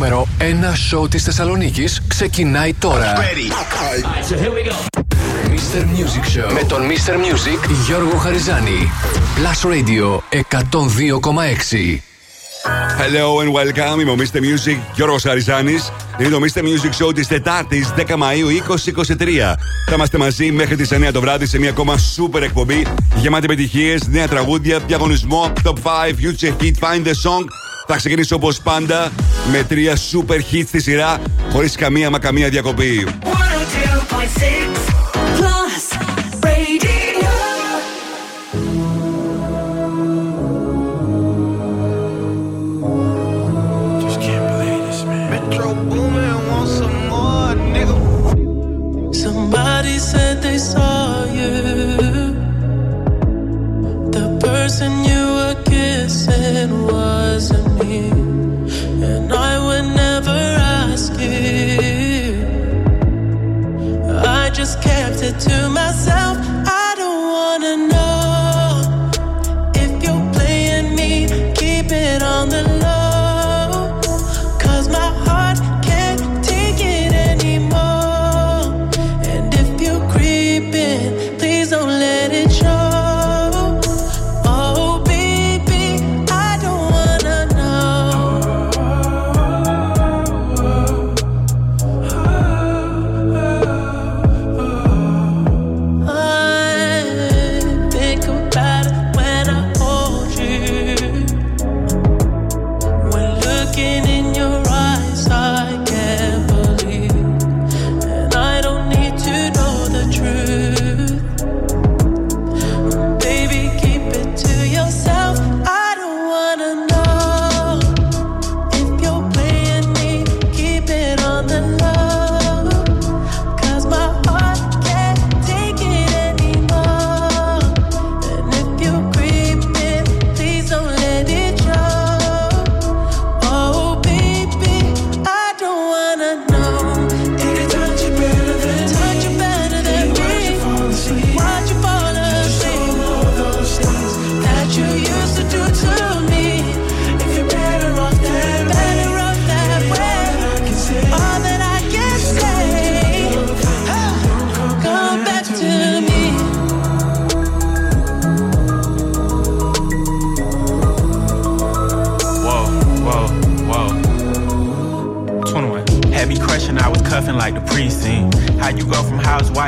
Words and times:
νούμερο 0.00 0.26
1 0.38 0.42
σοου 0.88 1.08
της 1.08 1.22
Θεσσαλονίκης 1.22 2.02
ξεκινάει 2.08 2.74
τώρα. 2.74 3.14
Mr. 5.48 5.80
Music 5.80 6.38
Show 6.38 6.52
με 6.52 6.64
τον 6.68 6.80
Mr. 6.82 7.12
Music 7.12 7.70
Γιώργο 7.86 8.16
Χαριζάνη. 8.16 8.90
Plus 9.36 9.70
Radio 9.70 10.20
102,6. 10.30 12.00
Hello 12.98 13.40
and 13.42 13.52
welcome. 13.52 14.00
Είμαι 14.00 14.10
ο 14.10 14.16
Mr. 14.18 14.36
Music 14.36 14.78
Γιώργος 14.94 15.22
Χαριζάνης. 15.22 15.92
Είναι 16.20 16.28
το 16.28 16.38
Mr. 16.40 16.60
Music 16.60 17.04
Show 17.04 17.14
της 17.14 17.26
Τετάρτης 17.26 17.92
10 17.96 18.16
Μαου 18.16 18.48
2023. 18.48 19.56
Θα 19.86 19.94
είμαστε 19.94 20.18
μαζί 20.18 20.50
μέχρι 20.50 20.76
τις 20.76 20.92
9 20.92 21.12
το 21.12 21.20
βράδυ 21.20 21.46
σε 21.46 21.58
μια 21.58 21.70
ακόμα 21.70 21.94
super 22.16 22.42
εκπομπή 22.42 22.86
γεμάτη 23.16 23.44
επιτυχίες, 23.44 24.06
νέα 24.08 24.28
τραγούδια, 24.28 24.78
διαγωνισμό, 24.78 25.52
top 25.64 25.72
5, 25.72 26.14
future 26.20 26.62
hit, 26.62 26.74
find 26.88 27.04
the 27.06 27.14
song. 27.24 27.69
Θα 27.92 27.96
ξεκινήσω 27.96 28.36
όπως 28.36 28.60
πάντα 28.60 29.12
με 29.50 29.64
τρία 29.68 29.96
super 29.96 30.38
hits 30.52 30.64
στη 30.66 30.80
σειρά, 30.80 31.18
χωρίς 31.52 31.76
καμία 31.76 32.10
μα 32.10 32.18
καμία 32.18 32.48
διακοπή. 32.48 33.06
It 56.02 56.70
wasn't 56.70 57.84
me, 57.84 58.08
and 59.04 59.30
I 59.30 59.58
would 59.66 59.94
never 59.94 60.30
ask 60.30 61.12
you. 61.20 62.32
I 64.24 64.48
just 64.50 64.80
kept 64.80 65.22
it 65.22 65.38
to 65.40 65.68
myself. 65.68 66.29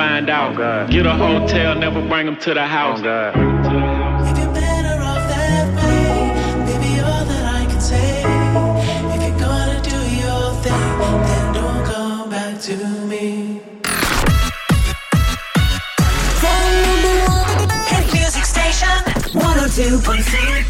Find 0.00 0.30
out. 0.30 0.58
Oh 0.58 0.86
Get 0.90 1.04
a 1.04 1.12
hotel, 1.12 1.74
never 1.74 2.00
bring 2.08 2.24
them 2.24 2.36
to 2.36 2.54
the 2.54 2.66
house. 2.66 3.00
Oh 3.00 3.32
to 9.72 9.90
do 9.90 9.98
your 10.22 10.44
thing, 10.64 10.84
then 11.28 11.46
don't 11.52 11.84
come 11.84 12.30
back 12.30 12.60
to 12.62 12.76
me. 13.10 13.60
Hit 19.80 20.69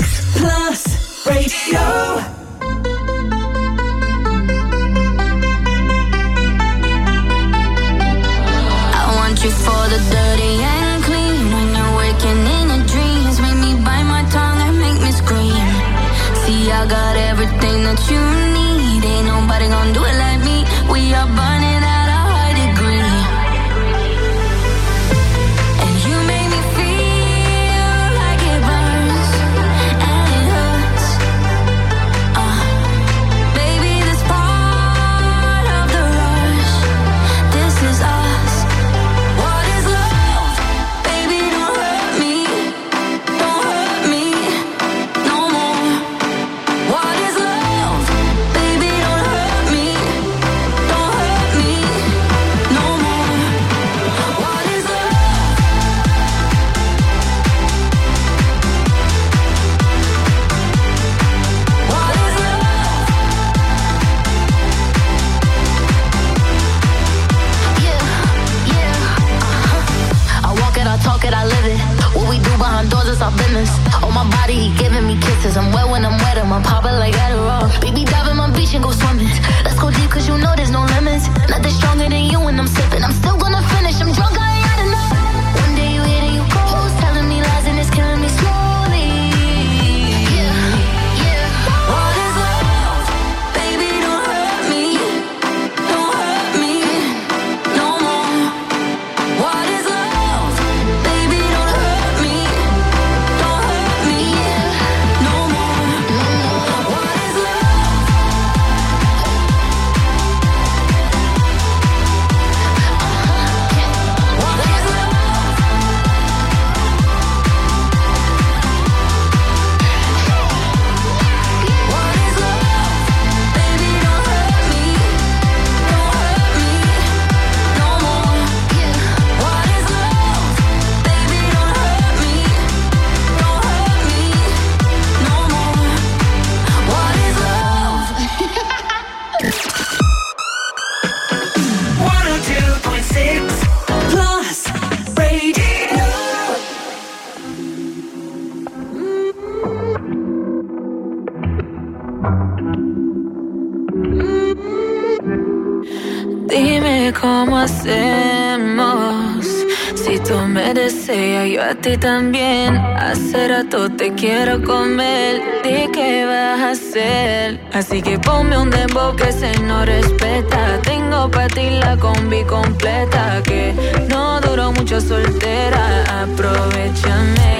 ti 161.81 161.97
también. 161.97 162.77
Hace 162.77 163.49
rato 163.49 163.88
te 163.91 164.12
quiero 164.15 164.62
comer. 164.62 165.41
¿De 165.62 165.88
qué 165.93 166.25
vas 166.27 166.61
a 166.61 166.71
hacer? 166.71 167.61
Así 167.73 168.03
que 168.03 168.19
ponme 168.19 168.56
un 168.59 168.71
dembow 168.71 169.15
que 169.17 169.32
se 169.32 169.53
no 169.61 169.85
respeta. 169.85 170.81
Tengo 170.82 171.31
para 171.31 171.49
ti 171.49 171.71
la 171.71 171.97
combi 171.97 172.44
completa. 172.44 173.43
Que 173.44 173.75
no 174.09 174.41
duró 174.41 174.73
mucho 174.73 175.00
soltera. 175.00 176.23
Aprovechame. 176.23 177.60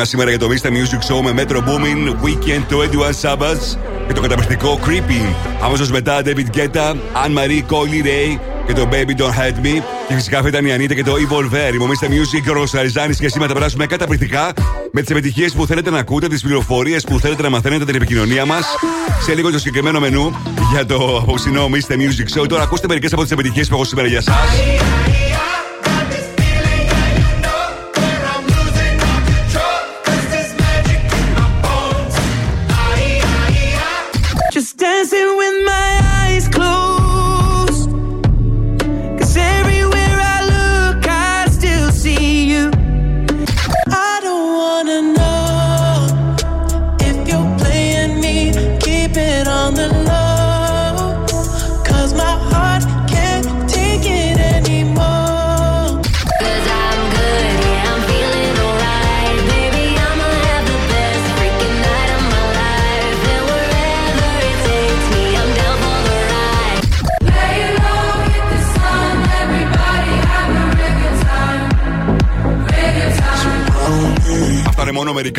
μας 0.00 0.08
σήμερα 0.08 0.30
για 0.30 0.38
το 0.38 0.48
Mr. 0.50 0.66
Music 0.66 1.12
Show 1.12 1.20
με 1.22 1.42
Metro 1.42 1.56
Booming 1.56 2.24
Weekend 2.24 2.62
του 2.68 2.88
Edward 2.90 3.28
Sabbath 3.28 3.78
και 4.06 4.12
το 4.12 4.20
καταπληκτικό 4.20 4.78
Creepy. 4.86 5.34
Αμέσως 5.62 5.90
μετά 5.90 6.22
David 6.24 6.56
Guetta, 6.56 6.90
Anne 7.24 7.34
Marie 7.38 7.62
Coley 7.70 8.04
Ray 8.04 8.38
και 8.66 8.72
το 8.72 8.88
Baby 8.92 9.20
Don't 9.20 9.24
Hurt 9.24 9.66
Me. 9.66 9.82
Και 10.08 10.14
φυσικά 10.14 10.36
αυτή 10.36 10.48
ήταν 10.48 10.66
η 10.66 10.72
Ανίτα 10.72 10.94
και 10.94 11.02
το 11.02 11.12
Evil 11.12 11.54
Ver. 11.54 11.74
Η 11.74 11.78
Mr. 11.78 12.06
Music, 12.06 12.50
ο 12.50 12.52
Ροσαριζάνη 12.52 13.14
και 13.14 13.28
σήμερα 13.28 13.52
τα 13.52 13.58
περάσουμε 13.58 13.86
καταπληκτικά 13.86 14.52
με 14.92 15.00
τις 15.00 15.10
επιτυχίες 15.10 15.52
που 15.52 15.66
θέλετε 15.66 15.90
να 15.90 15.98
ακούτε, 15.98 16.28
τις 16.28 16.42
πληροφορίες 16.42 17.04
που 17.04 17.18
θέλετε 17.18 17.42
να 17.42 17.50
μαθαίνετε, 17.50 17.84
την 17.84 17.94
επικοινωνία 17.94 18.44
μας. 18.44 18.64
Σε 19.22 19.34
λίγο 19.34 19.50
το 19.50 19.58
συγκεκριμένο 19.58 20.00
μενού 20.00 20.36
για 20.72 20.86
το 20.86 21.18
απόψινό 21.22 21.68
Mr. 21.72 21.92
Music 21.92 22.40
Show. 22.40 22.48
Τώρα 22.48 22.62
ακούστε 22.62 22.86
μερικές 22.88 23.12
από 23.12 23.22
τις 23.22 23.30
επιτυχίες 23.30 23.68
που 23.68 23.74
έχω 23.74 23.84
σήμερα 23.84 24.08
για 24.08 24.18
εσά. 24.18 24.32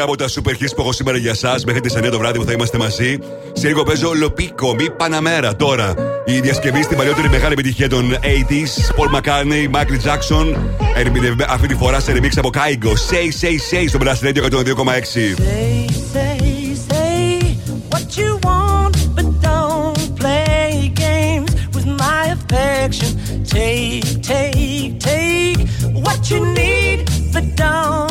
Μερικά 0.01 0.03
από 0.03 0.15
τα 0.15 0.27
super 0.27 0.63
hits 0.63 0.75
που 0.75 0.81
έχω 0.81 0.91
σήμερα 0.91 1.17
για 1.17 1.31
εσά 1.31 1.59
μέχρι 1.65 1.81
τις 1.81 1.97
9 1.97 2.09
το 2.11 2.17
βράδυ 2.17 2.37
που 2.37 2.45
θα 2.45 2.51
είμαστε 2.51 2.77
μαζί. 2.77 3.17
Σε 3.53 3.67
λίγο 3.67 3.83
παίζω 3.83 4.11
Λοπίκο, 4.13 4.75
μη 4.75 4.89
Παναμέρα 4.89 5.55
τώρα. 5.55 5.93
Η 6.25 6.39
διασκευή 6.39 6.83
στην 6.83 6.97
παλιότερη 6.97 7.29
μεγάλη 7.29 7.53
επιτυχία 7.53 7.89
των 7.89 8.15
80s. 8.21 8.95
Paul 8.97 9.15
McCartney, 9.15 9.69
Michael 9.75 9.99
Jackson. 10.05 10.55
Αυτή 11.47 11.67
τη 11.67 11.75
φορά 11.75 11.99
σε 11.99 12.11
remix 12.11 12.29
από 12.37 12.49
Kaigo. 12.53 12.87
Say, 12.87 13.45
say, 13.45 13.55
say 13.71 13.85
στο 13.87 13.99
Blast 14.01 14.21
Radio 14.27 14.43
102,6. 14.43 14.81
Take, 23.57 24.21
take, 24.31 24.91
take 25.07 25.61
what 26.05 26.19
you 26.31 26.39
need, 26.59 26.97
but 27.33 27.45
don't 27.61 28.10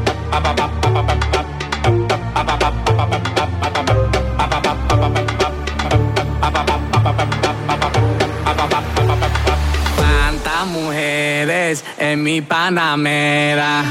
mi 12.31 12.41
panamera. 12.41 13.83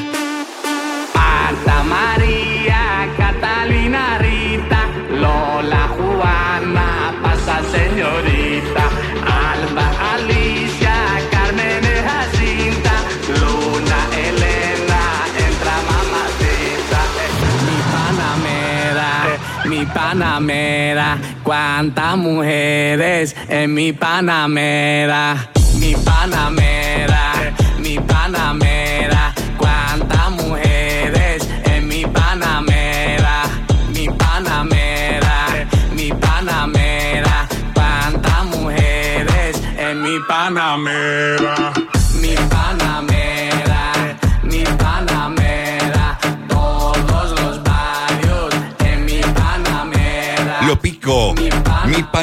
Marta 1.15 1.77
María, 1.95 2.83
Catalina 3.19 4.05
Rita, 4.25 4.81
Lola 5.23 5.85
Juana, 5.97 6.89
pasa 7.23 7.57
señorita, 7.77 8.85
Alba 9.51 9.87
Alicia, 10.13 10.97
Carmen 11.31 11.83
de 11.87 11.97
Jacinta, 12.09 12.95
Luna 13.41 14.01
Elena, 14.27 15.03
entra 15.47 15.77
mamacita. 15.91 17.01
Mi 17.67 17.79
panamera, 17.95 19.11
mi 19.71 19.83
panamera, 19.97 21.19
cuántas 21.43 22.17
mujeres 22.17 23.37
en 23.49 23.75
mi 23.75 23.93
panamera, 23.93 25.51
mi 25.79 25.95
panamera. 25.95 26.80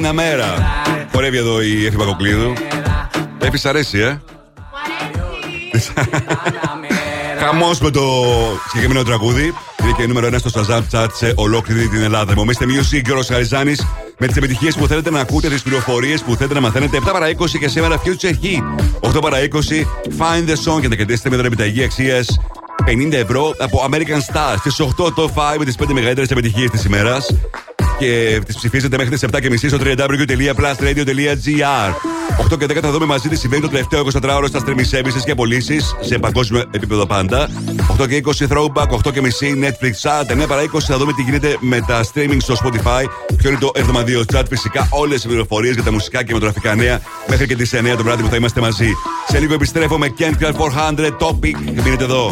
Παναμέρα. 0.02 0.54
Χορεύει 1.12 1.38
εδώ 1.38 1.62
η 1.62 1.86
Εφη 1.86 1.98
Πακοκλίδου. 1.98 2.54
Εφη, 3.40 3.58
σ' 3.58 3.66
αρέσει, 3.66 4.00
ε; 4.00 4.22
Χαμός 7.40 7.80
με 7.80 7.90
το 7.90 8.02
συγκεκριμένο 8.68 9.04
τραγούδι. 9.04 9.54
Είναι 9.82 9.92
και 9.98 10.08
νούμερο 10.08 10.28
1 10.28 10.40
στο 10.40 10.50
Shazam 10.56 10.82
Chat 10.92 11.08
σε 11.14 11.34
ολόκληρη 11.36 11.88
την 11.88 12.02
Ελλάδα. 12.02 12.34
Μομίστε 12.36 12.66
Music 12.66 13.02
και 13.02 13.12
ο 13.12 13.24
Χαριζάνης 13.28 13.86
με 14.18 14.28
τις 14.28 14.36
επιτυχίες 14.36 14.76
που 14.76 14.88
θέλετε 14.88 15.10
να 15.10 15.20
ακούτε, 15.20 15.50
τις 15.50 15.62
πληροφορίες 15.62 16.22
που 16.22 16.36
θέλετε 16.36 16.54
να 16.54 16.62
μαθαίνετε. 16.62 16.98
7 16.98 17.12
παρα 17.12 17.30
20 17.30 17.58
και 17.60 17.68
σήμερα 17.68 18.02
Future 18.04 18.34
Heat. 18.44 19.18
8 19.18 19.22
παρα 19.22 19.38
20 19.40 19.86
Find 20.18 20.50
the 20.50 20.74
Song 20.74 20.82
και 20.82 20.88
να 20.88 20.96
κερδίσετε 20.96 21.30
με 21.30 21.36
την 21.36 21.46
επιταγή 21.46 21.84
αξίας 21.84 22.40
50 22.86 23.12
ευρώ 23.12 23.54
από 23.60 23.88
American 23.92 24.34
Stars. 24.34 24.58
Στις 24.58 24.80
8 24.80 25.14
το 25.16 25.30
5 25.36 25.58
με 25.58 25.66
τις 25.66 25.76
5 25.76 25.94
μεγαλύτερες 25.94 26.30
επιτυχίες 26.30 26.70
της 26.70 26.84
ημέρας. 26.84 27.28
Και 28.00 28.42
τις 28.46 28.56
ψηφίζετε 28.56 28.98
μέχρι 28.98 29.18
τις 29.18 29.30
7.30 29.32 29.40
στο 29.68 29.78
www.plusradio.gr. 29.82 31.94
8 32.54 32.58
και 32.58 32.66
10 32.66 32.78
θα 32.82 32.92
δούμε 32.92 33.06
μαζί 33.06 33.30
τι 33.30 33.36
συμβαίνει 33.36 33.62
το 33.62 33.68
τελευταίο 33.68 34.06
24ωρο 34.06 34.46
στα 34.48 34.64
streaming 34.66 34.98
services 34.98 35.22
και 35.26 35.36
πωλήσεις 35.36 35.96
σε 36.00 36.20
παγκόσμιο 36.20 36.64
επίπεδο 36.72 37.06
πάντα. 37.06 37.50
8 38.00 38.08
και 38.08 38.24
20 38.26 38.32
throwback, 38.48 38.90
8 39.06 39.12
και 39.14 39.22
μισή 39.22 39.60
Netflix 39.64 39.92
chat. 40.02 40.26
9 40.44 40.48
παρα 40.48 40.62
20 40.62 40.68
θα 40.80 40.98
δούμε 40.98 41.14
τι 41.14 41.22
γίνεται 41.22 41.58
με 41.60 41.82
τα 41.88 42.06
streaming 42.14 42.38
στο 42.38 42.56
Spotify. 42.64 43.06
Ποιο 43.38 43.50
είναι 43.50 43.60
το 43.60 43.72
εβδομαδιαίο 43.74 44.24
chat. 44.34 44.44
Φυσικά 44.50 44.88
όλες 44.92 45.24
οι 45.24 45.28
πληροφορίες 45.28 45.74
για 45.74 45.84
τα 45.84 45.92
μουσικά 45.92 46.24
και 46.24 46.34
μετροφικά 46.34 46.76
νέα 46.76 47.02
μέχρι 47.28 47.48
και 47.48 47.56
τις 47.56 47.74
9 47.74 47.96
το 47.98 48.04
βράδυ 48.04 48.22
που 48.22 48.30
θα 48.30 48.36
είμαστε 48.36 48.62
μαζί. 48.62 48.92
Σε 49.28 49.40
λίγο 49.40 49.54
επιστρέφω 49.54 49.98
με 49.98 50.14
Kent 50.20 50.34
Club 50.44 50.52
400 50.52 50.56
Topic. 51.20 51.56
Μείνετε 51.84 52.04
εδώ. 52.04 52.32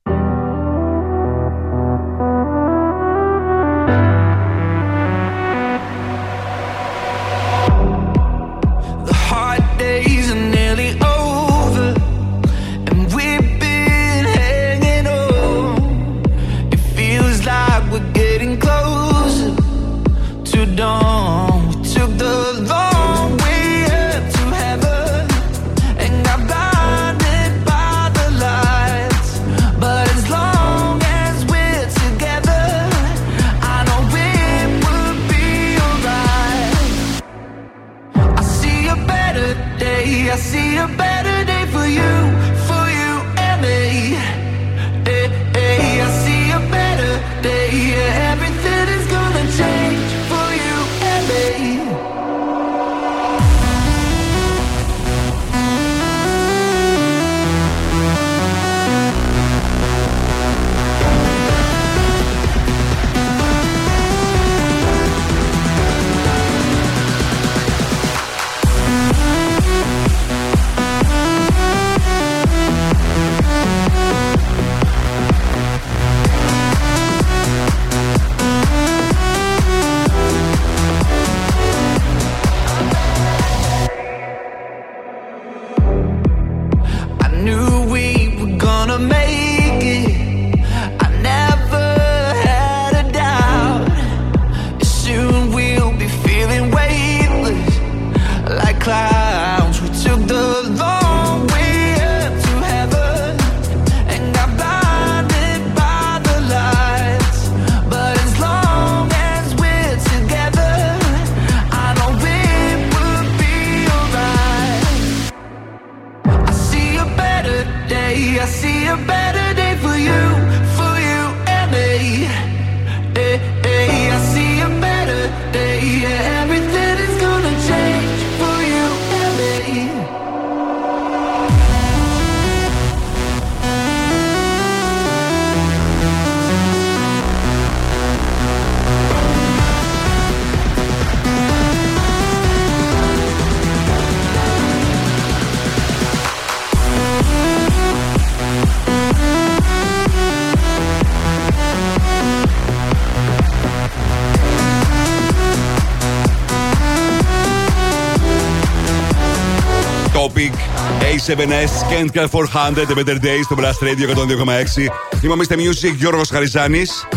A7S 161.31 161.73
Kent 161.89 162.11
Car 162.13 162.27
400 162.29 162.85
The 162.87 162.95
Better 162.95 163.17
Days 163.21 163.43
στο 163.43 163.55
Blast 163.59 163.83
Radio 163.85 164.15
102,6. 164.15 165.23
Είμαι 165.23 165.33
ο 165.33 165.37
Mr. 165.39 165.55
Music 165.55 165.93
Γιώργος 165.95 166.29
Χαριζάνης 166.29 167.07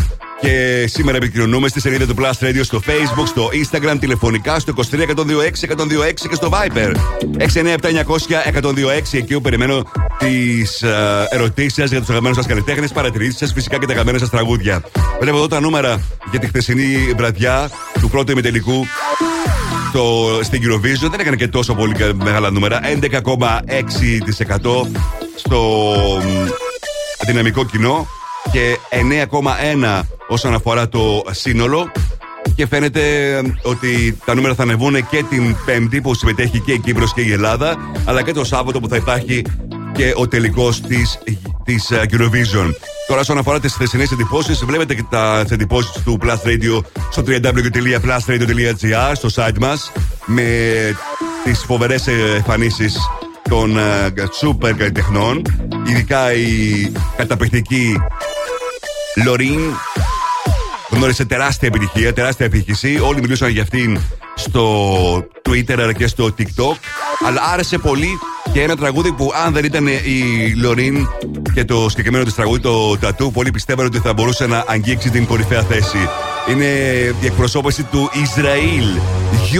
και 0.40 0.84
σήμερα 0.88 1.16
επικοινωνούμε 1.16 1.68
στη 1.68 1.80
σελίδα 1.80 2.06
του 2.06 2.14
Blast 2.18 2.44
Radio 2.44 2.60
στο 2.62 2.80
Facebook, 2.86 3.26
στο 3.26 3.50
Instagram, 3.52 3.96
τηλεφωνικά 4.00 4.58
στο 4.58 4.72
23 4.76 4.80
126 4.80 5.64
126 5.64 6.28
και 6.28 6.34
στο 6.34 6.50
Viber 6.52 6.94
697 7.38 7.94
126 8.62 8.72
εκεί 9.12 9.34
που 9.34 9.40
περιμένω 9.40 9.82
τις 10.18 10.84
ερωτήσεις 11.30 11.74
σας 11.74 11.90
για 11.90 11.98
τους 11.98 12.08
αγαπημένους 12.08 12.36
σας 12.36 12.46
καλλιτέχνες, 12.46 12.92
παρατηρήσεις 12.92 13.38
σας, 13.38 13.52
φυσικά 13.52 13.78
και 13.78 13.86
τα 13.86 13.92
αγαπημένα 13.92 14.18
σας 14.18 14.30
τραγούδια. 14.30 14.82
Βλέπω 15.20 15.36
εδώ 15.36 15.46
τα 15.46 15.60
νούμερα 15.60 16.00
για 16.30 16.38
τη 16.40 16.46
χθεσινή 16.46 17.12
βραδιά 17.16 17.70
του 18.00 18.08
πρώτου 18.10 18.32
ημιτελικού 18.32 18.86
στο, 19.94 20.38
στην 20.42 20.62
Eurovision 20.64 21.10
δεν 21.10 21.20
έκανε 21.20 21.36
και 21.36 21.48
τόσο 21.48 21.74
πολύ 21.74 21.94
κα- 21.94 22.14
μεγάλα 22.14 22.50
νούμερα. 22.50 22.80
11,6% 22.82 23.18
στο 25.34 25.60
μ, 26.22 26.48
δυναμικό 27.26 27.64
κοινό 27.64 28.06
και 28.52 28.78
9,1 29.90 30.00
όσον 30.28 30.54
αφορά 30.54 30.88
το 30.88 31.22
σύνολο. 31.30 31.92
Και 32.54 32.66
φαίνεται 32.66 33.02
ότι 33.62 34.18
τα 34.24 34.34
νούμερα 34.34 34.54
θα 34.54 34.62
ανεβούν 34.62 35.08
και 35.08 35.22
την 35.28 35.56
Πέμπτη 35.64 36.00
που 36.00 36.14
συμμετέχει 36.14 36.60
και 36.60 36.72
η 36.72 36.78
Κύπρος 36.78 37.12
και 37.12 37.20
η 37.20 37.32
Ελλάδα, 37.32 37.76
αλλά 38.04 38.22
και 38.22 38.32
το 38.32 38.44
Σάββατο 38.44 38.80
που 38.80 38.88
θα 38.88 38.96
υπάρχει 38.96 39.42
και 39.92 40.12
ο 40.16 40.28
τελικός 40.28 40.80
της 40.80 41.18
της 41.64 41.90
ε, 41.90 42.06
Eurovision. 42.10 42.70
Τώρα, 43.06 43.20
όσον 43.20 43.38
αφορά 43.38 43.60
τις 43.60 43.74
θεσινέ 43.74 44.06
εντυπώσεις, 44.12 44.64
βλέπετε 44.64 44.94
και 44.94 45.04
τα 45.10 45.44
εντυπώσεις 45.50 46.02
του 46.04 46.18
Plus 46.22 46.28
Radio 46.28 46.80
στο 47.14 47.22
www.plusradio.gr, 47.26 49.12
στο 49.12 49.28
site 49.34 49.58
μας, 49.60 49.92
με 50.26 50.44
τις 51.44 51.64
φοβερές 51.66 52.06
εμφανίσεις 52.36 52.96
των 53.48 53.78
super 54.42 54.72
καλλιτεχνών. 54.76 55.42
Ειδικά 55.88 56.32
η 56.32 56.92
καταπληκτική 57.16 57.96
Λωρίν 59.24 59.60
γνώρισε 60.90 61.24
τεράστια 61.24 61.68
επιτυχία, 61.68 62.12
τεράστια 62.12 62.46
επιτυχία. 62.46 63.02
Όλοι 63.02 63.20
μιλούσαν 63.20 63.48
για 63.48 63.62
αυτήν 63.62 63.98
στο 64.34 65.26
Twitter 65.48 65.78
αλλά 65.78 65.92
και 65.92 66.06
στο 66.06 66.34
TikTok. 66.38 66.76
Αλλά 67.26 67.42
άρεσε 67.52 67.78
πολύ 67.78 68.18
και 68.52 68.62
ένα 68.62 68.76
τραγούδι 68.76 69.12
που 69.12 69.32
αν 69.44 69.52
δεν 69.52 69.64
ήταν 69.64 69.86
η 69.86 70.52
Λωρίν 70.56 71.08
και 71.54 71.64
το 71.64 71.88
συγκεκριμένο 71.88 72.24
της 72.24 72.34
τραγούδι, 72.34 72.60
το 72.60 72.98
Tattoo, 73.02 73.32
πολλοί 73.32 73.50
πιστεύαν 73.50 73.86
ότι 73.86 73.98
θα 73.98 74.12
μπορούσε 74.12 74.46
να 74.46 74.64
αγγίξει 74.66 75.10
την 75.10 75.26
κορυφαία 75.26 75.62
θέση. 75.62 76.08
Είναι 76.49 76.65
η 77.21 77.25
εκπροσώπηση 77.25 77.83
του 77.83 78.09
Ισραήλ. 78.13 78.85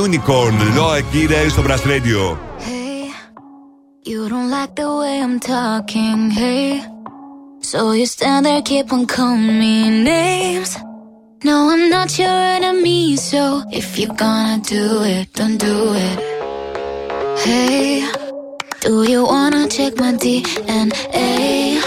Unicorn. 0.05 0.75
Λόα 0.75 1.01
κύριε 1.01 1.49
στο 1.49 1.63
Brass 1.67 1.87
Radio. 1.87 2.37
Hey, 2.67 3.11
you 4.05 4.29
don't 4.29 4.49
like 4.57 4.73
the 4.75 4.89
way 4.99 5.15
I'm 5.25 5.39
talking, 5.39 6.19
hey. 6.39 6.81
So 7.71 7.79
you 7.99 8.05
stand 8.05 8.45
there, 8.45 8.61
keep 8.61 8.87
on 8.95 9.05
calling 9.15 9.59
me 9.61 9.75
names. 10.11 10.71
No, 11.47 11.55
I'm 11.73 11.85
not 11.95 12.09
your 12.21 12.39
enemy, 12.57 13.15
so 13.29 13.41
if 13.79 13.87
you're 13.99 14.17
gonna 14.25 14.59
do 14.75 14.85
it, 15.15 15.25
don't 15.39 15.57
do 15.69 15.77
it. 16.07 16.17
Hey, 17.43 18.03
do 18.85 18.93
you 19.11 19.21
wanna 19.33 19.63
check 19.75 19.93
my 20.03 20.11
DNA? 20.23 21.81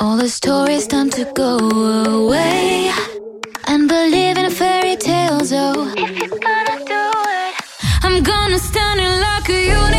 All 0.00 0.16
the 0.22 0.30
stories 0.38 0.86
time 0.92 1.10
to 1.16 1.24
go 1.42 1.52
away 2.18 2.92
and 2.98 3.07
believe 3.89 4.37
in 4.37 4.51
fairy 4.51 4.95
tales. 4.95 5.51
Oh, 5.51 5.91
if 5.97 6.09
you're 6.19 6.39
gonna 6.47 6.77
do 6.85 7.03
it, 7.41 7.55
I'm 8.03 8.21
gonna 8.21 8.59
stand 8.59 8.99
in 8.99 9.13
like 9.19 9.49
a 9.49 9.59
unicorn 9.65 9.98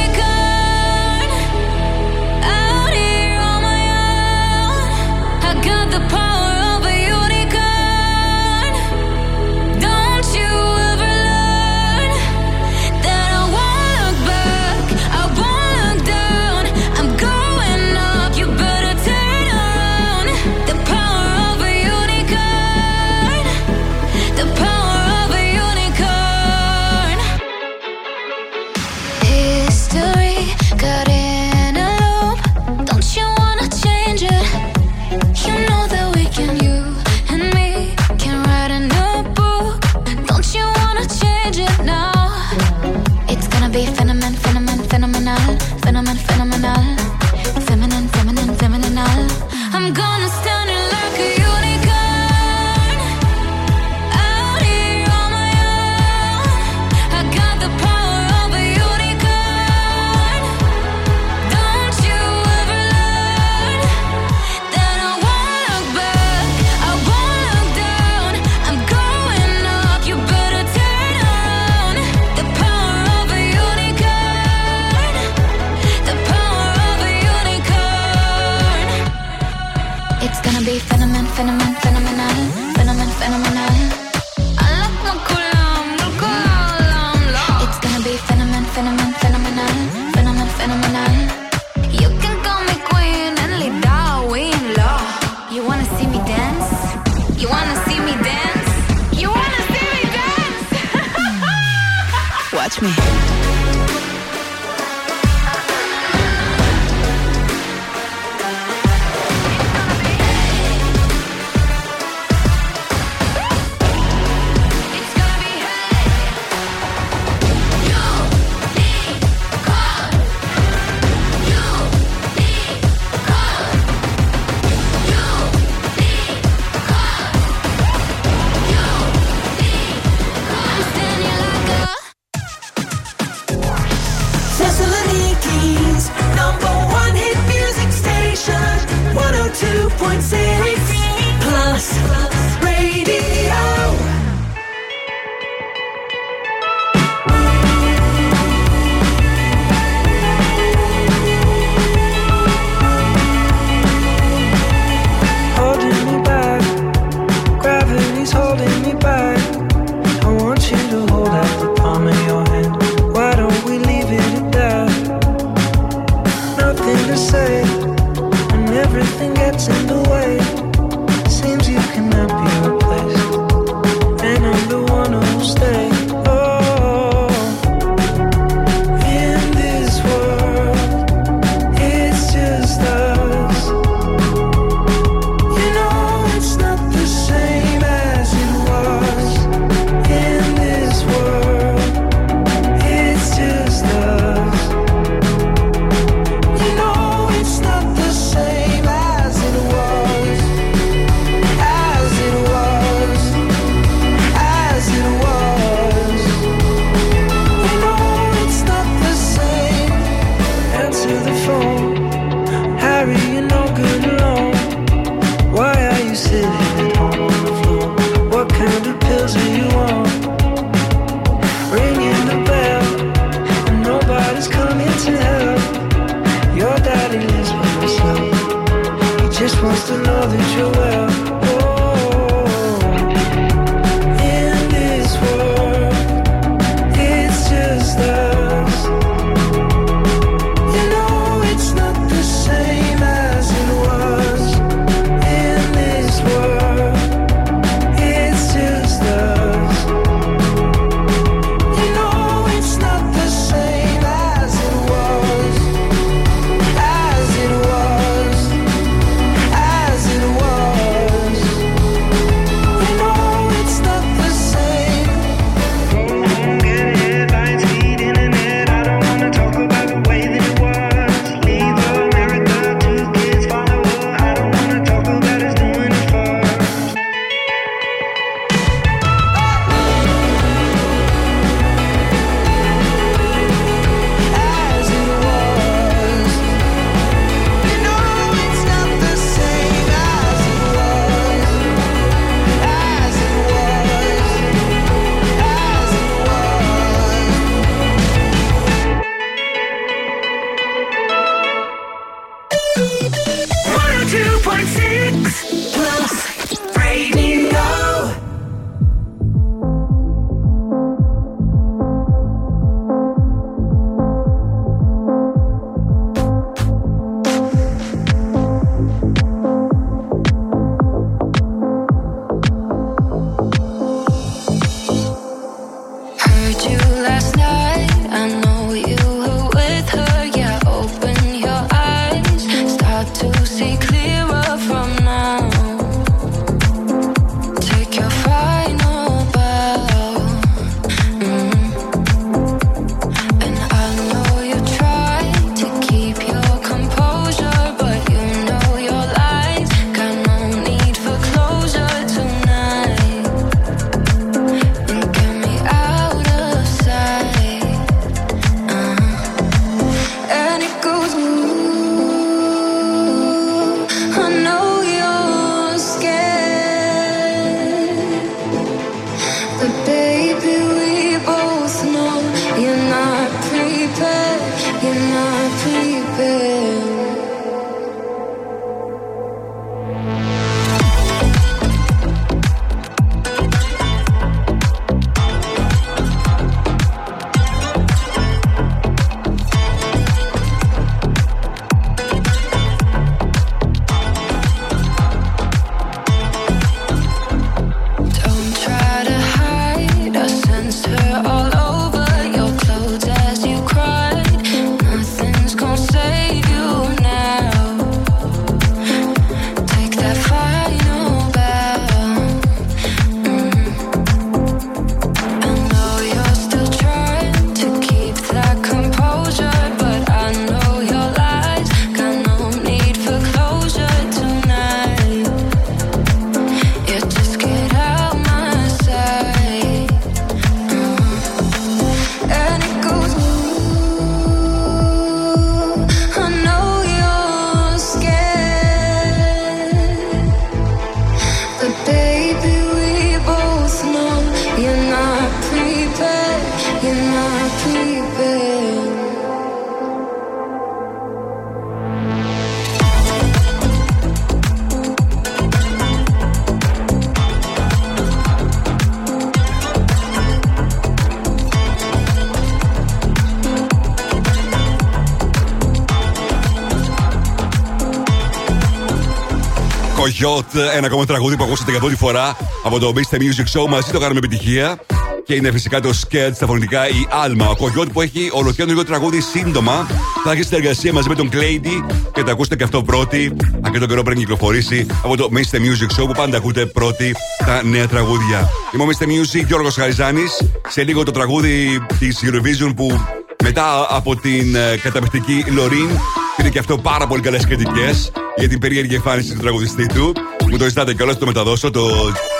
Κογιότ, 470.20 470.54
ένα 470.76 470.86
ακόμα 470.86 471.06
τραγούδι 471.06 471.36
που 471.36 471.44
ακούσατε 471.44 471.70
για 471.70 471.80
πρώτη 471.80 471.96
φορά 471.96 472.36
από 472.64 472.78
το 472.78 472.92
Mr. 472.96 473.16
Music 473.16 473.60
Show. 473.60 473.68
Μαζί 473.68 473.90
το 473.90 473.98
κάνουμε 473.98 474.18
επιτυχία. 474.18 474.78
Και 475.24 475.34
είναι 475.34 475.50
φυσικά 475.50 475.80
το 475.80 475.92
σκέτ 475.92 476.34
στα 476.34 476.46
φωνητικά 476.46 476.88
η 476.88 477.06
Άλμα. 477.10 477.48
Ο 477.48 477.56
Κογιότ 477.56 477.90
που 477.92 478.00
έχει 478.00 478.30
ολοκέντρο 478.32 478.84
τραγούδι 478.84 479.20
σύντομα. 479.20 479.86
Θα 480.24 480.32
έχει 480.32 480.42
συνεργασία 480.42 480.92
μαζί 480.92 481.08
με 481.08 481.14
τον 481.14 481.28
Κλέιντι 481.28 481.84
και 482.12 482.22
τα 482.22 482.32
ακούσετε 482.32 482.56
και 482.56 482.64
αυτό 482.64 482.82
πρώτη. 482.82 483.36
Αν 483.60 483.72
και 483.72 483.78
τον 483.78 483.88
καιρό 483.88 484.02
πριν 484.02 484.18
κυκλοφορήσει 484.18 484.86
από 485.04 485.16
το 485.16 485.28
Mr. 485.32 485.56
Music 485.56 486.00
Show 486.00 486.06
που 486.06 486.12
πάντα 486.16 486.36
ακούτε 486.36 486.66
πρώτη 486.66 487.14
τα 487.46 487.62
νέα 487.64 487.88
τραγούδια. 487.88 488.48
Είμαι 488.74 488.82
ο 488.82 488.86
Mr. 488.86 489.04
Music 489.04 489.46
Γιώργος 489.46 489.74
Χαριζάνης. 489.74 490.42
Σε 490.68 490.84
λίγο 490.84 491.02
το 491.02 491.10
τραγούδι 491.10 491.86
της 491.98 492.20
Eurovision 492.24 492.72
που 492.76 493.00
μετά 493.42 493.86
από 493.88 494.16
την 494.16 494.54
ε, 494.54 494.76
καταπληκτική 494.82 495.44
Λωρίν 495.50 495.88
πήρε 496.36 496.48
και 496.48 496.58
αυτό 496.58 496.78
πάρα 496.78 497.06
πολύ 497.06 497.22
καλές 497.22 497.46
κριτικές 497.46 498.12
για 498.40 498.48
την 498.48 498.58
περίεργη 498.58 498.94
εμφάνιση 498.94 499.32
του 499.32 499.38
τραγουδιστή 499.38 499.86
του. 499.86 500.12
Μου 500.50 500.56
το 500.56 500.64
ζητάτε 500.64 500.94
κιόλας, 500.94 501.18
το 501.18 501.26
μεταδώσω, 501.26 501.70
το 501.70 501.86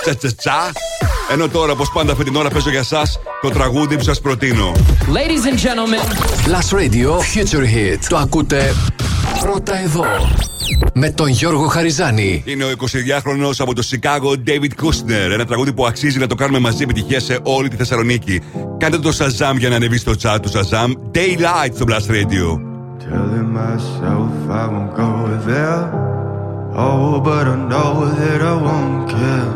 τσα 0.03 0.15
τσα 0.15 0.35
τσα. 0.35 0.71
Ενώ 1.31 1.47
τώρα, 1.47 1.71
όπως 1.71 1.91
πάντα 1.91 2.11
αυτή 2.11 2.23
την 2.23 2.35
ώρα, 2.35 2.49
παίζω 2.49 2.69
για 2.69 2.79
εσά 2.79 3.01
το 3.41 3.49
τραγούδι 3.49 3.97
που 3.97 4.03
σας 4.03 4.21
προτείνω. 4.21 4.71
Ladies 5.07 5.45
and 5.45 5.57
gentlemen. 5.57 6.05
Plus 6.47 6.79
Radio 6.79 7.09
Future 7.09 7.63
Hit. 7.63 7.97
Το 8.09 8.17
ακούτε 8.17 8.75
πρώτα 9.41 9.79
εδώ. 9.79 10.05
Με 10.93 11.09
τον 11.09 11.27
Γιώργο 11.27 11.67
Χαριζάνη. 11.67 12.43
Είναι 12.45 12.63
ο 12.63 12.67
22χρονο 12.67 13.51
από 13.57 13.75
το 13.75 13.81
Σικάγο 13.81 14.33
David 14.47 14.85
Kushner. 14.85 15.31
Ένα 15.31 15.45
τραγούδι 15.45 15.73
που 15.73 15.85
αξίζει 15.85 16.19
να 16.19 16.27
το 16.27 16.35
κάνουμε 16.35 16.59
μαζί 16.59 16.83
επιτυχία 16.83 17.19
σε 17.19 17.39
όλη 17.43 17.67
τη 17.67 17.75
Θεσσαλονίκη. 17.75 18.41
Κάντε 18.77 18.97
το 18.97 19.09
Shazam 19.17 19.55
για 19.57 19.69
να 19.69 19.75
ανεβεί 19.75 19.97
στο 19.97 20.13
chat 20.21 20.37
του 20.41 20.51
Shazam. 20.51 20.87
Daylight 21.15 21.73
στο 21.75 21.85
Blast 21.87 22.11
Radio. 22.11 22.70
Telling 23.31 23.53
myself 23.53 24.49
I 24.49 24.67
won't 24.67 24.93
go 24.93 25.37
there. 25.37 25.89
Oh, 26.75 27.21
but 27.23 27.47
I 27.47 27.55
know 27.55 28.03
that 28.13 28.41
I 28.41 28.55
won't 28.61 29.09
care. 29.09 29.53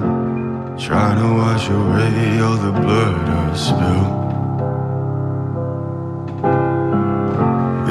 Trying 0.88 1.18
to 1.20 1.30
wash 1.36 1.68
away 1.68 2.40
all 2.40 2.56
the 2.56 2.72
blood 2.72 3.28
I 3.28 3.54
spill. 3.66 4.08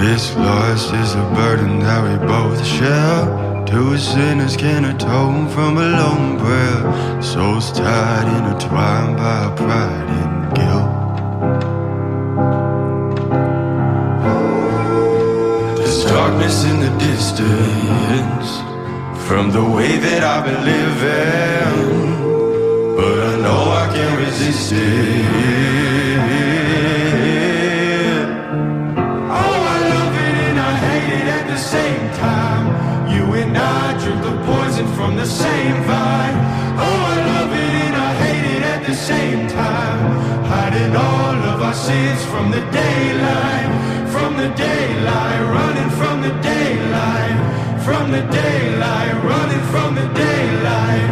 This 0.01 0.35
loss 0.37 0.91
is 1.03 1.15
a 1.17 1.27
burden 1.35 1.81
that 1.81 2.01
we 2.03 2.17
both 2.27 2.65
share. 2.65 3.67
Two 3.67 3.99
sinners 3.99 4.57
can 4.57 4.87
atone 4.87 5.51
from 5.51 5.77
a 5.77 5.89
lone 6.01 6.39
prayer. 6.39 7.23
Souls 7.23 7.71
tied, 7.73 8.27
intertwined 8.39 9.19
by 9.19 9.55
pride 9.55 10.09
and 10.23 10.57
guilt. 10.57 10.94
Darkness 16.15 16.63
in 16.63 16.79
the 16.79 16.93
distance 17.11 18.49
from 19.27 19.51
the 19.51 19.65
way 19.77 19.97
that 19.99 20.23
I've 20.23 20.45
been 20.45 20.63
living, 20.75 21.75
but 22.95 23.19
I 23.33 23.35
know 23.45 23.63
I 23.83 23.85
can't 23.93 24.17
resist 24.25 24.71
it. 24.71 25.25
Oh, 29.43 29.57
I 29.75 29.79
love 29.95 30.15
it 30.29 30.37
and 30.47 30.59
I 30.71 30.73
hate 30.87 31.11
it 31.19 31.27
at 31.39 31.47
the 31.53 31.59
same 31.75 32.07
time. 32.27 32.65
You 33.13 33.25
and 33.43 33.59
I 33.59 33.99
drink 33.99 34.21
the 34.23 34.37
poison 34.47 34.87
from 34.97 35.17
the 35.17 35.27
same 35.27 35.77
vine. 35.83 36.37
Oh, 36.87 36.99
I 37.15 37.17
love 37.33 37.53
it 37.65 37.75
and 37.87 37.97
I 38.09 38.11
hate 38.23 38.47
it 38.57 38.63
at 38.63 38.87
the 38.87 38.95
same 38.95 39.49
time. 39.49 39.99
Hiding 40.47 40.95
all 40.95 41.37
of 41.53 41.61
our 41.61 41.75
sins 41.75 42.25
from 42.27 42.53
the 42.53 42.63
daylight, 42.71 43.69
the 44.45 44.55
daylight, 44.57 45.41
running 45.57 45.91
from 45.99 46.21
the 46.21 46.33
daylight, 46.43 47.37
from 47.83 48.11
the 48.11 48.21
daylight, 48.21 49.15
running 49.25 49.65
from 49.73 49.95
the 49.95 50.07
daylight. 50.13 51.09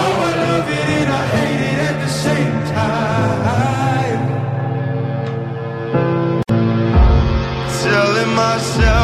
Oh, 0.00 0.14
I 0.28 0.32
love 0.46 0.68
it 0.68 0.88
and 0.98 1.10
I 1.10 1.24
hate 1.36 1.62
it 1.70 1.78
at 1.90 1.96
the 2.04 2.10
same 2.24 2.56
time. 2.76 4.20
Telling 7.82 8.32
myself 8.34 9.03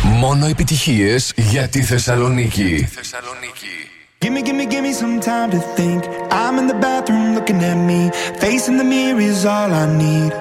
Μόνο 0.04 0.46
επιτυχίες 0.46 1.34
για 1.36 1.68
τη 1.68 1.82
Θεσσαλονίκη. 1.82 2.88
Give 4.22 4.32
me, 4.36 4.42
give 4.48 4.56
me, 4.60 4.66
give 4.66 4.84
me 4.88 4.94
some 5.02 5.20
time 5.20 5.50
to 5.56 5.60
think. 5.78 6.00
I'm 6.40 6.56
in 6.62 6.66
the 6.72 6.80
bathroom 6.86 7.28
looking 7.38 7.60
at 7.72 7.80
me. 7.90 8.02
Facing 8.44 8.78
the 8.82 8.88
mirror 8.94 9.22
is 9.32 9.40
all 9.56 9.72
I 9.84 9.86
need. 10.04 10.32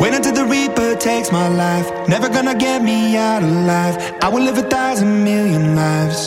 Wait 0.00 0.12
until 0.18 0.34
the 0.40 0.46
Reaper 0.54 0.90
takes 1.08 1.28
my 1.40 1.48
life. 1.64 1.88
Never 2.14 2.28
gonna 2.36 2.56
get 2.66 2.78
me 2.90 2.98
out 3.30 3.42
alive. 3.52 3.94
I 4.24 4.26
will 4.32 4.44
live 4.48 4.58
a 4.64 4.68
thousand 4.76 5.12
million 5.30 5.64
lives. 5.82 6.20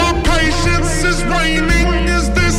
My 0.00 0.12
patience 0.32 0.94
is 1.10 1.18
waning. 1.32 1.88
Is 2.16 2.26
this 2.38 2.56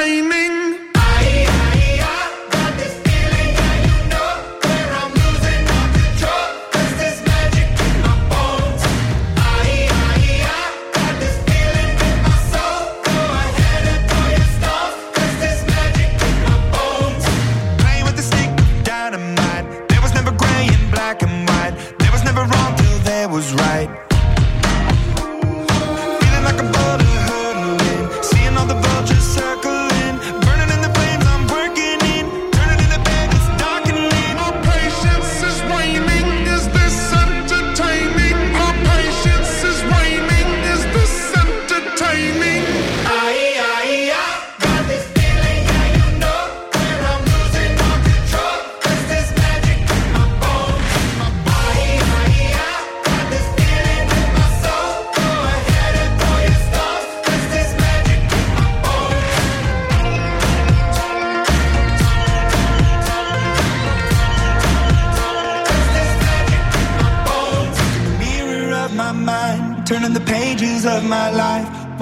shining 0.00 0.59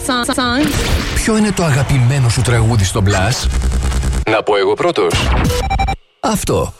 Favorite 0.00 0.34
song. 0.34 0.34
song. 0.34 0.66
Ποιο 1.14 1.36
είναι 1.36 1.52
το 1.52 1.64
αγαπημένο 1.64 2.28
σου 2.28 2.40
τραγούδι 2.40 2.84
στο 2.84 3.02
Blast? 3.06 3.48
Να 4.30 4.42
πω 4.42 4.56
εγώ 4.56 4.74
πρώτος. 4.74 5.12
Αυτό. 6.20 6.72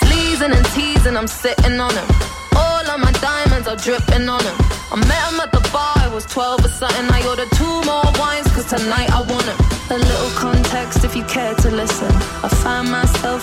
Sleezing 0.00 0.54
and 0.58 0.66
teasing, 0.74 1.16
I'm 1.20 1.30
sitting 1.42 1.76
on 1.86 1.92
him. 1.98 2.08
All 2.64 2.84
of 2.92 2.98
my 3.06 3.12
diamonds 3.28 3.66
are 3.70 3.80
dripping 3.86 4.26
on 4.36 4.42
him. 4.48 4.56
I 4.94 4.96
met 5.10 5.22
him 5.28 5.38
at 5.44 5.50
the 5.56 5.62
bar, 5.74 5.94
I 6.06 6.08
was 6.16 6.24
12 6.26 6.64
or 6.66 6.72
something. 6.80 7.06
I 7.18 7.20
ordered 7.30 7.52
two 7.60 7.76
more 7.90 8.08
wines, 8.20 8.48
cause 8.54 8.68
tonight 8.76 9.10
I 9.18 9.20
want 9.32 9.46
him. 9.50 9.58
A 9.96 9.98
little 10.10 10.32
context 10.46 10.98
if 11.06 11.12
you 11.18 11.24
care 11.36 11.54
to 11.64 11.68
listen. 11.82 12.12
I 12.46 12.48
find 12.62 12.86
myself 12.98 13.42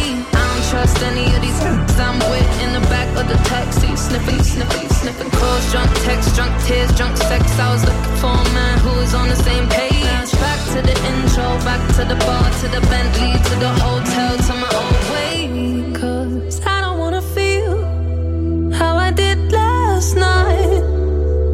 Trust 0.71 1.03
any 1.03 1.25
of 1.35 1.41
these 1.41 1.59
I'm 1.99 2.17
with 2.31 2.61
in 2.63 2.71
the 2.71 2.79
back 2.87 3.09
of 3.19 3.27
the 3.27 3.35
taxi, 3.43 3.93
sniffing, 3.97 4.41
sniffing, 4.41 4.87
sniffing. 4.87 5.29
Calls, 5.31 5.69
drunk 5.69 5.91
texts, 6.05 6.33
drunk 6.33 6.53
tears, 6.63 6.95
drunk 6.95 7.17
sex. 7.17 7.43
I 7.59 7.73
was 7.73 7.83
looking 7.83 8.15
for 8.23 8.31
a 8.31 8.53
man 8.55 8.79
who 8.79 8.91
was 9.01 9.13
on 9.13 9.27
the 9.27 9.35
same 9.35 9.67
page. 9.67 10.31
Back 10.39 10.59
to 10.73 10.81
the 10.81 10.95
intro, 11.11 11.43
back 11.67 11.83
to 11.97 12.05
the 12.05 12.15
bar, 12.25 12.49
to 12.61 12.67
the 12.69 12.79
Bentley, 12.87 13.33
to 13.49 13.55
the 13.59 13.71
hotel, 13.83 14.37
to 14.47 14.53
my 14.63 14.71
old 14.81 15.03
way. 15.11 15.91
Cause 15.93 16.61
I 16.65 16.79
don't 16.79 16.99
wanna 16.99 17.21
feel 17.21 18.71
how 18.71 18.95
I 18.95 19.11
did 19.11 19.51
last 19.51 20.15
night. 20.15 20.83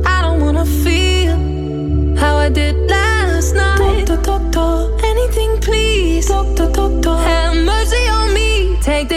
I 0.05 0.21
don't 0.21 0.41
wanna 0.41 0.65
feel 0.85 1.35
how 2.17 2.37
I 2.37 2.49
did 2.49 2.75
last 2.87 3.55
night. 3.55 4.05
Doctor, 4.05 4.37
doctor, 4.53 5.05
anything 5.07 5.59
please. 5.59 6.27
Doctor, 6.27 6.69
doctor, 6.71 7.15
have 7.17 7.55
mercy 7.65 8.07
on. 8.09 8.26
Take 8.87 9.09
the 9.09 9.16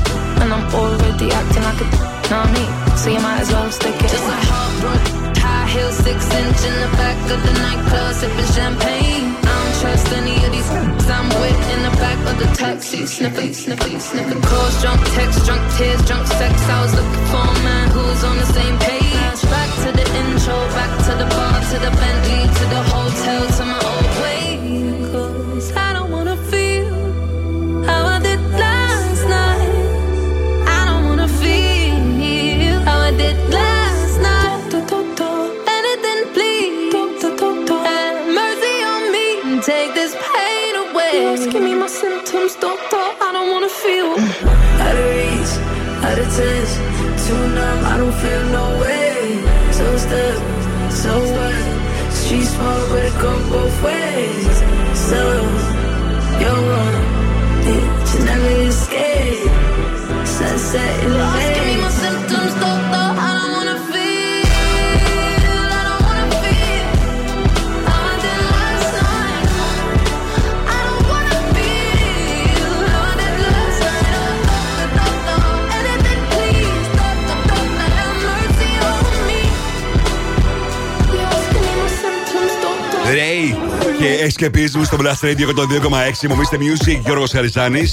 And 0.41 0.53
I'm 0.53 0.65
already 0.73 1.31
acting 1.31 1.63
like 1.63 1.81
a 1.81 1.87
know 2.31 2.45
me, 2.55 2.65
so 2.97 3.09
you 3.09 3.19
might 3.19 3.41
as 3.41 3.51
well 3.51 3.69
stick 3.71 3.95
it. 3.95 4.09
Just 4.09 4.23
a 4.23 4.37
heartbroken 4.49 5.31
high 5.41 5.67
heel, 5.73 5.91
six 5.91 6.19
inch 6.41 6.61
in 6.69 6.75
the 6.85 6.91
back 7.01 7.17
of 7.33 7.39
the 7.47 7.53
nightclub, 7.65 8.13
sipping 8.13 8.51
champagne. 8.55 9.25
I 9.41 9.53
don't 9.57 9.75
trust 9.81 10.07
any 10.13 10.37
of 10.45 10.51
these 10.53 10.69
I'm 11.17 11.27
with 11.41 11.61
in 11.73 11.79
the 11.87 11.93
back 11.97 12.19
of 12.29 12.35
the 12.41 12.49
taxi, 12.55 13.05
sniffing, 13.05 13.53
sniffing, 13.53 13.99
sniffing. 13.99 14.41
Calls, 14.41 14.75
drunk 14.81 15.01
texts, 15.17 15.45
drunk 15.45 15.63
tears, 15.75 16.01
drunk 16.05 16.25
sex. 16.27 16.53
I 16.69 16.77
was 16.83 16.93
looking 16.97 17.25
for 17.31 17.43
a 17.53 17.57
man 17.67 17.85
who 17.89 18.01
was 18.11 18.23
on 18.23 18.37
the 18.37 18.49
same 18.57 18.77
page. 18.79 19.41
Back 19.55 19.69
to 19.83 19.89
the 19.99 20.05
intro, 20.21 20.57
back 20.77 20.91
to 21.07 21.13
the 21.21 21.27
bar, 21.35 21.57
to 21.71 21.77
the 21.85 21.91
Bentley, 21.99 22.43
to 22.57 22.65
the 22.73 22.81
hotel, 22.93 23.41
to 23.57 23.63
my 23.65 23.90
out 46.39 47.19
too 47.19 47.47
numb, 47.55 47.85
I 47.85 47.97
don't 47.97 48.13
feel 48.13 48.43
no 48.51 48.79
way. 48.79 49.43
So 49.71 49.97
stuck, 49.97 50.91
so 50.91 51.11
what? 51.19 52.11
Street 52.11 52.45
smart, 52.45 52.89
but 52.89 53.05
it 53.05 53.13
go 53.21 53.33
both 53.49 53.83
ways. 53.83 54.57
So, 55.09 55.21
you're 56.39 56.61
wrong, 56.69 56.95
yeah, 57.67 58.13
you 58.13 58.25
never 58.25 58.51
escape. 58.69 59.49
Sunset 60.25 61.03
in 61.03 61.11
the 61.11 61.50
Escapism 84.27 84.81
στο 84.83 84.97
Blast 84.99 85.25
Radio 85.25 85.31
102,6. 85.31 86.27
Μομίστε 86.29 86.57
Music, 86.59 86.99
Γιώργος 87.03 87.31
Χαριζάνη. 87.31 87.83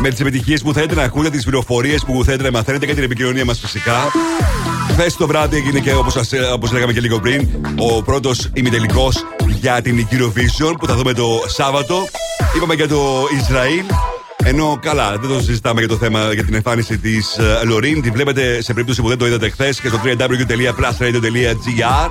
Με 0.00 0.08
τις 0.08 0.20
επιτυχίες 0.20 0.62
που 0.62 0.72
θέλετε 0.72 0.94
να 0.94 1.02
ακούτε, 1.02 1.30
τις 1.30 1.42
πληροφορίες 1.42 2.04
που 2.04 2.24
θέλετε 2.24 2.42
να 2.42 2.50
μαθαίνετε 2.50 2.86
και 2.86 2.94
την 2.94 3.02
επικοινωνία 3.02 3.44
μας 3.44 3.58
φυσικά. 3.58 3.96
Χθες 4.88 5.16
το 5.16 5.26
βράδυ 5.26 5.56
έγινε 5.56 5.78
και 5.78 5.94
όπως 5.94 6.16
όπως 6.52 6.72
λέγαμε 6.72 6.92
και 6.92 7.00
λίγο 7.00 7.20
πριν, 7.20 7.48
ο 7.76 8.02
πρώτος 8.02 8.50
ημιτελικός 8.52 9.24
για 9.46 9.82
την 9.82 10.06
Eurovision 10.10 10.74
που 10.78 10.86
θα 10.86 10.96
δούμε 10.96 11.12
το 11.12 11.42
Σάββατο. 11.46 12.08
Είπαμε 12.56 12.74
για 12.74 12.88
το 12.88 13.26
Ισραήλ. 13.40 13.84
Ενώ 14.44 14.78
καλά, 14.82 15.16
δεν 15.18 15.28
το 15.28 15.40
συζητάμε 15.40 15.80
για 15.80 15.88
το 15.88 15.96
θέμα 15.96 16.32
για 16.32 16.44
την 16.44 16.54
εμφάνιση 16.54 16.98
της 16.98 17.38
Λωρίν. 17.64 18.02
Τη 18.02 18.10
βλέπετε 18.10 18.62
σε 18.62 18.72
περίπτωση 18.72 19.02
που 19.02 19.08
δεν 19.08 19.18
το 19.18 19.26
είδατε 19.26 19.50
χθες 19.50 19.80
και 19.80 19.88
στο 19.88 20.00
www.plusradio.gr. 20.04 22.10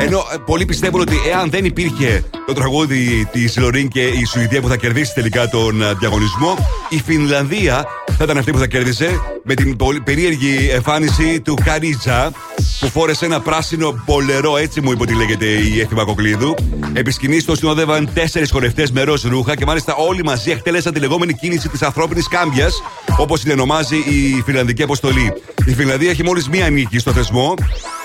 Ενώ 0.00 0.18
ε, 0.18 0.36
πολλοί 0.46 0.64
πιστεύουν 0.64 1.00
ότι 1.00 1.16
εάν 1.28 1.50
δεν 1.50 1.64
υπήρχε 1.64 2.24
το 2.46 2.52
τραγούδι 2.52 3.28
της 3.32 3.58
Λωρίν 3.58 3.88
και 3.88 4.02
η 4.02 4.24
Σουηδία 4.24 4.60
που 4.60 4.68
θα 4.68 4.76
κερδίσει 4.76 5.14
τελικά 5.14 5.48
τον 5.48 5.82
ε, 5.82 5.94
διαγωνισμό, 5.94 6.56
η 6.88 7.00
Φινλανδία 7.04 7.86
θα 8.18 8.24
ήταν 8.24 8.38
αυτή 8.38 8.50
που 8.50 8.58
θα 8.58 8.66
κέρδισε 8.66 9.20
με 9.42 9.54
την 9.54 9.76
πολύ 9.76 10.00
περίεργη 10.00 10.68
εμφάνιση 10.70 11.40
του 11.40 11.54
Καρίτζα 11.64 12.32
που 12.80 12.88
φόρεσε 12.88 13.24
ένα 13.24 13.40
πράσινο 13.40 14.02
μπολερό, 14.04 14.56
έτσι 14.56 14.80
μου 14.80 14.92
είπε 14.92 15.02
ότι 15.02 15.14
λέγεται 15.14 15.46
η 15.46 15.80
Έφημα 15.80 16.04
Κοκλίδου. 16.04 16.54
Επί 16.92 17.10
σκηνής 17.10 17.44
το 17.44 17.56
συνοδεύαν 17.56 18.10
τέσσερις 18.14 18.50
χορευτές 18.50 18.90
με 18.90 19.02
ροζ 19.02 19.22
ρούχα 19.24 19.56
και 19.56 19.64
μάλιστα 19.64 19.94
όλοι 19.94 20.24
μαζί 20.24 20.50
εκτέλεσαν 20.50 20.92
τη 20.92 21.00
λεγόμενη 21.00 21.34
κίνηση 21.34 21.68
της 21.68 21.82
ανθρώπινης 21.82 22.28
κάμπιας, 22.28 22.82
όπως 23.18 23.40
την 23.40 23.50
ονομάζει 23.50 23.96
η 23.96 24.42
Φιλανδική 24.44 24.82
Αποστολή. 24.82 25.32
Η 25.66 25.74
Φιλανδία 25.74 26.10
έχει 26.10 26.24
μόλις 26.24 26.48
μία 26.48 26.70
νίκη 26.70 26.98
στο 26.98 27.12
θεσμό 27.12 27.54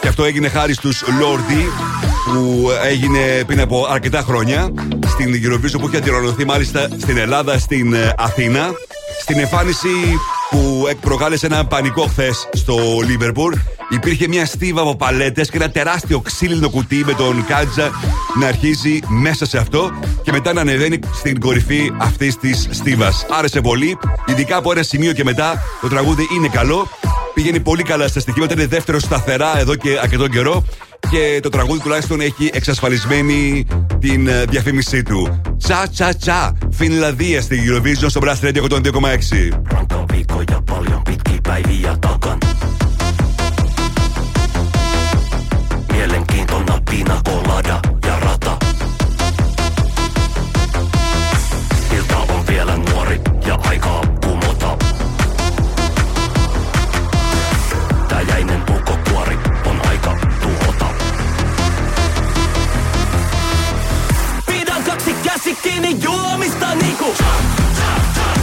και 0.02 0.08
αυτό 0.08 0.24
έγινε 0.24 0.50
χάρη 0.50 0.74
στους 0.74 1.04
Λόρδι 1.20 1.72
που 2.26 2.70
έγινε 2.84 3.44
πριν 3.46 3.62
από 3.62 3.88
αρκετά 3.90 4.22
χρόνια 4.22 4.74
στην 5.08 5.34
Eurovision 5.44 5.80
που 5.80 5.88
είχε 5.88 5.98
αντιρρονωθεί 5.98 6.46
μάλιστα 6.46 6.88
στην 7.00 7.18
Ελλάδα, 7.18 7.58
στην 7.60 7.94
ε, 7.94 8.14
Αθήνα. 8.18 8.72
Στην 9.24 9.40
εμφάνιση 9.40 10.20
που 10.50 10.88
προκάλεσε 11.02 11.46
ένα 11.46 11.66
πανικό 11.66 12.08
χθες 12.08 12.50
στο 12.54 12.78
Λίβερπουλ. 13.06 13.54
Υπήρχε 13.90 14.28
μια 14.28 14.46
στίβα 14.46 14.82
από 14.82 14.96
παλέτες 14.96 15.50
και 15.50 15.58
ένα 15.58 15.70
τεράστιο 15.70 16.20
ξύλινο 16.20 16.70
κουτί 16.70 17.04
με 17.06 17.14
τον 17.14 17.46
Κάτζα 17.46 17.90
να 18.40 18.48
αρχίζει 18.48 19.00
μέσα 19.08 19.46
σε 19.46 19.58
αυτό 19.58 19.92
και 20.24 20.32
μετά 20.32 20.54
να 20.54 20.62
ανεβαίνει 20.62 21.00
στην 21.14 21.40
κορυφή 21.40 21.92
αυτής 21.98 22.38
της 22.38 22.68
στίβας. 22.72 23.26
Άρεσε 23.30 23.62
πολύ, 23.62 23.98
ειδικά 24.26 24.58
από 24.58 24.72
ένα 24.72 24.84
σημείο 24.84 25.12
και 25.12 25.24
μετά 25.24 25.62
το 25.82 25.88
τραγούδι 25.88 26.28
είναι 26.36 26.48
καλό. 26.48 26.88
Πηγαίνει 27.34 27.60
πολύ 27.60 27.84
καλά 27.84 28.08
στα 28.08 28.20
στοιχεία, 28.20 28.48
είναι 28.52 28.68
δεύτερο 28.68 29.00
σταθερά 29.00 29.60
εδώ 29.60 29.76
και 29.76 30.00
αρκετό 30.02 30.28
καιρό 30.28 30.64
και 31.10 31.40
το 31.42 31.50
τραγούδι 31.50 31.80
τουλάχιστον 31.80 32.22
έχει 32.22 32.50
εξασφαλισμένη 32.54 33.66
την 34.00 34.28
ε, 34.28 34.44
διαφήμισή 34.50 35.04
του. 35.04 35.42
Τσα 35.58 35.88
τσα 35.90 36.16
τσα, 36.16 36.58
Φινλανδία 36.72 37.42
στην 37.42 37.60
Eurovision 37.68 38.06
στο 38.08 38.22
Blast 38.24 38.46
Radio 38.46 38.68
102,6. 38.70 38.84
päiviä 41.44 41.98
takan. 42.02 42.40
Mielenkiintona 45.92 46.82
pina 46.90 47.22
Klassikkiini 65.44 65.94
juomista 65.94 66.76
niinku. 66.76 67.04
Jump, 67.04 67.18
jump, 67.18 68.16
jump. 68.16 68.43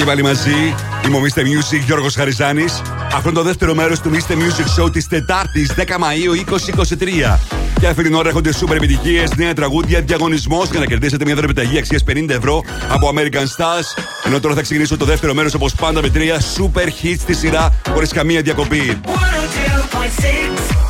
Και 0.00 0.06
πάλι 0.06 0.22
μαζί 0.22 0.74
είμαι 1.06 1.16
ο 1.16 1.20
Mr. 1.20 1.38
Music 1.38 1.80
Γιώργος 1.84 2.14
Χαριζάνης. 2.14 2.82
Αυτό 3.14 3.28
είναι 3.28 3.38
το 3.38 3.44
δεύτερο 3.44 3.74
μέρος 3.74 4.00
του 4.00 4.10
Mr. 4.10 4.32
Music 4.32 4.82
Show 4.82 4.92
της 4.92 5.08
Τετάρτης 5.08 5.72
10 5.76 5.80
Μαΐου 5.80 6.34
2023. 6.34 7.38
Και 7.80 7.86
αυτή 7.86 8.02
την 8.02 8.14
ώρα 8.14 8.28
έρχονται 8.28 8.52
σούπερ 8.52 8.76
επιτυχίες, 8.76 9.34
νέα 9.36 9.54
τραγούδια, 9.54 10.00
διαγωνισμός 10.00 10.70
για 10.70 10.80
να 10.80 10.86
κερδίσετε 10.86 11.24
μια 11.24 11.34
δωρεπιταγή 11.34 11.78
αξίας 11.78 12.04
50 12.08 12.28
ευρώ 12.28 12.64
από 12.88 13.12
American 13.14 13.44
Stars. 13.56 14.02
Ενώ 14.24 14.40
τώρα 14.40 14.54
θα 14.54 14.62
ξεκινήσω 14.62 14.96
το 14.96 15.04
δεύτερο 15.04 15.34
μέρος 15.34 15.54
όπως 15.54 15.74
πάντα 15.74 16.02
με 16.02 16.08
τρία 16.08 16.40
super 16.40 16.86
hits 17.02 17.18
στη 17.18 17.34
σειρά 17.34 17.72
χωρίς 17.92 18.12
καμία 18.12 18.40
διακοπή. 18.40 19.00
102.6 19.04 20.89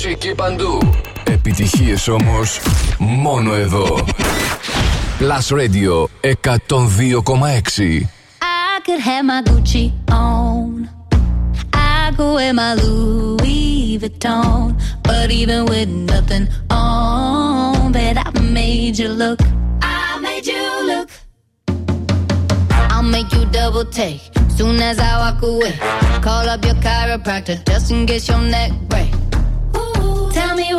μουσική 0.00 0.34
παντού. 0.34 0.78
Επιτυχίες 1.24 2.08
όμως 2.08 2.60
μόνο 2.98 3.54
εδώ. 3.54 4.04
Plus 5.18 5.56
Radio 5.58 6.08
102,6. 6.22 8.06
I 8.40 8.80
could 8.86 9.00
have 9.08 9.24
my 9.30 9.40
Gucci 9.46 9.84
on. 10.10 10.88
I 11.72 12.12
could 12.16 12.32
wear 12.36 12.52
my 12.52 12.74
Louis 12.82 13.98
Vuitton. 14.02 14.76
But 15.08 15.30
even 15.40 15.60
with 15.70 15.88
nothing 16.12 16.46
on, 16.70 17.92
bet 17.92 18.16
I 18.26 18.28
made 18.58 18.96
you 19.02 19.10
look. 19.22 19.40
I 19.82 20.18
made 20.26 20.46
you 20.54 20.64
look. 20.90 21.08
I'll 22.92 23.08
make 23.16 23.30
you 23.36 23.44
double 23.58 23.86
take 24.00 24.22
soon 24.56 24.76
as 24.90 24.98
I 24.98 25.12
walk 25.22 25.40
away. 25.50 25.74
Call 26.26 26.46
up 26.54 26.62
your 26.68 26.78
chiropractor 26.86 27.56
just 27.68 27.90
in 27.90 28.00
case 28.10 28.26
your 28.30 28.42
neck 28.56 28.72
break. 28.90 29.10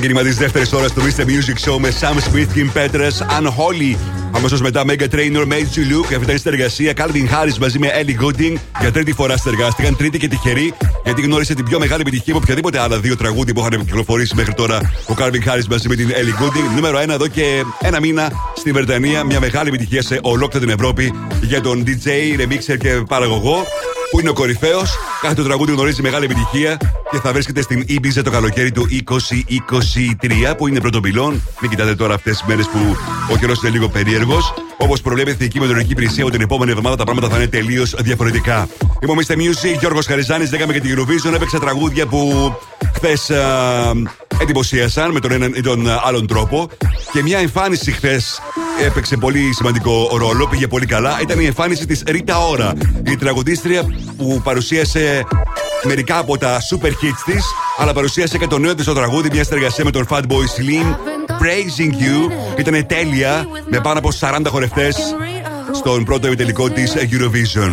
Ξεκίνημα 0.00 0.22
της 0.22 0.36
δεύτερης 0.36 0.72
ώρας 0.72 0.92
του 0.92 1.02
Mr. 1.02 1.22
Music 1.22 1.70
Show 1.70 1.78
με 1.78 1.92
Sam 2.00 2.14
Smith, 2.14 2.58
Kim 2.58 2.72
Petras, 2.76 3.40
Unholy. 3.40 3.96
Αμέσως 4.32 4.60
μετά 4.60 4.84
Mega 4.86 5.14
Trainer, 5.14 5.42
Made 5.42 5.76
You 5.76 5.92
Look. 5.92 6.04
Αυτή 6.04 6.22
ήταν 6.22 6.38
συνεργασία 6.38 6.92
Calvin 6.96 7.28
Harris 7.32 7.56
μαζί 7.60 7.78
με 7.78 7.88
Ellie 8.00 8.24
Goulding. 8.24 8.54
Για 8.80 8.92
τρίτη 8.92 9.12
φορά 9.12 9.36
συνεργάστηκαν, 9.36 9.96
τρίτη 9.96 10.18
και 10.18 10.28
τυχερή, 10.28 10.74
γιατί 11.04 11.22
γνώρισε 11.22 11.54
την 11.54 11.64
πιο 11.64 11.78
μεγάλη 11.78 12.00
επιτυχία 12.00 12.32
από 12.32 12.42
οποιαδήποτε 12.42 12.80
άλλα 12.80 12.98
δύο 12.98 13.16
τραγούδια 13.16 13.54
που 13.54 13.60
είχαν 13.60 13.84
κυκλοφορήσει 13.84 14.34
μέχρι 14.34 14.54
τώρα 14.54 14.80
ο 15.08 15.14
Calvin 15.18 15.48
Harris 15.48 15.66
μαζί 15.70 15.88
με 15.88 15.94
την 15.94 16.08
Ellie 16.10 16.42
Goulding. 16.42 16.74
Νούμερο 16.74 16.98
1 16.98 17.08
εδώ 17.08 17.28
και 17.28 17.62
ένα 17.80 18.00
μήνα 18.00 18.32
στη 18.56 18.72
Βρετανία. 18.72 19.24
Μια 19.24 19.40
μεγάλη 19.40 19.68
επιτυχία 19.68 20.02
σε 20.02 20.18
ολόκληρη 20.22 20.66
την 20.66 20.74
Ευρώπη 20.74 21.12
για 21.42 21.60
τον 21.60 21.84
DJ, 21.86 22.08
remixer 22.40 22.76
και 22.78 23.02
παραγωγό 23.08 23.66
που 24.10 24.20
είναι 24.20 24.28
ο 24.28 24.32
κορυφαίος. 24.32 24.98
Κάθε 25.22 25.34
το 25.34 25.42
τραγούδι 25.42 25.72
γνωρίζει 25.72 26.02
μεγάλη 26.02 26.24
επιτυχία 26.24 26.76
και 27.10 27.18
θα 27.18 27.32
βρίσκεται 27.32 27.62
στην 27.62 27.84
Ibiza 27.88 28.22
το 28.24 28.30
καλοκαίρι 28.30 28.72
του 28.72 28.88
2023 30.50 30.54
που 30.56 30.68
είναι 30.68 30.80
πρωτοπυλών. 30.80 31.42
Μην 31.60 31.70
κοιτάτε 31.70 31.94
τώρα 31.94 32.14
αυτές 32.14 32.36
τις 32.36 32.46
μέρες 32.48 32.66
που 32.66 32.96
ο 33.32 33.36
καιρός 33.36 33.62
είναι 33.62 33.70
λίγο 33.70 33.88
περίεργος. 33.88 34.54
Όπως 34.78 35.00
προβλέπει 35.00 35.30
η 35.30 35.32
Εθνική 35.32 35.60
Μετεωρική 35.60 35.92
Υπηρεσία, 35.92 36.24
ότι 36.24 36.32
την 36.32 36.42
επόμενη 36.42 36.70
εβδομάδα 36.70 36.96
τα 36.96 37.04
πράγματα 37.04 37.28
θα 37.28 37.36
είναι 37.36 37.46
τελείως 37.46 37.94
διαφορετικά. 37.98 38.68
Είμαι 39.02 39.12
ο 39.12 39.16
Mr. 39.26 39.34
Music, 39.34 39.78
Γιώργος 39.78 40.06
Χαριζάνης, 40.06 40.50
λέγαμε 40.50 40.72
και 40.72 40.80
την 40.80 40.98
Eurovision. 40.98 41.34
Έπαιξα 41.34 41.58
τραγούδια 41.58 42.06
που 42.06 42.52
χθες 42.94 43.30
εντυπωσίασαν 44.40 45.10
με 45.10 45.20
τον 45.20 45.32
έναν 45.32 45.52
ή 45.56 45.60
τον 45.60 45.88
άλλον 46.06 46.26
τρόπο. 46.26 46.68
Και 47.12 47.22
μια 47.22 47.38
εμφάνιση 47.38 47.92
χθες 47.92 48.40
έπαιξε 48.84 49.16
πολύ 49.16 49.54
σημαντικό 49.54 50.16
ρόλο, 50.18 50.46
πήγε 50.46 50.66
πολύ 50.66 50.86
καλά. 50.86 51.18
Ήταν 51.20 51.40
η 51.40 51.44
εμφάνιση 51.44 51.86
της 51.86 52.02
Ρίτα 52.06 52.38
Ωρα, 52.38 52.72
η 53.06 53.16
τραγουδίστρια 53.16 53.82
που 54.16 54.40
παρουσίασε 54.44 55.24
μερικά 55.82 56.18
από 56.18 56.38
τα 56.38 56.58
super 56.70 56.88
hits 56.88 57.22
της, 57.24 57.44
αλλά 57.78 57.92
παρουσίασε 57.92 58.38
και 58.38 58.46
το 58.46 58.58
νέο 58.58 58.74
της 58.74 58.84
το 58.84 58.94
τραγούδι, 58.94 59.28
μια 59.32 59.44
συνεργασία 59.44 59.84
με 59.84 59.90
τον 59.90 60.06
Fatboy 60.10 60.22
Slim. 60.22 60.96
Praising 61.42 61.92
You 61.92 62.32
ήταν 62.58 62.86
τέλεια, 62.86 63.46
με 63.70 63.80
πάνω 63.80 63.98
από 63.98 64.08
40 64.20 64.40
χορευτές 64.48 64.96
στον 65.72 66.04
πρώτο 66.04 66.26
επιτελικό 66.26 66.70
της 66.70 66.94
Eurovision. 66.96 67.72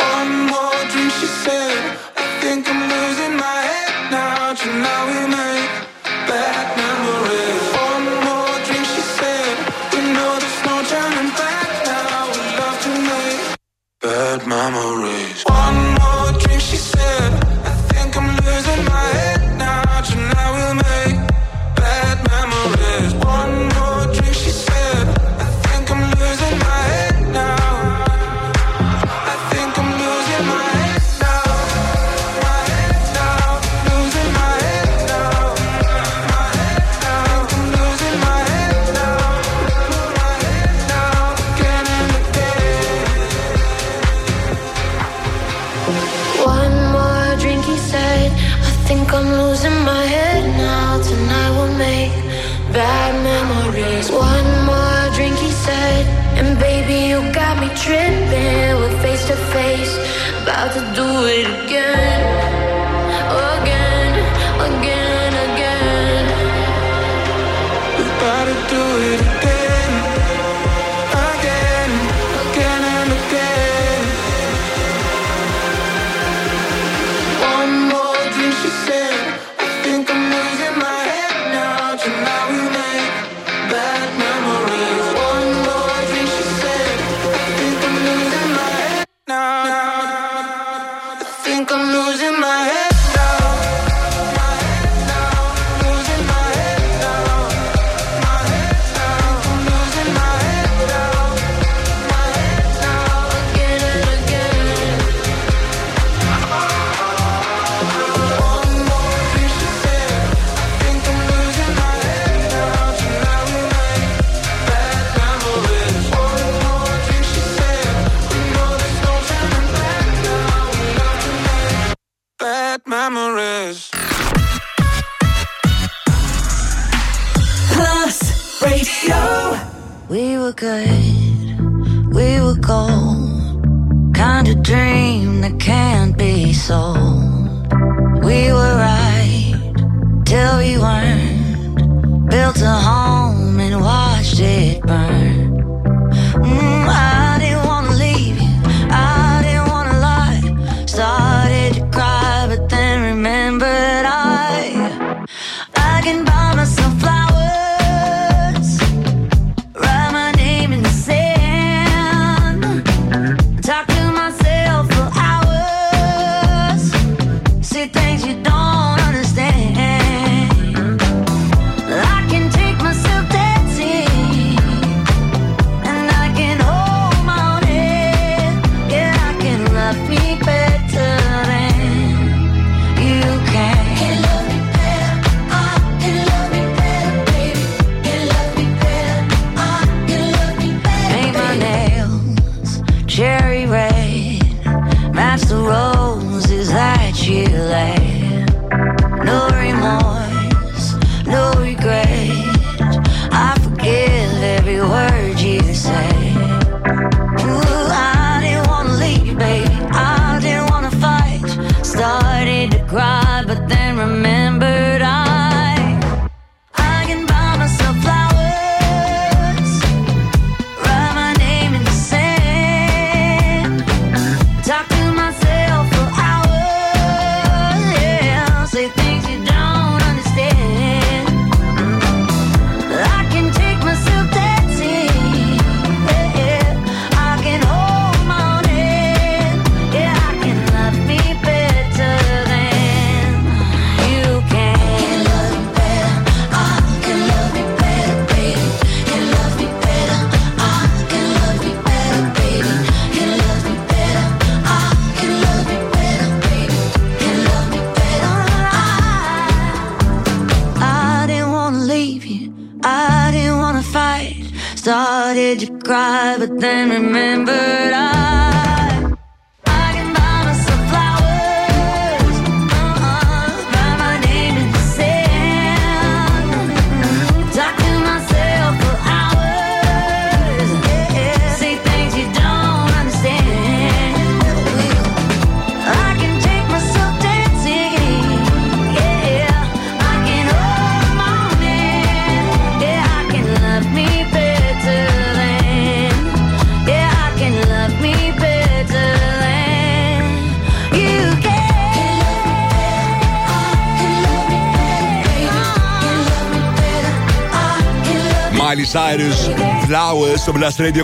Cyrus, 308.93 309.49
Flowers 309.87 310.37
στο 310.37 310.53
Blast 310.55 310.81
Radio 310.81 311.03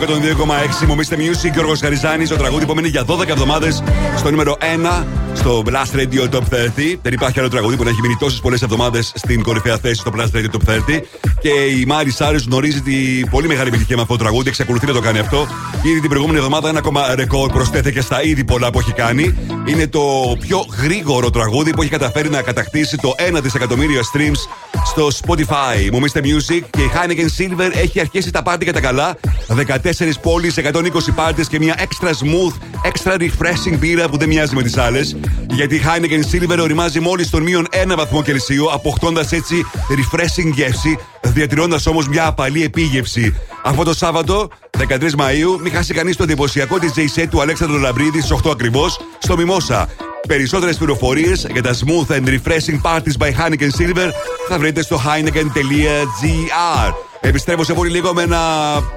102,6. 0.82 0.86
Μομίστε 0.88 1.16
Music, 1.20 1.52
Γιώργος 1.54 1.80
Χαριζάνης. 1.80 2.30
Το 2.30 2.36
τραγούδι 2.36 2.66
που 2.66 2.74
μένει 2.74 2.88
για 2.88 3.04
12 3.06 3.28
εβδομάδες 3.28 3.84
στο 4.18 4.30
νούμερο 4.30 4.58
1 5.02 5.06
στο 5.34 5.64
Blast 5.66 5.96
Radio 5.96 6.36
Top 6.36 6.42
30. 6.42 7.00
Δεν 7.02 7.14
υπάρχει 7.14 7.40
άλλο 7.40 7.50
τραγούδι 7.50 7.76
που 7.76 7.84
να 7.84 7.90
έχει 7.90 8.02
μείνει 8.02 8.16
τόσες 8.20 8.40
πολλές 8.40 8.62
εβδομάδες 8.62 9.12
στην 9.16 9.44
κορυφαία 9.44 9.78
θέση 9.78 9.96
στο 9.96 10.12
Blast 10.16 10.38
Radio 10.38 10.56
Top 10.56 10.74
30. 10.74 11.02
Και 11.42 11.50
η 11.50 11.88
Miley 11.90 12.26
Cyrus 12.26 12.44
γνωρίζει 12.46 12.82
τη 12.82 13.26
πολύ 13.30 13.48
μεγάλη 13.48 13.68
επιτυχία 13.68 13.96
με 13.96 14.02
αυτό 14.02 14.18
το 14.18 14.24
τραγούδι. 14.24 14.50
Εξακολουθεί 14.50 14.86
να 14.86 14.94
το 14.94 15.02
κάνει 15.02 15.20
αυτό. 15.20 15.48
Ήδη 15.84 16.00
την 16.00 16.10
προηγούμενη 16.10 16.38
εβδομάδα 16.38 16.70
ένα 16.70 16.80
ακόμα 16.80 17.16
ρεκόρ 17.16 17.52
προσθέθηκε 17.52 18.02
στα 18.02 18.24
ήδη 18.24 18.44
πολλά 18.44 18.70
που 18.70 18.80
έχει 18.80 18.92
κάνει. 18.92 19.36
Είναι 19.66 19.88
το 19.88 20.02
πιο 20.40 20.66
γρήγορο 20.82 21.30
τραγούδι 21.30 21.72
που 21.72 21.82
έχει 21.82 21.92
καταφέρει 21.92 22.30
να 22.30 22.42
κατακτήσει 22.42 22.98
το 22.98 23.16
1 23.38 23.40
δισεκατομμύριο 23.42 24.02
streams 24.14 24.40
στο 24.88 25.08
Spotify. 25.26 25.90
Μομίστε 25.92 26.22
Music 26.24 26.62
και 26.70 26.82
η 26.82 26.92
Heineken 26.94 27.42
Silver 27.42 27.72
έχει 27.74 28.00
αρχίσει 28.00 28.32
τα 28.32 28.44
πάρτι 28.44 28.64
για 28.64 28.74
τα 28.74 28.80
καλά. 28.80 29.18
14 29.48 30.20
πόλεις, 30.22 30.58
120 30.58 31.12
πάρτι 31.16 31.48
και 31.48 31.60
μια 31.60 31.76
extra 31.78 32.08
smooth, 32.08 32.54
extra 32.88 33.20
refreshing 33.20 33.78
μπύρα 33.78 34.10
που 34.10 34.18
δεν 34.18 34.28
μοιάζει 34.28 34.56
με 34.56 34.64
τις 34.64 34.78
άλλες. 34.78 35.18
Γιατί 35.50 35.76
η 35.76 35.82
Heineken 35.86 36.36
Silver 36.36 36.58
οριμάζει 36.62 37.00
μόλις 37.00 37.28
στον 37.28 37.44
μείον 37.44 37.68
1 37.72 37.96
βαθμό 37.96 38.24
Κελσίου, 38.24 38.74
αποκτώντας 38.74 39.32
έτσι 39.32 39.66
refreshing 39.90 40.52
γεύση, 40.54 40.98
διατηρώντας 41.22 41.86
όμως 41.86 42.08
μια 42.08 42.26
απαλή 42.26 42.64
επίγευση. 42.64 43.36
Αυτό 43.64 43.84
το 43.84 43.94
Σάββατο, 43.94 44.50
13 44.78 45.16
Μαου, 45.18 45.60
μην 45.62 45.74
χάσει 45.74 45.94
κανείς 45.94 46.16
το 46.16 46.24
εντυπωσιακό 46.24 46.78
DJ 46.82 47.20
set 47.20 47.28
του 47.30 47.42
Αλέξανδρου 47.42 47.80
Λαμπρίδη 47.80 48.22
στις 48.22 48.32
8 48.32 48.52
ακριβώς 48.52 49.00
στο 49.20 49.38
Μιμόσα. 49.38 49.88
Περισσότερες 50.28 50.78
πληροφορίες 50.78 51.48
για 51.52 51.62
τα 51.62 51.74
smooth 51.74 52.12
and 52.12 52.28
refreshing 52.28 52.82
parties 52.82 53.18
by 53.20 53.28
Heineken 53.28 53.70
Silver 53.80 54.10
θα 54.50 54.60
βρείτε 54.60 54.82
στο 54.82 55.02
heineken.gr. 55.06 56.94
Επιστρέφω 57.22 57.64
σε 57.64 57.74
πολύ 57.74 57.90
λίγο 57.90 58.14
με 58.14 58.22
ένα 58.22 58.40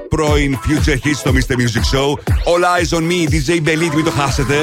πρώην 0.08 0.58
Future 0.66 1.06
Hits 1.06 1.14
στο 1.14 1.32
Mr. 1.34 1.54
Music 1.54 1.96
Show. 1.96 2.08
All 2.52 2.62
eyes 2.62 2.98
on 2.98 3.02
me, 3.02 3.30
DJ 3.30 3.50
Belit, 3.68 3.94
μην 3.94 4.04
το 4.04 4.10
χάσετε. 4.10 4.54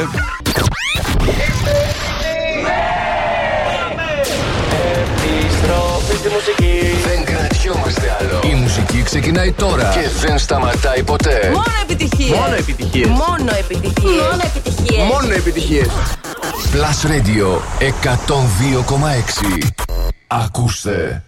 Επιστροφή 5.16 6.16
στη 6.18 6.30
μουσική. 6.30 6.78
Η 8.52 8.54
μουσική 8.56 9.02
ξεκινάει 9.04 9.52
τώρα 9.52 9.90
και 9.94 10.28
δεν 10.28 10.38
σταματάει 10.38 11.04
ποτέ. 11.04 11.50
Μόνο 11.54 11.64
επιτυχίες. 11.82 12.38
Μόνο 12.38 12.56
επιτυχίες. 12.58 13.08
Μόνο 13.08 13.52
επιτυχίες. 13.60 14.22
Μόνο 14.30 14.42
επιτυχίες. 14.44 15.04
Μόνο 15.12 15.34
επιτυχίες. 15.34 15.88
Plus 16.74 17.00
Radio 17.12 17.62
102,6. 17.80 19.68
Ακούστε. 20.28 21.24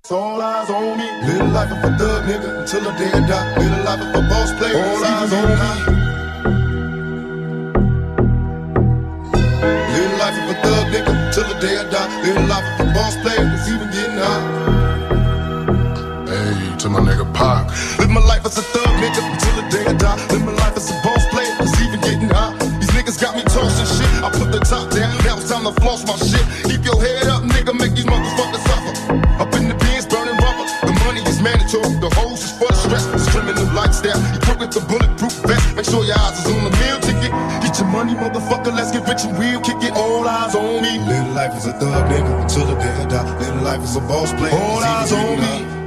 Live 17.40 18.12
my 18.12 18.20
life 18.20 18.44
as 18.44 18.58
a 18.58 18.62
thug 18.62 18.84
nigga 19.00 19.24
until 19.24 19.56
the 19.56 19.66
day 19.72 19.86
I 19.88 19.94
die. 19.96 20.20
Live 20.28 20.44
my 20.44 20.52
life 20.60 20.76
as 20.76 20.92
a 20.92 20.96
boss 21.00 21.24
player. 21.32 21.56
It's 21.64 21.72
even 21.80 22.02
getting 22.04 22.28
high. 22.28 22.52
These 22.84 22.92
niggas 22.92 23.16
got 23.16 23.32
me 23.32 23.44
tossing 23.48 23.88
shit. 23.88 24.12
I 24.20 24.28
put 24.28 24.52
the 24.52 24.60
top 24.60 24.92
down. 24.92 25.16
Now 25.24 25.40
it's 25.40 25.48
time 25.48 25.64
to 25.64 25.72
floss 25.80 26.04
my 26.04 26.20
shit. 26.20 26.44
Keep 26.68 26.84
your 26.84 27.00
head 27.00 27.32
up, 27.32 27.44
nigga. 27.48 27.72
Make 27.72 27.96
these 27.96 28.04
motherfuckers 28.04 28.60
suffer. 28.68 28.92
Up 29.40 29.56
in 29.56 29.72
the 29.72 29.76
bins, 29.80 30.04
burning 30.04 30.36
rubber. 30.36 30.68
The 30.84 30.92
money 31.08 31.24
is 31.24 31.40
mandatory. 31.40 31.96
The 32.04 32.12
hose 32.20 32.44
is 32.44 32.52
for 32.60 32.68
the 32.68 32.76
stress. 32.76 33.08
It's 33.16 33.32
criminal 33.32 33.72
lifestyle. 33.72 34.20
You 34.36 34.40
put 34.44 34.60
with 34.60 34.76
the 34.76 34.84
bulletproof 34.84 35.40
vest. 35.48 35.64
Make 35.80 35.88
sure 35.88 36.04
your 36.04 36.20
eyes 36.20 36.44
is 36.44 36.52
on 36.52 36.60
the 36.68 36.76
meal 36.76 37.00
ticket. 37.00 37.32
Get 37.64 37.80
your 37.80 37.88
money, 37.88 38.20
motherfucker. 38.20 38.76
Let's 38.76 38.92
get 38.92 39.08
rich 39.08 39.24
and 39.24 39.40
real. 39.40 39.64
Kick 39.64 39.80
it. 39.80 39.96
All 39.96 40.28
eyes 40.28 40.60
on 40.60 40.84
me. 40.84 41.00
Little 41.08 41.32
life 41.32 41.56
is 41.56 41.72
a 41.72 41.74
thug 41.80 42.04
nigga 42.12 42.36
until 42.44 42.68
the 42.68 42.76
day 42.84 42.96
I 43.00 43.08
die. 43.08 43.32
Little 43.40 43.64
life 43.64 43.80
is 43.88 43.96
a 43.96 44.04
boss 44.04 44.36
player. 44.36 44.52
All 44.52 44.84
eyes 44.84 45.16
on 45.16 45.40
me. 45.40 45.48
Little 45.48 45.79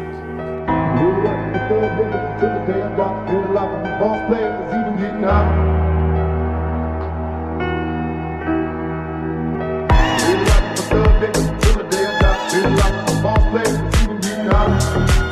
Moved 1.03 1.27
up 1.27 1.53
the 1.53 1.59
third 1.69 1.99
window 1.99 2.23
to 2.39 2.47
the 2.47 2.73
damn 2.73 2.97
box. 2.97 3.29
Good 3.29 3.51
luck, 3.51 3.71
the 3.83 3.91
boss 3.99 4.19
player 4.29 4.53
even 4.69 4.95
getting 5.01 5.25
hot. 5.25 5.47
Moved 10.23 10.51
up 10.51 10.65
the 10.77 10.83
third 10.83 11.15
window 11.21 11.59
to 11.59 11.71
the 11.79 11.85
damn 11.91 12.15
box. 12.23 12.55
Good 12.55 12.71
luck, 12.79 12.95
the 13.09 13.15
boss 13.21 13.43
player 13.51 13.77
even 14.01 14.21
getting 14.21 14.47
hot. 14.47 15.32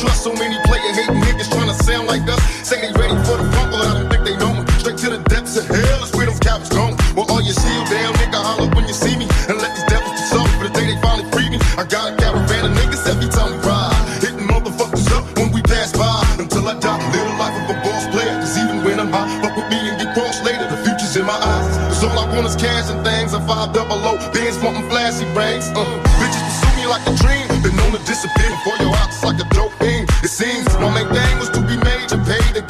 Trust. 0.00 0.24
So 0.24 0.32
many 0.32 0.56
player 0.64 0.92
hating 0.96 1.20
niggas 1.20 1.52
trying 1.52 1.68
to 1.68 1.76
sound 1.84 2.08
like 2.08 2.24
us. 2.24 2.40
Say 2.64 2.80
they 2.80 2.92
ready 2.96 3.14
for 3.28 3.36
the 3.36 3.44
but 3.52 3.84
I 3.84 3.92
don't 4.00 4.08
think 4.08 4.24
they 4.24 4.36
know. 4.40 4.56
Straight 4.80 4.98
to 5.04 5.10
the 5.12 5.20
depths 5.28 5.56
of 5.60 5.68
hell 5.68 6.00
is 6.02 6.10
where 6.16 6.26
them 6.26 6.38
cowards 6.40 6.72
going. 6.72 6.96
Well, 7.14 7.28
all 7.28 7.44
your 7.44 7.54
shield 7.54 7.86
down, 7.92 8.16
nigga, 8.16 8.40
holler 8.40 8.72
when 8.72 8.88
you 8.88 8.96
see 8.96 9.14
me. 9.16 9.28
And 9.52 9.60
let 9.60 9.76
these 9.76 9.88
devils 9.92 10.16
be 10.16 10.24
sorry 10.32 10.50
for 10.56 10.64
the 10.64 10.72
day 10.72 10.86
they 10.88 10.98
finally 11.04 11.28
free 11.30 11.48
me. 11.52 11.60
I 11.76 11.84
got 11.84 12.12
a 12.12 12.16
caravan 12.16 12.72
of 12.72 12.72
niggas 12.80 13.04
every 13.04 13.28
time 13.28 13.52
we 13.52 13.60
ride. 13.68 13.92
Hitting 14.24 14.48
motherfuckers 14.48 15.06
up 15.12 15.24
when 15.36 15.52
we 15.52 15.60
pass 15.62 15.92
by. 15.92 16.24
Until 16.40 16.64
I 16.64 16.80
die, 16.80 16.96
live 17.12 17.28
the 17.28 17.36
life 17.36 17.56
of 17.60 17.76
a 17.76 17.76
boss 17.84 18.08
player. 18.08 18.34
Cause 18.40 18.56
even 18.56 18.80
when 18.84 18.96
I'm 18.98 19.12
high, 19.12 19.28
fuck 19.44 19.54
with 19.56 19.68
me 19.68 19.84
and 19.84 20.00
get 20.00 20.16
crossed 20.16 20.40
later. 20.48 20.64
The 20.64 20.80
future's 20.80 21.14
in 21.16 21.28
my 21.28 21.36
eyes. 21.36 21.76
Cause 21.92 22.04
all 22.08 22.16
I 22.16 22.24
want 22.32 22.48
is 22.48 22.56
cash 22.56 22.88
and 22.88 23.04
things. 23.04 23.36
I 23.36 23.40
five 23.44 23.76
double 23.76 24.00
low, 24.00 24.16
bands 24.32 24.56
wanting 24.64 24.88
flashy 24.88 25.28
rings. 25.36 25.68
Uh, 25.76 25.99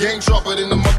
game 0.01 0.19
sharper 0.19 0.55
than 0.57 0.71
the 0.71 0.89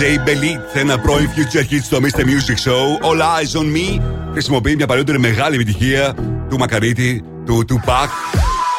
DJ 0.00 0.02
Belit, 0.02 0.78
ένα 0.80 0.98
πρώην 0.98 1.28
Future 1.34 1.72
Hits 1.72 1.82
στο 1.82 1.98
Mr. 2.02 2.20
Music 2.20 2.70
Show. 2.70 3.10
All 3.10 3.20
Eyes 3.20 3.60
on 3.60 3.76
Me 3.76 4.02
χρησιμοποιεί 4.32 4.76
μια 4.76 4.86
παλιότερη 4.86 5.18
μεγάλη 5.18 5.54
επιτυχία 5.54 6.14
του 6.48 6.58
Μακαρίτη, 6.58 7.24
του 7.46 7.64
Tupac. 7.68 8.08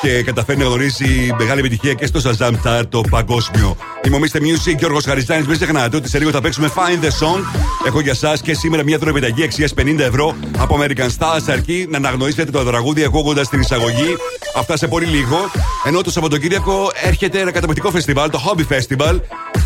και 0.01 0.23
καταφέρνει 0.23 0.61
να 0.61 0.67
γνωρίσει 0.67 1.35
μεγάλη 1.37 1.59
επιτυχία 1.59 1.93
και 1.93 2.05
στο 2.05 2.19
Shazam 2.23 2.53
Chart 2.65 2.83
το 2.89 3.01
παγκόσμιο. 3.09 3.77
Είμαι 4.03 4.15
ο 4.15 4.19
Mr. 4.19 4.37
Music 4.37 4.77
Γιώργος 4.77 5.05
Χαριστάνης. 5.05 5.47
Μην 5.47 5.55
ξεχνάτε 5.55 5.97
ότι 5.97 6.09
σε 6.09 6.19
λίγο 6.19 6.31
θα 6.31 6.41
παίξουμε 6.41 6.71
Find 6.75 7.03
the 7.03 7.07
Song. 7.07 7.41
Έχω 7.85 7.99
για 7.99 8.11
εσά 8.11 8.37
και 8.41 8.53
σήμερα 8.53 8.83
μια 8.83 8.97
δωρεπιταγή 8.97 9.43
αξίας 9.43 9.73
50 9.77 9.99
ευρώ 9.99 10.35
από 10.57 10.79
American 10.81 11.09
Stars. 11.17 11.41
Αρκεί 11.47 11.87
να 11.89 11.97
αναγνωρίσετε 11.97 12.51
το 12.51 12.63
τραγούδι 12.63 13.03
ακούγοντας 13.03 13.49
την 13.49 13.59
εισαγωγή. 13.59 14.15
Αυτά 14.55 14.77
σε 14.77 14.87
πολύ 14.87 15.05
λίγο. 15.05 15.37
Ενώ 15.85 16.01
το 16.01 16.11
Σαββατοκύριακο 16.11 16.91
έρχεται 17.03 17.39
ένα 17.39 17.51
καταπληκτικό 17.51 17.91
φεστιβάλ, 17.91 18.29
το 18.29 18.41
Hobby 18.45 18.73
Festival, 18.73 19.19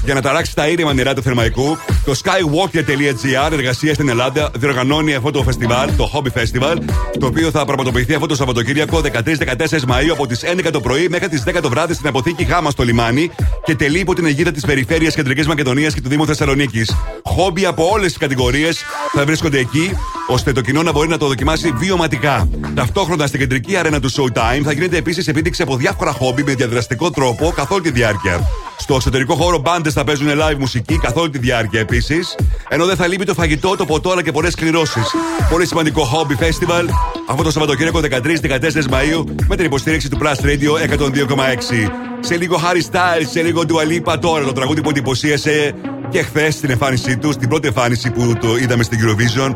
για 0.06 0.14
να 0.14 0.22
ταράξει 0.22 0.56
τα 0.56 0.68
ήρεμα 0.68 0.94
νερά 0.94 1.14
του 1.14 1.22
Θερμαϊκού. 1.22 1.78
Το 2.06 2.14
skywalker.gr, 2.24 3.52
εργασία 3.52 3.94
στην 3.94 4.10
Ελλάδα, 4.10 4.52
διοργανώνει 4.56 5.14
αυτό 5.14 5.32
το 5.32 5.44
φεστιβάλ, 5.44 5.96
το 5.96 6.12
Hobby 6.14 6.40
Festival, 6.40 6.78
το 7.20 7.26
οποίο 7.26 7.52
θα 7.52 7.66
πραγματοποιηθεί 7.66 8.14
αυτό 8.14 8.28
το 8.28 8.36
Σαββατοκύριακο 8.36 9.02
13-14 9.04 9.84
Μαου 9.88 10.12
από 10.12 10.28
τις 10.28 10.44
11 10.44 10.70
το 10.72 10.82
πρωί 10.82 11.08
μέχρι 11.10 11.30
τις 11.30 11.44
10 11.48 11.62
το 11.62 11.70
βράδυ 11.70 11.94
στην 11.94 12.08
αποθήκη 12.08 12.44
Γάμα 12.44 12.70
στο 12.70 12.84
λιμάνι 12.84 13.32
και 13.66 13.76
τελεί 13.76 14.00
υπό 14.00 14.14
την 14.14 14.26
αιγύδα 14.26 14.52
της 14.52 14.66
Περιφέρειας 14.66 15.16
Κεντρικής 15.16 15.48
Μακεδονίας 15.48 15.94
και 15.94 16.02
του 16.02 16.10
Δήμου 16.10 16.26
Θεσσαλονίκης. 16.26 16.96
Χόμπι 17.24 17.66
από 17.66 17.90
όλες 17.92 18.08
τις 18.08 18.18
κατηγορίες 18.18 18.84
θα 19.14 19.26
βρίσκονται 19.26 19.60
εκεί, 19.60 19.92
ώστε 20.28 20.52
το 20.52 20.62
κοινό 20.62 20.84
να 20.84 20.92
μπορεί 20.92 21.08
να 21.08 21.18
το 21.18 21.28
δοκιμάσει 21.28 21.72
βιωματικά. 21.78 22.50
Ταυτόχρονα 22.74 23.28
στην 23.28 23.40
κεντρική 23.40 23.76
αρένα 23.76 24.00
του 24.00 24.12
Showtime 24.12 24.62
θα 24.64 24.72
γίνεται 24.72 24.98
επίσης 24.98 25.28
επίδειξη 25.28 25.62
από 25.62 25.76
διάφορα 25.76 26.12
χόμπι 26.12 26.44
με 26.44 26.54
διαδραστικό 26.54 27.10
τρόπο 27.10 27.54
καθ' 27.56 27.72
όλη 27.72 27.82
τη 27.82 27.92
διάρκεια. 27.92 28.48
Στο 28.78 28.96
εσωτερικό 28.96 29.36
χώρο 29.36 29.58
μπάντες 29.58 29.94
θα 29.94 30.04
παίζουν 30.04 30.28
live 30.28 30.58
μουσική 30.58 30.98
καθ' 30.98 31.18
όλη 31.18 31.30
τη 31.30 31.38
διάρκεια 31.38 31.80
επίσης. 31.80 32.36
Ενώ 32.70 32.86
δεν 32.86 32.96
θα 32.96 33.08
λείπει 33.08 33.26
το 33.26 33.34
φαγητό, 33.34 33.76
το 33.76 33.86
ποτό 33.86 34.12
αλλά 34.12 34.24
και 34.24 34.32
πολλές 34.32 34.56
κληρώσεις. 34.56 35.16
Πολύ 35.50 35.68
σημαντικό 35.68 36.10
Hobby 36.14 36.44
Festival 36.44 36.86
αυτό 37.28 37.44
το 37.44 37.52
Σαββατοκύριακο 37.52 38.00
13-14 38.00 38.86
Μαου 38.90 39.36
με 39.48 39.56
την 39.56 39.66
υποστήριξη 39.66 40.10
του 40.10 40.18
Plus 40.22 40.46
Radio 40.46 40.98
102,6. 40.98 41.92
Σε 42.20 42.38
λίγο 42.38 42.56
Harry 42.56 42.92
Styles, 42.92 43.28
σε 43.32 43.42
λίγο 43.42 43.62
Dua 43.68 43.92
Lipa 43.92 44.20
τώρα 44.20 44.44
το 44.44 44.52
τραγούδι 44.52 44.82
που 44.82 44.90
εντυπωσίασε 44.90 45.76
και 46.10 46.22
χθες 46.22 46.54
στην 46.54 46.70
εμφάνισή 46.70 47.18
του, 47.18 47.32
στην 47.32 47.50
πρώτη 47.50 47.68
εμφάνιση 47.68 48.12
που 48.12 48.34
το 48.42 48.58
είδαμε 48.58 48.84
στην 48.84 49.00
Eurovision 49.02 49.56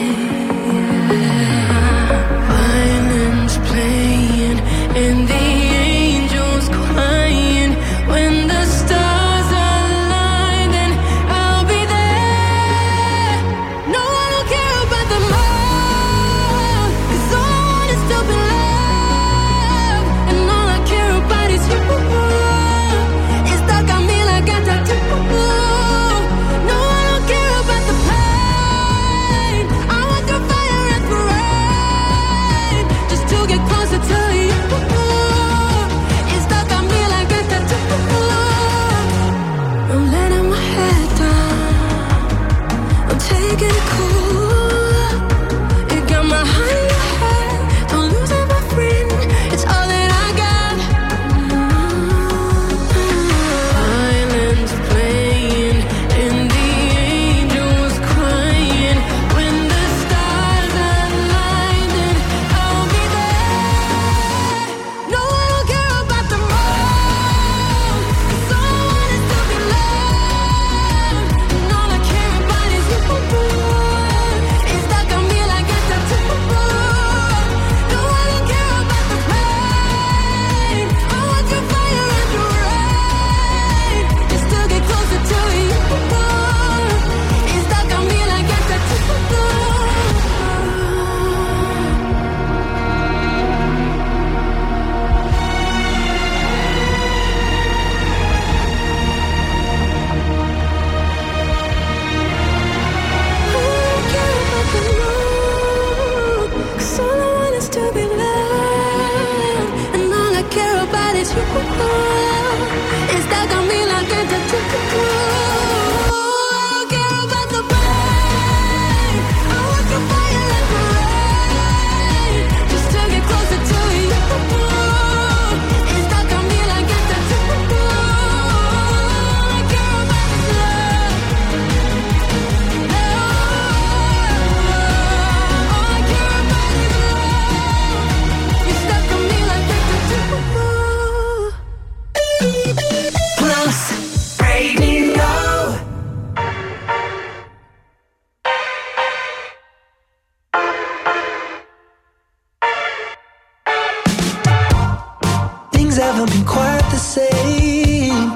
The 156.91 156.97
same. 156.97 158.33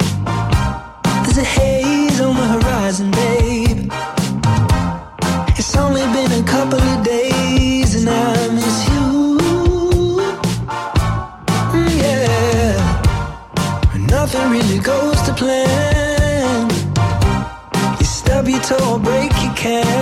There's 1.23 1.37
a 1.37 1.43
haze 1.43 2.21
on 2.21 2.35
the 2.35 2.47
horizon, 2.55 3.11
babe. 3.11 3.91
It's 5.59 5.75
only 5.75 6.05
been 6.15 6.31
a 6.41 6.43
couple 6.47 6.79
of 6.79 7.03
days 7.03 7.95
and 7.95 8.09
I 8.09 8.47
miss 8.57 8.77
you. 8.91 9.37
Mm, 11.75 11.91
yeah. 12.03 12.75
Nothing 14.15 14.49
really 14.51 14.79
goes 14.79 15.21
to 15.23 15.33
plan. 15.33 16.69
You 17.99 18.05
stub 18.05 18.47
your 18.47 18.61
toe 18.61 18.99
break 18.99 19.31
your 19.43 19.53
camera. 19.55 19.94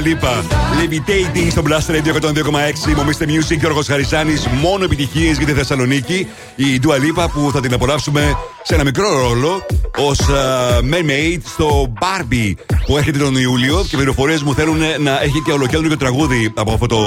Dua 0.00 0.06
Lipa. 0.06 0.42
Levitating 0.78 1.50
στο 1.50 1.62
Blast 1.66 1.90
Radio 1.90 2.26
102,6. 2.90 2.94
Μομίστε 2.96 3.26
Music, 3.28 3.58
Γιώργος 3.58 3.86
Χαρισάνη. 3.86 4.32
Μόνο 4.60 4.84
επιτυχίες 4.84 5.36
για 5.36 5.46
τη 5.46 5.52
Θεσσαλονίκη. 5.52 6.26
Η 6.56 6.80
Dua 6.82 6.94
Lipa 6.94 7.26
που 7.32 7.50
θα 7.52 7.60
την 7.60 7.74
απολαύσουμε 7.74 8.36
σε 8.62 8.74
ένα 8.74 8.84
μικρό 8.84 9.10
ρόλο 9.10 9.66
ως 9.96 10.20
Mermaid 10.90 11.38
στο 11.44 11.92
Barbie 12.00 12.54
που 12.86 12.96
έρχεται 12.96 13.18
τον 13.18 13.36
Ιούλιο. 13.36 13.84
Και 13.88 13.96
πληροφορίες 13.96 14.42
μου 14.42 14.54
θέλουν 14.54 14.78
να 14.98 15.22
έχει 15.22 15.42
και 15.42 15.52
ολοκέντρο 15.52 15.96
τραγούδι 15.96 16.52
από 16.54 16.72
αυτό 16.72 16.86
το 16.86 17.00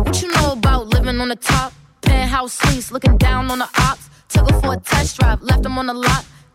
What 0.05 0.14
you 0.22 0.28
know 0.36 0.48
about 0.60 0.82
living 0.94 1.18
on 1.24 1.28
the 1.35 1.40
top? 1.52 1.70
Penthouse 2.06 2.52
suites, 2.60 2.89
looking 2.94 3.16
down 3.28 3.43
on 3.52 3.59
the 3.64 3.70
ops. 3.89 4.05
Took 4.35 4.44
her 4.51 4.59
for 4.62 4.72
a 4.78 4.81
test 4.93 5.10
drive, 5.18 5.39
left 5.51 5.62
them 5.66 5.77
on 5.81 5.86
the 5.93 5.97
lot. 6.06 6.22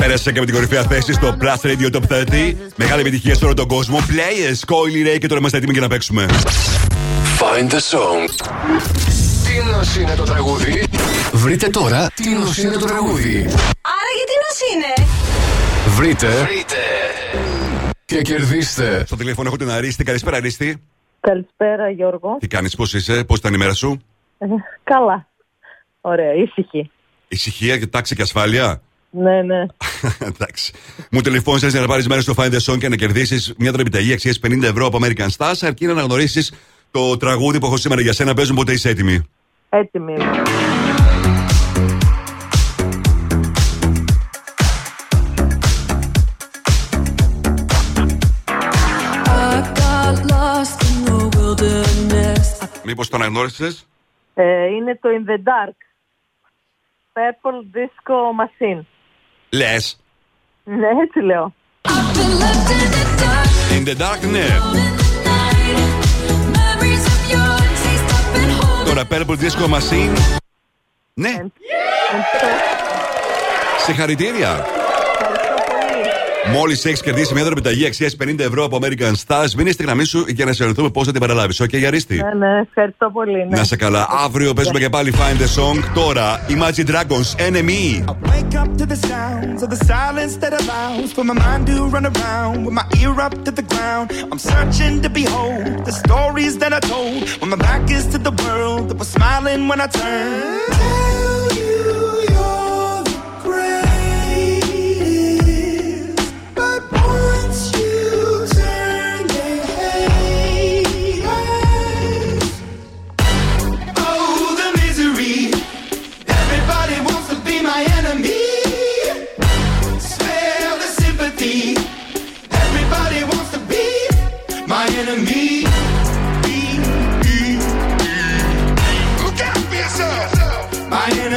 Πέρασε 0.00 0.32
και 0.32 0.40
με 0.40 0.46
την 0.46 0.54
κορυφαία 0.54 0.82
θέση 0.82 1.12
στο 1.12 1.36
Plus 1.40 1.66
Radio 1.66 1.94
Top 1.94 2.02
30. 2.08 2.54
Μεγάλη 2.76 3.00
επιτυχία 3.00 3.34
σε 3.34 3.44
όλο 3.44 3.54
τον 3.54 3.68
κόσμο. 3.68 3.98
Players, 3.98 4.74
Coily 4.74 5.14
Ray 5.14 5.18
και 5.18 5.26
τώρα 5.26 5.40
είμαστε 5.40 5.56
έτοιμοι 5.56 5.72
για 5.72 5.80
να 5.80 5.88
παίξουμε. 5.88 6.26
Find 7.38 7.70
the 7.70 7.74
song. 7.74 8.28
Τι 9.44 9.70
νος 9.70 9.96
είναι 9.96 10.14
το 10.14 10.22
τραγούδι. 10.22 10.84
Βρείτε 11.32 11.68
τώρα 11.68 12.10
τι 12.14 12.28
νος 12.28 12.58
είναι 12.58 12.76
το 12.76 12.86
τραγούδι. 12.86 13.36
Άρα 13.82 14.10
γιατί 14.16 14.34
νος 14.42 14.60
είναι; 14.72 15.08
Βρείτε. 15.96 16.48
Και 18.04 18.22
κερδίστε. 18.22 19.02
Στο 19.06 19.16
τηλέφωνο 19.16 19.48
έχω 19.48 19.56
την 19.56 19.70
Αρίστη. 19.70 20.04
Καλησπέρα, 20.04 20.36
Αρίστη. 20.36 20.82
Καλησπέρα 21.20 21.90
Γιώργο. 21.90 22.36
Τι 22.40 22.46
κάνεις, 22.46 22.74
πώς 22.76 22.94
είσαι, 22.94 23.24
πώς 23.24 23.38
ήταν 23.38 23.54
η 23.54 23.56
μέρα 23.56 23.74
σου; 23.74 24.00
Ε, 24.38 24.46
καλά. 24.84 25.26
Ωραία, 26.00 26.32
ήσυχη. 26.34 26.90
Ησυχία 27.28 27.78
και 27.78 27.86
τάξη 27.86 28.14
και 28.16 28.22
ασφάλεια. 28.22 28.82
Ναι, 29.10 29.42
ναι. 29.42 29.66
Εντάξει. 30.30 30.72
Μου 31.10 31.20
τηλεφώνησες 31.20 31.72
για 31.72 31.80
να 31.80 31.86
πάρεις 31.86 32.08
μέρος 32.08 32.24
στο 32.24 32.34
Find 32.36 32.52
the 32.52 32.72
Song 32.72 32.78
και 32.78 32.88
να 32.88 32.96
κερδίσεις 32.96 33.54
μια 33.58 33.70
δωρεπιταγή 33.70 34.12
αξίας 34.12 34.40
50 34.46 34.62
ευρώ 34.62 34.86
από 34.86 34.98
American 35.02 35.28
Stars, 35.36 35.54
αρκεί 35.60 35.86
να 35.86 35.92
αναγνωρίσεις 35.92 36.52
το 36.90 37.16
τραγούδι 37.16 37.58
που 37.58 37.66
έχω 37.66 37.76
σήμερα 37.76 38.00
για 38.00 38.12
σένα. 38.12 38.34
Παίζουν 38.34 38.56
ποτέ 38.56 38.72
είσαι 38.72 38.88
έτοιμη; 38.88 39.28
Έτοιμη 39.68 40.12
είμαι. 40.12 40.42
I 49.26 49.62
got 49.80 50.16
lost 50.30 50.82
in 50.88 51.04
the 51.04 51.36
wilderness. 51.36 52.68
Μήπως 52.84 53.08
το 53.08 53.16
αναγνώρισες; 53.16 53.86
Ε, 54.34 54.66
είναι 54.66 54.98
το 55.02 55.08
In 55.08 55.30
the 55.30 55.36
Dark. 55.36 55.76
Purple 57.14 57.60
Disco 57.76 58.16
Machine. 58.40 58.84
Λες. 59.50 59.98
Ναι, 60.64 60.88
έτσι 61.02 61.20
λέω. 61.20 61.54
In 63.70 63.88
the 63.88 63.96
dark, 64.02 64.30
ναι. 64.30 64.46
Τώρα 68.84 69.06
Purple 69.10 69.38
Disco 69.40 69.74
Machine. 69.74 70.40
Ναι. 71.14 71.44
Συγχαρητήρια. 73.84 74.79
Μόλις 76.46 76.72
έχει 76.72 77.02
κερδίσει 77.02 77.34
μια 77.34 77.42
δωροεπιταγή 77.42 77.86
αξίας 77.86 78.10
50 78.24 78.38
ευρώ 78.38 78.64
από 78.64 78.78
American 78.82 79.12
Stars, 79.26 79.50
μείνε 79.56 79.70
στη 79.70 79.82
γραμμή 79.82 80.04
σου 80.04 80.24
για 80.28 80.44
να 80.44 80.52
σε 80.52 80.64
ρωτούμε 80.64 80.90
πώς 80.90 81.04
θα 81.04 81.10
την 81.10 81.20
παραλάβει. 81.20 81.62
Οκ, 81.62 81.84
Αρίστη. 81.86 82.14
Ναι, 82.14 82.46
ναι, 82.46 82.60
ευχαριστώ 82.60 83.10
πολύ. 83.10 83.46
Ναι. 83.48 83.56
Να 83.56 83.64
'σαι 83.64 83.76
καλά. 83.76 84.06
Αύριο 84.24 84.52
παίζουμε 84.52 84.78
και 84.78 84.88
πάλι 84.88 85.12
Find 85.16 85.40
the 85.40 85.62
Song. 85.62 85.84
Τώρα 85.94 86.40
Imagine 86.48 86.90
Dragons 86.90 87.46
Enemy. 87.48 88.04
Wake 88.32 88.54
up 88.62 88.70
to 88.80 88.86
the 88.86 89.00
sounds 89.10 89.62
of 89.64 89.70
the 89.74 89.80
silence 89.92 90.34
that 90.42 90.52
allows 90.60 91.08
for 91.16 91.24
my 91.30 91.36
mind 91.44 91.62
to 91.66 91.74
run 91.94 92.06
around 92.12 92.56
with 92.66 92.74
my 92.80 92.86
ear 93.00 93.14
up 93.26 93.34
to 93.46 93.50
the 93.58 93.66
ground. 93.72 94.06
I'm 94.30 94.42
searching 94.52 94.94
to 95.04 95.08
behold 95.20 95.84
the 95.88 95.94
stories 96.04 96.54
that 96.62 96.72
are 96.78 96.80
told 96.94 97.18
when 97.40 97.48
my 97.54 97.60
back 97.68 97.84
is 97.98 98.04
to 98.14 98.18
the 98.28 98.34
world 98.42 98.82
that 98.88 98.98
was 99.02 99.10
smiling 99.16 99.60
when 99.70 99.78
I 99.86 99.88
turned. 100.00 101.29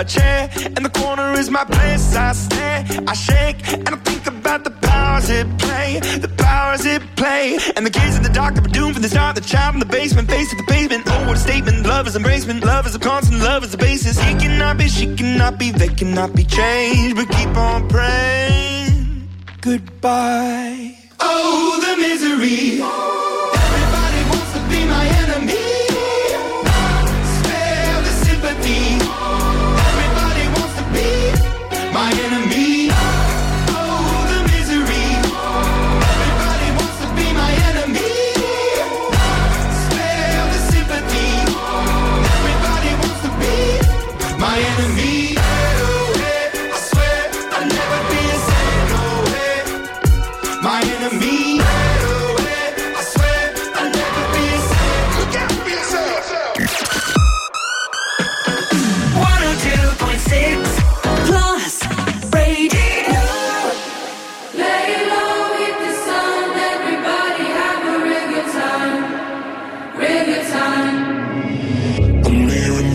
A 0.00 0.04
chair 0.04 0.48
in 0.56 0.82
the 0.82 0.88
corner 0.88 1.34
is 1.34 1.50
my 1.50 1.62
place. 1.62 2.16
I 2.16 2.32
stare, 2.32 2.86
I 3.06 3.12
shake, 3.12 3.68
and 3.68 3.90
I 3.90 3.96
think 3.96 4.26
about 4.26 4.64
the 4.64 4.70
powers 4.70 5.28
it 5.28 5.46
play. 5.58 6.00
The 6.00 6.28
powers 6.38 6.86
it 6.86 7.02
play. 7.16 7.58
And 7.76 7.84
the 7.84 7.90
kids 7.90 8.16
in 8.16 8.22
the 8.22 8.30
dark 8.30 8.54
were 8.54 8.62
doomed 8.62 8.94
from 8.94 9.02
the 9.02 9.10
start. 9.10 9.34
The 9.36 9.42
child 9.42 9.74
in 9.74 9.80
the 9.80 9.84
basement, 9.84 10.30
face 10.30 10.48
to 10.48 10.56
the 10.56 10.62
pavement. 10.62 11.02
Oh, 11.06 11.28
what 11.28 11.36
a 11.36 11.40
statement. 11.40 11.84
Love 11.86 12.06
is 12.06 12.16
embracement. 12.16 12.64
Love 12.64 12.86
is 12.86 12.94
a 12.94 12.98
constant. 12.98 13.42
Love 13.42 13.62
is 13.62 13.72
the 13.72 13.76
basis. 13.76 14.18
He 14.18 14.32
cannot 14.36 14.78
be, 14.78 14.88
she 14.88 15.14
cannot 15.16 15.58
be, 15.58 15.70
they 15.70 15.88
cannot 15.88 16.34
be 16.34 16.44
changed. 16.44 17.16
But 17.16 17.28
keep 17.28 17.54
on 17.54 17.86
praying. 17.90 19.28
Goodbye. 19.60 20.96
Oh, 21.20 21.78
the 21.84 22.00
misery. 22.00 22.80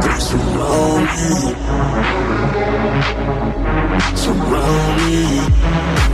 Surround 0.00 1.04
me. 1.16 1.30
Surround 4.14 4.96
me. 4.98 5.16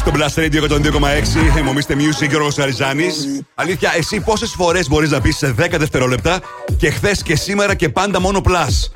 Lay 0.08 0.20
low 0.20 0.28
στο 0.28 0.42
Blast 0.42 0.44
Radio 0.44 0.62
102,6. 0.62 1.58
Εμομίστε 1.58 1.94
Music, 1.94 2.28
Γιώργος 2.28 2.58
Αριζάνης. 2.58 3.42
Αλήθεια, 3.54 3.92
εσύ 3.96 4.20
πόσες 4.20 4.50
φορές 4.56 4.88
μπορείς 4.88 5.10
να 5.10 5.20
πεις 5.20 5.36
σε 5.36 5.54
10 5.58 5.78
δευτερόλεπτα 5.78 6.40
και 6.76 6.90
χθες 6.90 7.22
και 7.22 7.36
σήμερα 7.36 7.74
και 7.74 7.88
πάντα 7.88 8.20
μόνο 8.20 8.40
plus; 8.44 8.90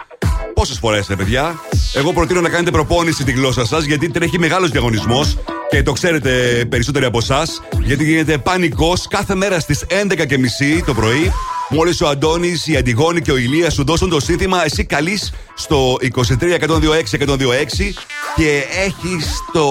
Πόσες 0.55 0.79
φορές, 0.79 1.07
ρε 1.09 1.17
παιδιά; 1.17 1.61
Εγώ 1.95 2.13
προτείνω 2.13 2.41
να 2.41 2.49
κάνετε 2.49 2.71
προπόνηση 2.71 3.25
τη 3.25 3.33
γλώσσα 3.33 3.67
σας 3.67 3.85
γιατί 3.85 4.11
τρέχει 4.11 4.39
μεγάλος 4.39 4.71
διαγωνισμός 4.71 5.39
και 5.71 5.83
το 5.83 5.93
ξέρετε 5.93 6.65
περισσότεροι 6.69 7.05
από 7.05 7.19
εσάς. 7.19 7.63
Γιατί 7.81 8.05
γίνεται 8.05 8.39
πανικός 8.39 9.07
κάθε 9.09 9.35
μέρα 9.35 9.61
στις 9.61 9.85
11.30 9.89 10.83
το 10.87 10.95
πρωί 10.95 11.33
Μόλις 11.69 12.01
ο 12.01 12.09
Αντώνης, 12.09 12.67
η 12.67 12.77
Αντιγόνη 12.77 13.21
και 13.21 13.33
ο 13.33 13.37
Ηλίας 13.37 13.75
σου 13.75 13.85
δώσουν 13.85 14.11
το 14.11 14.21
σύνθημα, 14.21 14.65
εσύ 14.65 14.85
καλείς 14.85 15.33
στο 15.55 15.97
23-126-126 16.01 17.97
και 18.37 18.65
έχεις 18.85 19.39
το 19.53 19.69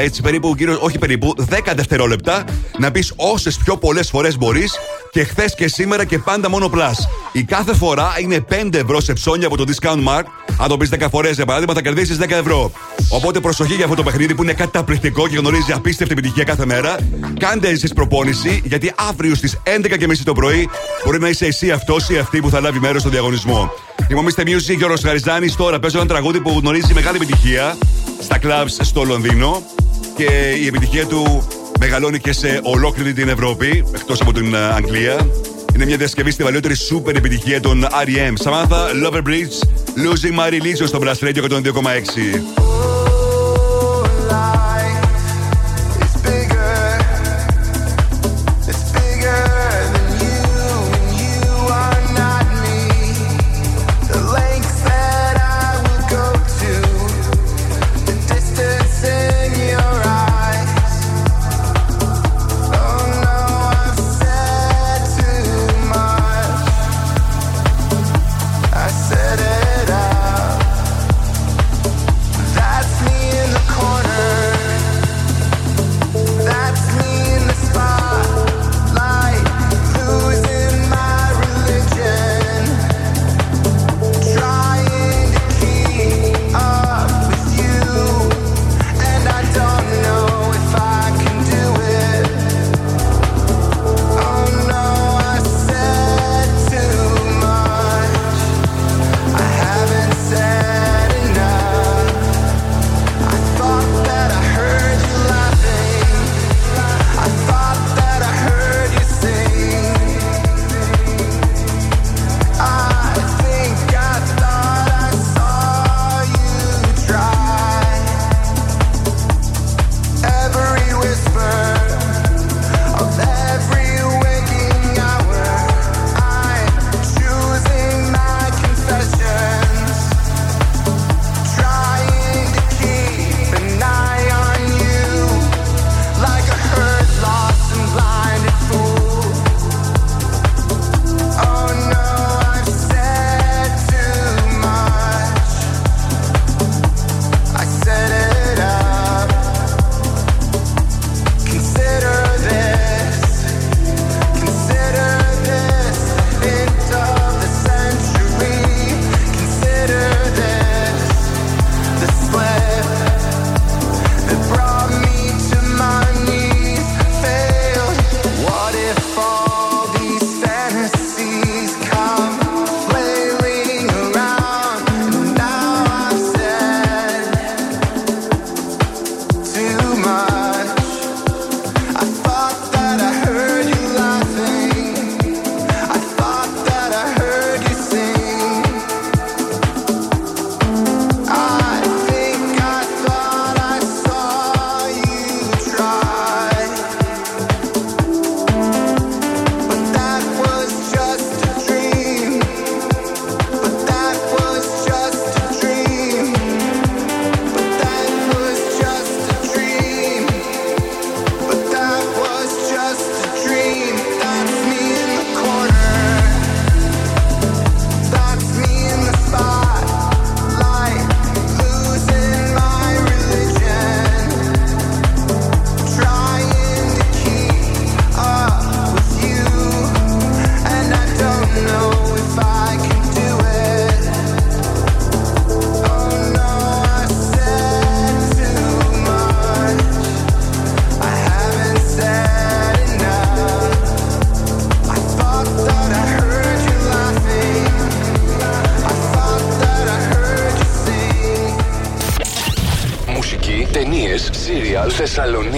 έτσι 0.00 0.22
περίπου, 0.22 0.54
γύρω, 0.58 0.78
όχι 0.80 0.98
περίπου, 0.98 1.34
10 1.50 1.72
δευτερόλεπτα 1.74 2.44
να 2.78 2.90
πεις 2.90 3.12
όσες 3.16 3.56
πιο 3.56 3.76
πολλές 3.76 4.08
φορές 4.08 4.38
μπορείς 4.38 4.78
και 5.10 5.24
χθες 5.24 5.54
και 5.54 5.68
σήμερα 5.68 6.04
και 6.04 6.18
πάντα 6.18 6.50
μόνο 6.50 6.70
plus. 6.74 6.94
Η 7.32 7.42
κάθε 7.42 7.74
φορά 7.74 8.12
είναι 8.20 8.44
5 8.48 8.74
ευρώ 8.74 9.00
σε 9.00 9.12
ψώνια 9.12 9.46
από 9.46 9.56
το 9.56 9.64
discount 9.66 10.08
mark. 10.08 10.22
Αν 10.58 10.68
το 10.68 10.76
πεις 10.76 10.88
10 10.88 11.06
φορές, 11.10 11.34
για 11.34 11.44
παράδειγμα, 11.44 11.74
θα 11.74 11.82
κερδίσεις 11.82 12.16
10 12.16 12.30
ευρώ. 12.30 12.72
Οπότε 13.08 13.40
προσοχή 13.40 13.74
για 13.74 13.84
αυτό 13.84 13.96
το 13.96 14.02
παιχνίδι 14.02 14.34
που 14.34 14.42
είναι 14.42 14.52
καταπληκτικό 14.52 15.28
και 15.28 15.36
γνωρίζει 15.36 15.72
απίστευτη 15.72 16.12
επιτυχία 16.12 16.44
κάθε 16.44 16.66
μέρα. 16.66 16.96
Κάντε 17.38 17.68
εσείς 17.68 17.92
προπόνηση, 17.92 18.62
γιατί 18.64 18.92
αύριο 19.08 19.34
στις 19.34 19.60
11.30 19.64 20.24
το 20.24 20.32
πρωί 20.32 20.68
μπορεί 21.04 21.18
να 21.18 21.28
είσαι 21.28 21.46
εσύ 21.46 21.70
αυτός 21.70 22.08
ή 22.08 22.18
αυτή 22.18 22.40
που 22.40 22.50
θα 22.50 22.60
λάβει 22.60 22.78
μέρος 22.78 23.00
στο 23.00 23.10
διαγωνισμό. 23.10 23.72
Είμαστε 24.08 24.42
Music 24.46 24.76
και 24.78 24.84
ο 24.84 24.88
Ροσχαριζάνη 24.88 25.50
τώρα 25.50 25.78
παίζω 25.78 25.98
ένα 25.98 26.08
τραγούδι 26.08 26.40
που 26.40 26.58
γνωρίζει 26.60 26.94
μεγάλη 26.94 27.16
επιτυχία 27.16 27.76
στα 28.20 28.38
clubs 28.42 28.76
στο 28.80 29.02
Λονδίνο 29.04 29.62
και 30.18 30.54
η 30.62 30.66
επιτυχία 30.66 31.06
του 31.06 31.46
μεγαλώνει 31.80 32.18
και 32.18 32.32
σε 32.32 32.60
ολόκληρη 32.62 33.12
την 33.12 33.28
Ευρώπη, 33.28 33.84
εκτός 33.94 34.20
από 34.20 34.32
την 34.32 34.54
ε, 34.54 34.58
Αγγλία. 34.58 35.26
Είναι 35.74 35.84
μια 35.84 35.96
διασκευή 35.96 36.30
στη 36.30 36.42
βαλαιότερη 36.42 36.74
σούπερ 36.74 37.16
επιτυχία 37.16 37.60
των 37.60 37.84
R.E.M. 37.84 38.44
Samantha 38.44 39.06
Lover 39.06 39.22
Bridge, 39.22 39.62
Losing 39.96 40.38
My 40.38 40.50
Religion 40.50 40.86
στο 40.86 40.98
Blast 41.02 41.26
Radio 41.26 41.42
102,6. 41.42 43.07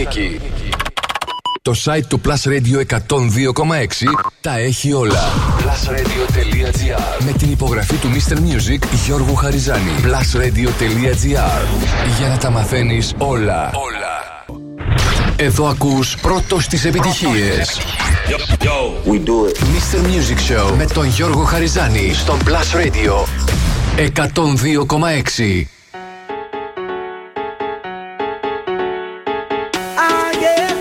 Θεσσαλονίκη. 0.04 0.40
Το 1.62 1.74
site 1.84 2.04
του 2.08 2.20
Plus 2.24 2.48
Radio 2.48 2.96
102,6 3.08 3.08
τα 4.40 4.58
έχει 4.58 4.92
όλα. 4.92 5.22
Plusradio.gr 5.58 7.24
Με 7.24 7.32
την 7.32 7.50
υπογραφή 7.50 7.94
του 7.94 8.08
Mr. 8.08 8.34
Music 8.36 8.82
Γιώργου 9.04 9.34
Χαριζάνη. 9.34 9.90
Plusradio.gr 10.02 11.62
Για 12.18 12.28
να 12.28 12.36
τα 12.36 12.50
μαθαίνεις 12.50 13.14
όλα. 13.18 13.70
Όλα. 13.74 14.44
Εδώ 15.36 15.66
ακούς 15.66 16.16
πρώτος 16.16 16.66
τις 16.66 16.84
επιτυχίες. 16.84 17.80
We 19.06 19.18
do 19.18 19.48
it. 19.48 19.58
Mr. 19.58 19.98
Music 19.98 20.38
Show 20.52 20.76
με 20.76 20.84
τον 20.84 21.06
Γιώργο 21.06 21.42
Χαριζάνη 21.42 22.14
στον 22.14 22.38
Plus 22.44 22.76
Radio 22.76 23.24
102,6. 23.96 25.79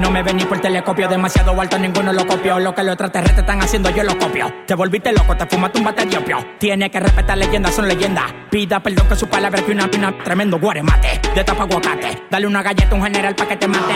no 0.00 0.10
me 0.10 0.22
ven 0.22 0.36
ni 0.36 0.44
por 0.44 0.58
telescopio. 0.60 1.08
Demasiado 1.08 1.58
alto, 1.60 1.78
ninguno 1.78 2.12
lo 2.12 2.26
copió. 2.26 2.58
Lo 2.58 2.74
que 2.74 2.82
los 2.82 2.94
extraterrestres 2.94 3.40
están 3.40 3.62
haciendo, 3.62 3.90
yo 3.90 4.02
lo 4.02 4.18
copio. 4.18 4.52
Te 4.66 4.74
volviste 4.74 5.12
loco, 5.12 5.36
te 5.36 5.46
fumaste 5.46 5.78
un 5.78 5.84
bate 5.84 6.06
de 6.06 6.16
opio. 6.16 6.38
Tiene 6.58 6.90
que 6.90 7.00
respetar 7.00 7.36
leyendas, 7.38 7.74
son 7.74 7.86
leyendas. 7.86 8.24
Pida 8.50 8.80
perdón 8.80 9.08
que 9.08 9.16
su 9.16 9.28
palabra 9.28 9.62
que 9.62 9.72
una 9.72 9.88
pina 9.90 10.16
tremendo 10.24 10.58
guaremate. 10.58 11.20
De 11.34 11.44
tapa 11.44 11.64
aguacate. 11.64 12.24
Dale 12.30 12.46
una 12.46 12.62
galleta 12.62 12.90
a 12.90 12.94
un 12.94 13.02
general 13.02 13.34
pa' 13.34 13.46
que 13.46 13.56
te 13.56 13.68
mate. 13.68 13.94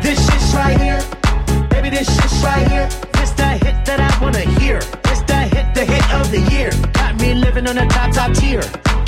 This 0.00 0.18
shit's 0.18 0.54
right 0.54 0.80
here. 0.80 0.98
Baby, 1.68 1.90
this 1.90 2.08
shit's 2.08 2.42
right 2.42 2.66
here. 2.68 2.88
It's 3.20 3.32
the 3.32 3.44
hit 3.44 3.84
that 3.84 4.00
I 4.00 4.22
wanna 4.22 4.40
hear. 4.60 4.78
It's 4.78 5.22
the 5.26 5.34
hit, 5.34 5.74
the 5.74 5.84
hit 5.84 6.14
of 6.14 6.30
the 6.30 6.40
year. 6.50 6.70
Got 6.92 7.20
me 7.20 7.34
living 7.34 7.68
on 7.68 7.78
a 7.78 7.86
top, 7.86 8.12
top 8.12 8.32
tier. 8.34 8.62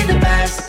Simply 0.00 0.14
the 0.14 0.20
best. 0.20 0.60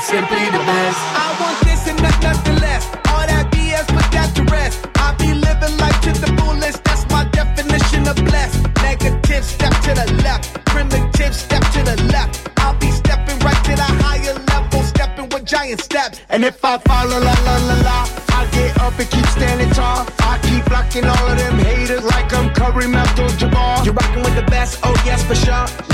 Simply 0.00 0.44
the 0.46 0.62
best. 0.62 0.98
I 1.18 1.36
want 1.40 1.58
this 1.66 1.88
and 1.88 2.00
not 2.00 2.22
nothing 2.22 2.56
less. 2.62 2.86
All 3.10 3.26
that 3.26 3.50
BS, 3.50 3.86
put 3.90 4.06
that 4.14 4.30
to 4.36 4.44
rest. 4.44 4.86
I 4.94 5.12
be 5.18 5.34
living 5.34 5.76
life 5.78 6.00
to 6.02 6.12
the 6.12 6.30
fullest. 6.38 6.84
That's 6.84 7.02
my 7.10 7.24
definition 7.34 8.06
of 8.06 8.14
blessed. 8.14 8.62
Negative, 8.82 9.44
step 9.44 9.74
to 9.82 9.92
the 9.98 10.06
left. 10.22 10.54
Primitive, 10.66 11.34
step 11.34 11.62
to 11.74 11.82
the 11.82 11.96
left. 12.14 12.48
I'll 12.58 12.78
be 12.78 12.90
stepping 12.92 13.38
right 13.40 13.58
to 13.64 13.74
the 13.74 13.90
higher 14.06 14.34
level, 14.52 14.82
stepping 14.82 15.28
with 15.30 15.44
giant 15.44 15.80
steps. 15.80 16.20
And 16.28 16.44
if 16.44 16.64
I 16.64 16.78
fall, 16.78 17.08
la 17.08 17.18
la 17.18 17.34
la 17.42 17.74
la 17.82 18.06
I 18.38 18.46
get 18.52 18.78
up 18.78 18.96
and 19.00 19.10
keep 19.10 19.26
standing 19.26 19.70
tall. 19.70 20.06
I 20.20 20.38
keep 20.46 20.64
blocking 20.66 21.06
all 21.06 21.26
of 21.26 21.36
them 21.38 21.58
haters 21.58 22.04
like 22.04 22.32
I'm 22.32 22.54
Kareem 22.54 22.94
Abdul-Jabbar. 22.94 23.84
You're 23.84 23.94
rocking 23.94 24.22
with 24.22 24.36
the 24.36 24.46
best, 24.46 24.78
oh 24.84 24.94
yes 25.04 25.24
for 25.26 25.34
sure. 25.34 25.93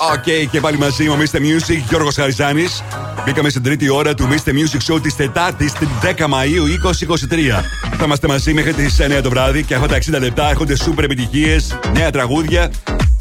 Οκ, 0.00 0.50
και 0.50 0.60
πάλι 0.60 0.78
μαζί 0.78 1.04
μου, 1.04 1.16
Mr. 1.16 1.36
Music, 1.36 1.82
Γιώργος 1.88 2.14
Χαριζάνης. 2.14 2.82
Μπήκαμε 3.24 3.48
στην 3.48 3.62
τρίτη 3.62 3.88
ώρα 3.88 4.14
του 4.14 4.28
Mr. 4.30 4.50
Music 4.50 4.94
Show 4.94 5.02
της 5.02 5.16
Τετάρτης, 5.16 5.72
της 5.72 5.88
10 6.02 6.26
Μαΐου 6.28 6.66
2023. 6.66 7.64
Θα 7.98 8.04
είμαστε 8.04 8.26
μαζί 8.26 8.52
μέχρι 8.52 8.72
τις 8.72 9.00
9 9.00 9.22
το 9.22 9.30
βράδυ 9.30 9.62
και 9.62 9.74
αυτά 9.74 9.86
τα 9.86 9.94
60 9.94 10.18
λεπτά 10.20 10.48
έρχονται 10.48 10.76
σούπερ 10.76 11.04
επιτυχίες, 11.04 11.78
νέα 11.92 12.10
τραγούδια, 12.10 12.70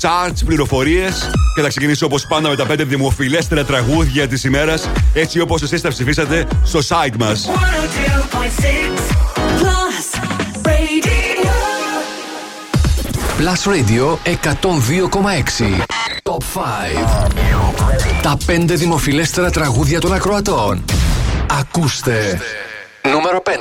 charts, 0.01 0.45
πληροφορίες. 0.45 1.29
Και 1.55 1.61
θα 1.61 1.67
ξεκινήσω 1.67 2.05
όπως 2.05 2.25
πάντα 2.27 2.49
με 2.49 2.55
τα 2.55 2.65
5 2.65 2.83
δημοφιλέστερα 2.85 3.65
τραγούδια 3.65 4.27
της 4.27 4.43
ημέρας, 4.43 4.89
έτσι 5.13 5.39
όπως 5.39 5.61
εσείς 5.61 5.81
τα 5.81 5.89
ψηφίσατε 5.89 6.47
στο 6.63 6.79
site 6.79 7.15
μας. 7.19 7.49
102.6 7.49 9.01
Plus 9.59 10.19
Radio. 10.65 11.17
Plus 13.39 13.61
Radio 13.65 14.17
102,6. 14.23 15.96
Top 16.27 16.43
5. 16.43 17.31
Τα 18.21 18.37
5 18.47 18.75
δημοφιλέστερα 18.75 19.49
τραγούδια 19.49 19.99
των 19.99 20.13
ακροατών. 20.13 20.85
Ακούστε. 21.59 22.39
Νούμερο 23.11 23.41
5. 23.41 23.51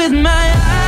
with 0.00 0.12
my 0.12 0.30
eyes 0.30 0.79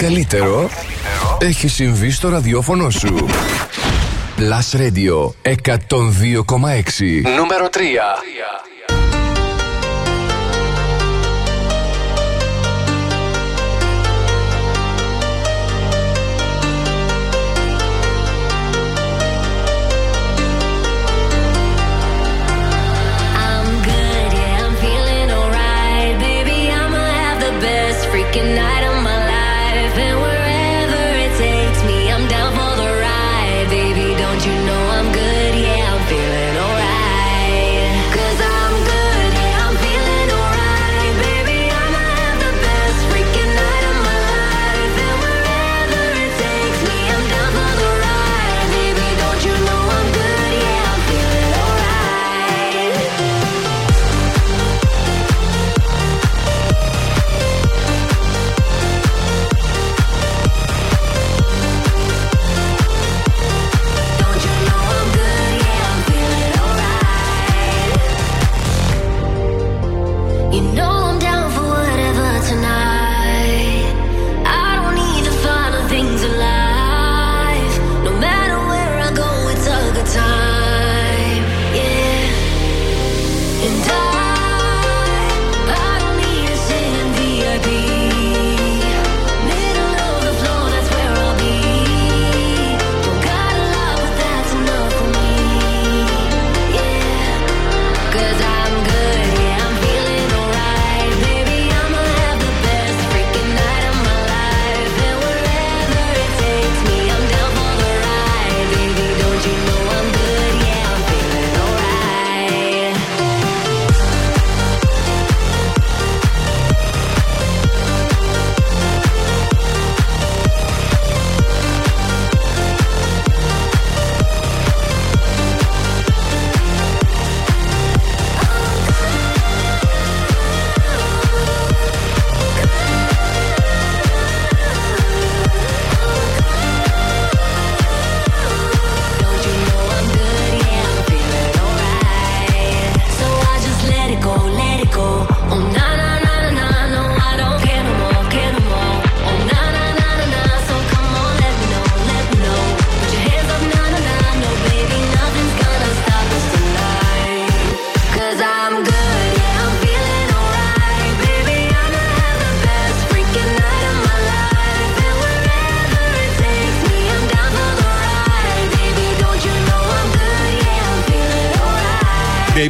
καλύτερο 0.00 0.68
έχει 1.38 1.68
συμβεί 1.68 2.10
στο 2.10 2.28
ραδιόφωνο 2.28 2.90
σου. 2.90 3.26
Plus 4.38 4.76
Radio 4.80 5.30
102,6 5.44 6.06
Νούμερο 7.36 7.68
3 7.72 7.80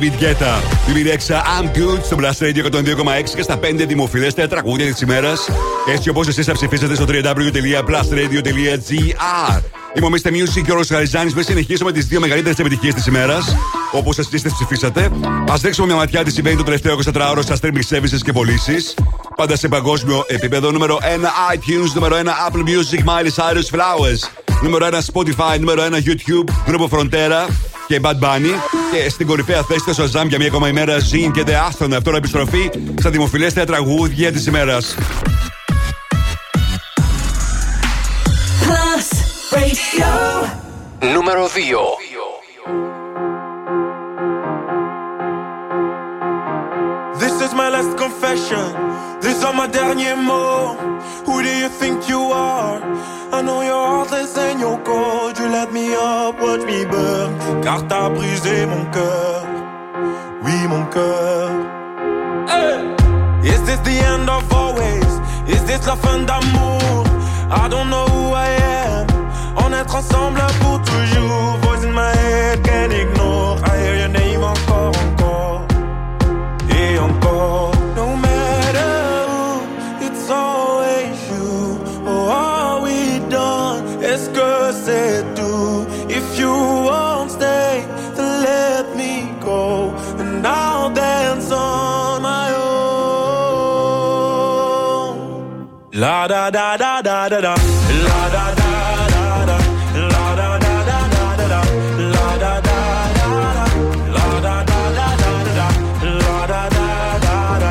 David 0.01 0.17
Guetta. 0.23 0.53
BB 0.87 0.99
Rexha, 1.11 1.39
I'm 1.45 1.67
good 1.79 2.01
στο 2.05 2.17
Blast 2.21 2.39
Radio 2.39 2.65
102,6 2.65 3.35
και 3.35 3.43
στα 3.43 3.59
5 3.63 3.87
δημοφιλέστερα 3.87 4.49
τραγούδια 4.49 4.93
της 4.93 5.01
ημέρας. 5.01 5.49
Έτσι 5.89 6.09
όπως 6.09 6.29
εσείς 6.29 6.47
θα 6.47 6.53
ψηφίσετε 6.53 6.95
στο 6.95 7.05
www.blastradio.gr. 7.09 9.61
Είμαι 9.95 10.07
ο 10.07 10.11
Mr. 10.13 10.29
Music 10.29 10.63
και 10.65 10.73
ο 10.73 10.75
Ρος 10.75 10.89
Χαριζάνη. 10.89 11.33
Μες 11.35 11.45
συνεχίσουμε 11.45 11.93
τις 11.93 12.07
δύο 12.07 12.21
μεγαλύτερες 12.21 12.59
επιτυχίες 12.59 12.95
της 12.95 13.07
ημέρας. 13.07 13.57
Όπως 13.93 14.19
εσείς 14.19 14.43
τις 14.43 14.53
ψηφίσατε. 14.53 15.11
Α 15.51 15.55
δείξουμε 15.61 15.87
μια 15.87 15.97
ματιά 15.97 16.25
τι 16.25 16.31
συμβαίνει 16.31 16.57
το 16.57 16.63
τελευταίο 16.63 16.99
24ωρο 17.05 17.43
στα 17.43 17.57
streaming 17.61 17.85
services 17.95 18.21
και 18.25 18.33
πωλήσεις. 18.33 18.95
Πάντα 19.37 19.57
σε 19.57 19.69
παγκόσμιο 19.69 20.25
επίπεδο. 20.27 20.71
Νούμερο 20.71 20.99
1 21.01 21.05
iTunes, 21.55 21.93
νούμερο 21.95 22.17
1 22.17 22.19
Apple 22.49 22.63
Music, 22.63 22.99
Miley 22.99 23.31
Cyrus 23.37 23.69
Flowers. 23.77 24.21
Νούμερο 24.63 24.87
1 24.87 25.01
Spotify, 25.13 25.59
νούμερο 25.59 25.83
1 25.83 25.95
YouTube, 25.95 26.49
Grupo 26.71 26.89
Frontera 26.89 27.49
και 27.87 28.01
Bad 28.03 28.19
Bunny. 28.21 28.80
Και 28.93 29.09
στην 29.09 29.27
κορυφαία 29.27 29.63
θέση 29.63 29.85
του 29.85 29.95
Shazam 29.95 30.27
για 30.29 30.39
μία 30.39 30.47
ακόμα 30.47 30.69
ημέρα 30.69 30.97
Zin 30.99 31.31
και 31.33 31.45
The 31.47 31.51
Aston. 31.51 31.93
Αυτό 31.97 32.11
επιστροφή 32.17 32.71
στα 33.01 33.11
δημοφιλέστερα 33.11 33.67
τραγούδια 33.67 34.33
της 34.33 34.47
ημέρας. 34.47 34.95
Plus 38.63 39.09
Radio. 39.55 40.49
Νούμερο 41.15 41.47
2. 41.47 42.10
Car 57.63 57.87
t'as 57.89 58.09
brisé 58.09 58.67
mon 58.67 58.85
cœur. 58.87 59.45
Oui, 60.43 60.67
mon 60.69 60.85
cœur. 60.87 61.51
Is 63.43 63.61
this 63.65 63.81
the 63.81 63.99
end 64.13 64.29
of 64.29 64.45
always? 64.53 65.11
Is 65.47 65.63
this 65.65 65.87
la 65.87 65.97
fin 65.97 66.21
d'amour? 66.21 67.05
I 67.51 67.69
don't 67.69 67.89
know 67.91 68.07
who 68.07 68.33
I 68.35 68.49
am. 68.87 69.07
En 69.57 69.73
être 69.73 69.95
ensemble 69.95 70.41
pour 70.61 70.81
toujours. 70.83 71.59
Voice 71.63 71.85
in 71.85 71.93
my 71.93 72.13
head, 72.15 72.63
can't 72.63 72.93
ignore. 72.93 73.59
I 73.65 73.77
hear 73.83 73.97
your 73.97 74.09
name 74.09 74.43
encore, 74.45 74.93
encore. 75.05 75.67
Et 76.71 76.99
encore. 76.99 77.80
La 96.01 96.27
da 96.27 96.51
da 96.51 96.77
da 96.79 97.03
da 97.03 97.29
da 97.29 97.41
da. 97.41 97.55
La 98.07 98.21
da 98.35 98.45
da 98.61 98.71
da 99.13 99.25
da. 99.49 99.57
La 100.13 100.27
da 100.41 100.49
da 100.65 100.73
da 100.89 100.99
da 101.13 101.25
da 101.37 101.47
da. 101.53 101.61
La 102.15 102.29
da 102.43 102.53
da 102.67 102.79
da 103.17 103.35
da. 103.57 103.67
La 104.15 104.27
da 104.41 104.55
da 104.71 104.81
da 104.97 105.11
da 105.21 105.35
da 105.45 105.53
da. 105.59 105.69
La 106.21 106.39
da 106.51 106.63
da 106.71 106.87
da 107.25 107.37
da. 107.61 107.71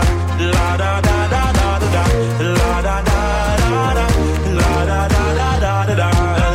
La 0.54 0.68
da 0.82 0.92
da 1.08 1.18
da 1.34 1.44
da 1.58 1.72
da 1.80 1.90
da. 1.90 2.04
La 2.58 2.70
da 2.88 2.98
da 3.08 3.20
da 3.66 3.82
da. 3.98 4.08
La 4.60 4.72
da 4.90 5.02
da 5.10 5.24
da 5.34 5.50
da 5.60 5.74
da 5.80 5.96
da. 5.96 6.08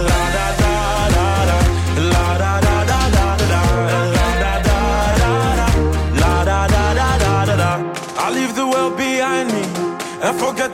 La 0.04 0.24
da 0.24 0.46
da 0.54 0.76
da 0.76 1.28
da. 1.34 1.58
La 6.10 6.34
da 6.44 6.58
da 6.68 6.84
da 6.94 7.08
da 7.22 7.34
da 7.48 7.56
da. 7.56 7.70
I 8.16 8.30
leave 8.30 8.54
the 8.54 8.66
world 8.66 8.96
behind 8.96 9.48
me 9.52 9.62
and 10.22 10.34
forget 10.38 10.73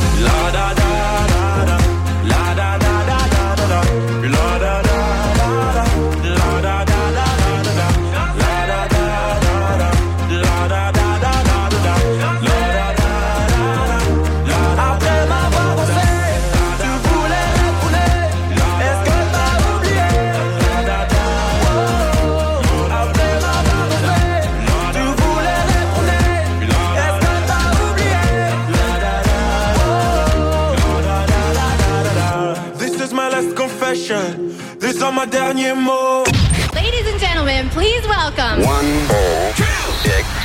These 35.20 35.20
are 35.20 35.20
my 35.20 35.26
derniers 35.26 35.76
mots. 35.76 36.32
Ladies 36.74 37.06
and 37.06 37.20
gentlemen, 37.20 37.68
please 37.68 38.02
welcome. 38.08 38.62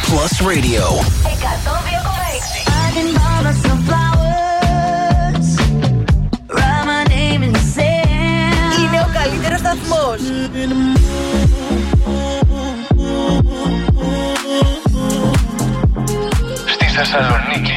Plus 0.09 0.41
Radio. 0.41 0.83
I 0.83 0.85
can 2.93 3.13
buy 3.15 3.41
myself 3.47 3.79
flowers. 3.87 5.55
Write 6.49 6.85
my 6.85 7.05
name 7.05 7.43
in 7.43 7.53
the 7.53 7.59
sand. 7.59 8.79
Είναι 8.79 8.99
ο 8.99 9.07
καλύτερος 9.13 9.59
σταθμός. 9.59 10.19
Στη 16.65 16.85
Θεσσαλονίκη. 16.85 17.75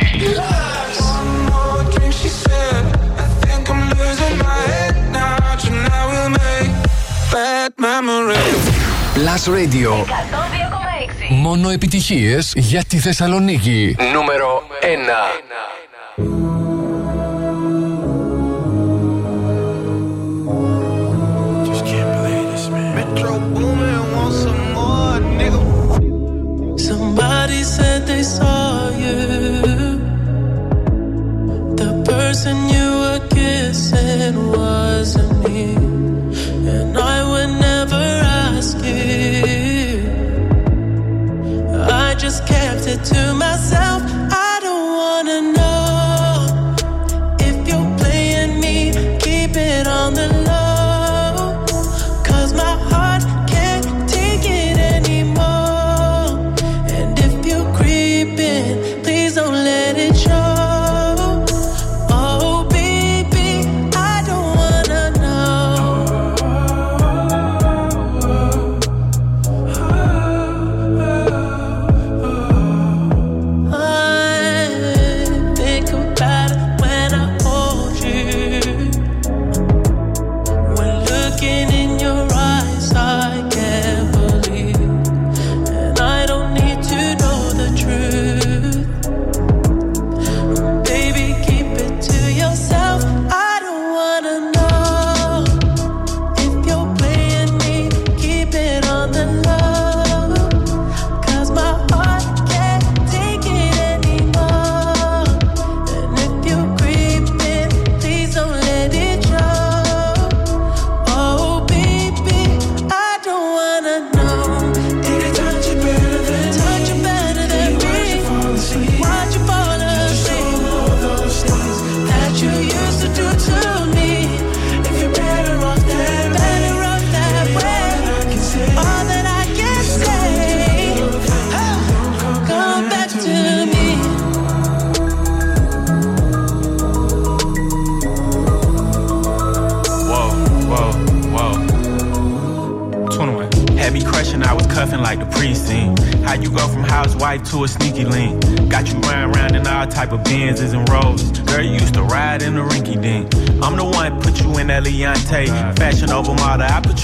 Plus 9.19 9.45
Radio. 9.47 9.91
Μόνο 11.29 11.69
επιτυχίες 11.69 12.53
για 12.55 12.83
τη 12.83 12.97
Θεσσαλονίκη. 12.97 13.95
Νούμερο 14.13 14.63
1. 14.81 15.48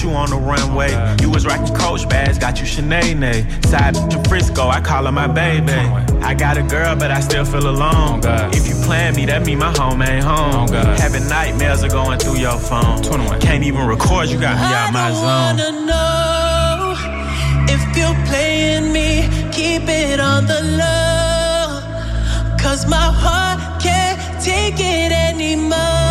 You 0.06 0.12
on 0.14 0.30
the 0.30 0.36
runway. 0.36 0.92
You 1.20 1.30
was 1.30 1.44
rocking 1.46 1.74
Coach 1.74 2.08
bags, 2.08 2.38
got 2.38 2.58
you 2.60 2.66
Sinead. 2.66 3.66
Side 3.66 3.96
in 3.96 4.24
Frisco, 4.24 4.68
I 4.68 4.80
call 4.80 5.04
her 5.04 5.12
my 5.12 5.26
baby. 5.26 5.72
I 6.22 6.34
got 6.34 6.56
a 6.56 6.62
girl, 6.62 6.94
but 6.96 7.10
I 7.10 7.20
still 7.20 7.44
feel 7.44 7.68
alone. 7.68 8.20
Oh, 8.24 8.50
if 8.52 8.68
you 8.68 8.74
plan 8.86 9.14
me, 9.14 9.26
that 9.26 9.44
mean 9.44 9.58
my 9.58 9.76
home 9.76 10.02
ain't 10.02 10.24
home. 10.24 10.68
Oh, 10.70 10.96
Having 10.98 11.28
nightmares 11.28 11.82
are 11.82 11.88
going 11.88 12.18
through 12.18 12.38
your 12.38 12.58
phone. 12.58 13.02
Can't 13.40 13.64
even 13.64 13.86
record, 13.86 14.28
you 14.28 14.40
got 14.40 14.56
me 14.56 14.74
out 14.80 14.92
my 14.92 15.10
zone. 15.12 15.22
wanna 15.22 15.86
know 15.86 16.94
if 17.74 17.82
you're 17.96 18.26
playing 18.26 18.92
me, 18.92 19.28
keep 19.52 19.88
it 19.88 20.20
on 20.20 20.46
the 20.46 20.60
low. 20.80 22.56
Cause 22.58 22.86
my 22.86 23.08
heart 23.22 23.82
can't 23.82 24.18
take 24.42 24.78
it 24.78 25.12
anymore. 25.12 26.05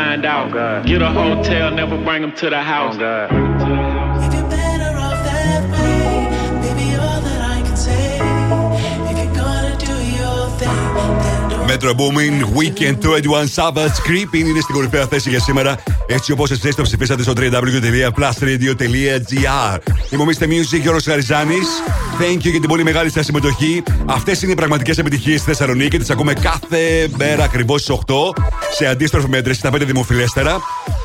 find 0.00 0.24
out. 0.24 0.48
Oh 0.48 0.54
God. 0.54 0.86
Get 0.86 1.02
a 1.02 1.10
hotel, 1.20 1.66
never 1.80 1.96
house. 2.72 2.96
Oh, 3.00 3.04
weekend 12.56 12.96
είναι 14.46 14.60
στην 14.60 14.74
κορυφαία 14.74 15.06
θέση 15.06 15.30
για 15.30 15.40
σήμερα. 15.40 15.76
Έτσι 16.06 16.32
όπως 16.32 16.50
εσείς 16.50 16.74
το 16.74 16.82
ψηφίσατε 16.82 17.22
στο 17.22 17.32
www.plusradio.gr. 17.36 19.78
Υπομείστε 20.10 20.46
Music, 20.46 20.80
Γιώργος 20.80 21.04
Καριζάνη. 21.04 21.58
Thank 22.20 22.36
you 22.36 22.50
για 22.50 22.60
την 22.60 22.68
πολύ 22.68 22.82
μεγάλη 22.82 23.10
σας 23.10 23.24
συμμετοχή. 23.24 23.82
Αυτές 24.06 24.42
είναι 24.42 24.52
οι 24.52 24.54
πραγματικές 24.54 24.98
επιτυχίες 24.98 25.40
στη 25.40 25.50
Θεσσαλονίκη. 25.50 25.98
Τις 25.98 26.10
ακούμε 26.10 26.32
κάθε 26.32 27.08
μέρα 27.16 27.44
ακριβώς 27.44 27.80
στις 27.80 27.94
8 27.94 28.32
σε 28.70 28.86
αντίστροφη 28.86 29.28
μέτρηση 29.28 29.58
στα 29.58 29.70
5 29.70 29.80
δημοφιλέστερα. 29.86 30.60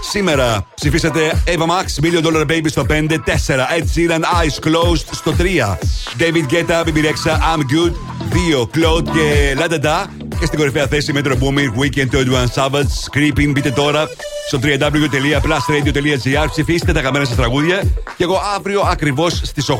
Σήμερα 0.10 0.66
ψηφίσατε 0.76 1.44
Eva 1.46 1.66
Max, 1.66 2.06
Million 2.06 2.24
Dollar 2.26 2.46
Baby 2.52 2.66
στο 2.68 2.86
5, 2.90 2.94
4. 2.94 3.68
Ed 3.78 3.86
Sheeran, 3.96 4.22
Eyes 4.22 4.60
Closed 4.68 5.08
στο 5.12 5.34
3. 5.38 5.78
David 6.18 6.46
Guetta, 6.54 6.84
BB 6.84 6.98
Rexha, 6.98 7.34
I'm 7.34 7.60
Good, 7.60 7.94
2. 8.32 8.62
Claude 8.62 9.04
και 9.14 9.56
La 9.60 9.68
Da 9.72 9.80
Da. 9.86 10.06
Και 10.40 10.46
στην 10.46 10.58
κορυφαία 10.60 10.88
θέση 10.88 11.14
Metro 11.16 11.32
Booming, 11.32 11.72
Weekend 11.80 12.10
21 12.12 12.46
Savage, 12.56 12.94
Creeping. 13.14 13.52
Μπείτε 13.52 13.72
τώρα 13.72 14.08
στο 14.48 14.60
www.plusradio.gr. 14.64 16.48
Ψηφίστε 16.50 16.92
τα 16.92 17.02
καμένα 17.02 17.26
σας 17.26 17.36
τραγούδια. 17.36 17.82
Και 18.18 18.24
εγώ 18.24 18.42
αύριο 18.56 18.82
ακριβώς 18.82 19.42
στις 19.44 19.70
8 19.70 19.76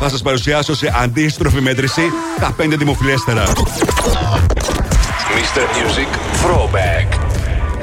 θα 0.00 0.08
σας 0.08 0.22
παρουσιάσω 0.22 0.74
σε 0.74 0.92
αντίστροφη 1.02 1.60
μέτρηση 1.60 2.02
τα 2.40 2.54
5 2.58 2.74
δημοφιλέστερα. 2.78 3.42
Mr. 5.40 5.64
Music 5.80 6.10
Throwback. 6.42 7.08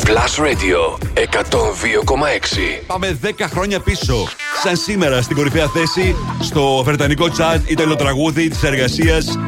Plus 0.05 0.33
Radio 0.47 0.97
102,6. 1.15 2.83
Πάμε 2.87 3.19
10 3.23 3.29
χρόνια 3.51 3.79
πίσω. 3.79 4.27
Σαν 4.63 4.75
σήμερα 4.75 5.21
στην 5.21 5.35
κορυφαία 5.35 5.67
θέση 5.67 6.15
στο 6.39 6.83
βρετανικό 6.83 7.29
τσάτ 7.29 7.69
ήταν 7.69 7.87
το 7.89 7.95
τραγούδι 7.95 8.47
της 8.47 8.63
εργασίας 8.63 9.39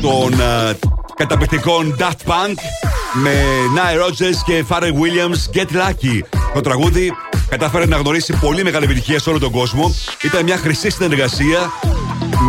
των 0.00 0.40
α, 0.40 0.74
καταπληκτικών 1.16 1.96
Daft 1.98 2.30
Punk 2.30 2.54
με 3.22 3.32
Nile 3.76 4.06
Rodgers 4.06 4.36
και 4.44 4.64
Pharrell 4.68 4.92
Williams 4.92 5.56
Get 5.56 5.76
Lucky. 5.76 6.20
Το 6.54 6.60
τραγούδι 6.60 7.12
κατάφερε 7.48 7.86
να 7.86 7.96
γνωρίσει 7.96 8.38
πολύ 8.40 8.64
μεγάλη 8.64 8.84
επιτυχία 8.84 9.18
σε 9.18 9.30
όλο 9.30 9.38
τον 9.38 9.50
κόσμο. 9.50 9.94
Ήταν 10.22 10.44
μια 10.44 10.56
χρυσή 10.56 10.90
συνεργασία 10.90 11.72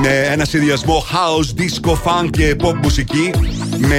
με 0.01 0.27
ένα 0.31 0.45
συνδυασμό 0.45 1.05
house, 1.11 1.61
disco, 1.61 1.91
funk 1.91 2.29
και 2.29 2.55
pop 2.63 2.73
μουσική 2.81 3.31
με 3.77 3.97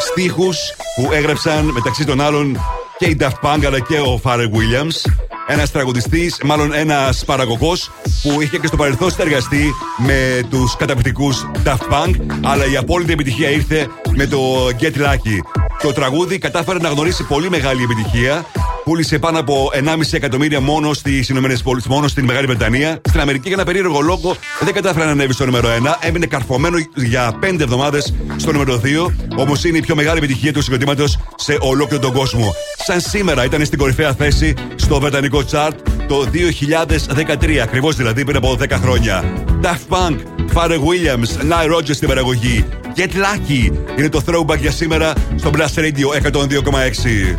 στίχους 0.00 0.58
που 0.96 1.12
έγραψαν 1.12 1.64
μεταξύ 1.64 2.04
των 2.04 2.20
άλλων 2.20 2.58
και 2.98 3.06
η 3.06 3.16
Daft 3.20 3.40
Punk 3.42 3.64
αλλά 3.66 3.80
και 3.80 3.98
ο 3.98 4.20
Pharrell 4.24 4.38
Williams. 4.38 5.10
Ένας 5.46 5.70
τραγουδιστής, 5.70 6.40
μάλλον 6.44 6.72
ένας 6.72 7.24
παραγωγός 7.24 7.90
που 8.22 8.40
είχε 8.40 8.58
και 8.58 8.66
στο 8.66 8.76
παρελθόν 8.76 9.10
συνεργαστεί 9.10 9.74
με 9.96 10.42
τους 10.50 10.76
καταπληκτικούς 10.76 11.46
Daft 11.64 11.92
Punk, 11.92 12.14
αλλά 12.44 12.66
η 12.72 12.76
απόλυτη 12.76 13.12
επιτυχία 13.12 13.50
ήρθε 13.50 13.88
με 14.16 14.26
το 14.26 14.66
Get 14.80 14.96
Lucky. 14.96 15.38
Το 15.82 15.92
τραγούδι 15.92 16.38
κατάφερε 16.38 16.78
να 16.78 16.88
γνωρίσει 16.88 17.24
πολύ 17.26 17.50
μεγάλη 17.50 17.82
επιτυχία. 17.82 18.44
Πούλησε 18.84 19.18
πάνω 19.18 19.38
από 19.38 19.70
1,5 19.74 20.00
εκατομμύρια 20.10 20.60
μόνο 20.60 20.92
στις 20.92 21.28
ΗΠΑ, 21.28 21.80
μόνο 21.88 22.08
στην 22.08 22.24
Μεγάλη 22.24 22.46
Βρετανία. 22.46 23.00
Στην 23.08 23.20
Αμερική, 23.20 23.46
για 23.48 23.56
ένα 23.56 23.64
περίεργο 23.64 24.00
λόγο, 24.00 24.36
δεν 24.60 24.74
κατάφερε 24.74 25.04
να 25.04 25.10
ανέβει 25.10 25.32
στο 25.32 25.44
νούμερο 25.46 25.68
1. 25.68 25.96
Έμεινε 26.00 26.26
καρφωμένο 26.26 26.78
για 26.94 27.38
5 27.42 27.60
εβδομάδες 27.60 28.14
στο 28.36 28.52
νούμερο 28.52 28.80
2. 28.84 29.12
Όμως 29.36 29.64
είναι 29.64 29.78
η 29.78 29.80
πιο 29.80 29.94
μεγάλη 29.94 30.18
επιτυχία 30.18 30.52
του 30.52 30.62
συγκροτήματος 30.62 31.18
σε 31.36 31.56
ολόκληρο 31.60 32.02
τον 32.02 32.12
κόσμο. 32.12 32.54
Σαν 32.86 33.00
σήμερα 33.00 33.44
ήταν 33.44 33.64
στην 33.64 33.78
κορυφαία 33.78 34.14
θέση 34.14 34.54
στο 34.76 35.00
βρετανικό 35.00 35.44
chart 35.50 35.72
το 36.08 36.26
2013, 36.32 37.58
ακριβώς 37.62 37.96
δηλαδή 37.96 38.24
πριν 38.24 38.36
από 38.36 38.56
10 38.60 38.66
χρόνια. 38.70 39.24
Daft 39.62 39.96
Punk, 39.96 40.16
Pharrell 40.54 40.80
Williams, 40.80 41.50
Nile 41.50 41.76
Rodgers 41.76 41.94
στην 41.94 42.08
παραγωγή. 42.08 42.64
Get 42.96 43.10
Lucky 43.10 43.72
είναι 43.98 44.08
το 44.08 44.22
throwback 44.26 44.58
για 44.58 44.70
σήμερα 44.70 45.12
στο 45.36 45.50
Blast 45.54 45.78
Radio 45.78 46.30
102,6. 46.32 47.38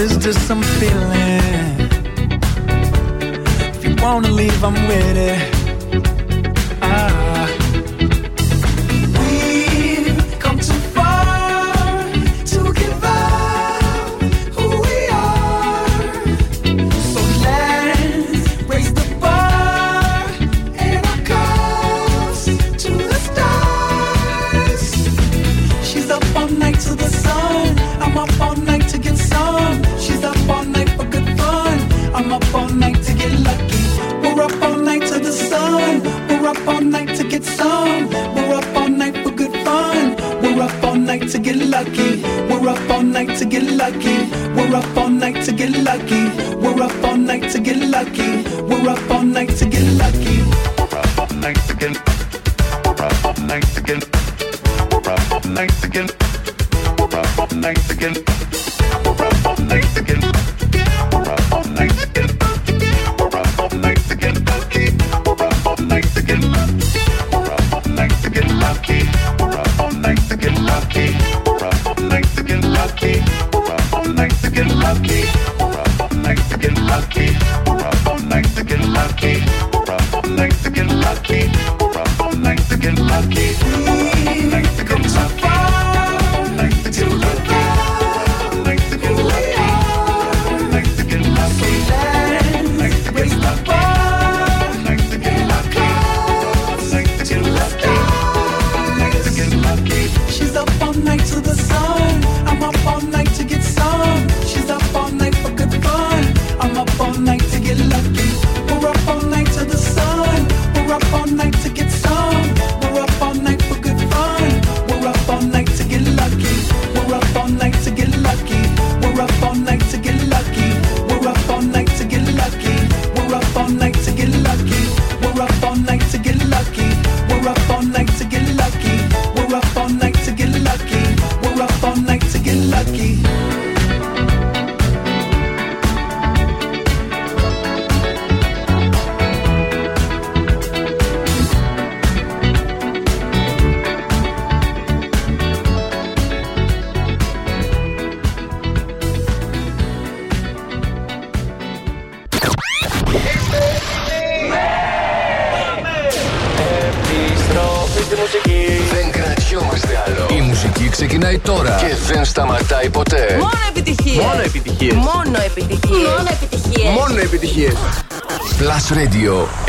What 0.00 0.12
is 0.12 0.18
this 0.24 0.50
I'm 0.50 0.62
feeling? 0.62 1.90
If 3.74 3.84
you 3.84 3.94
wanna 4.02 4.30
leave, 4.30 4.64
I'm 4.64 4.72
with 4.88 5.16
it. 5.18 5.59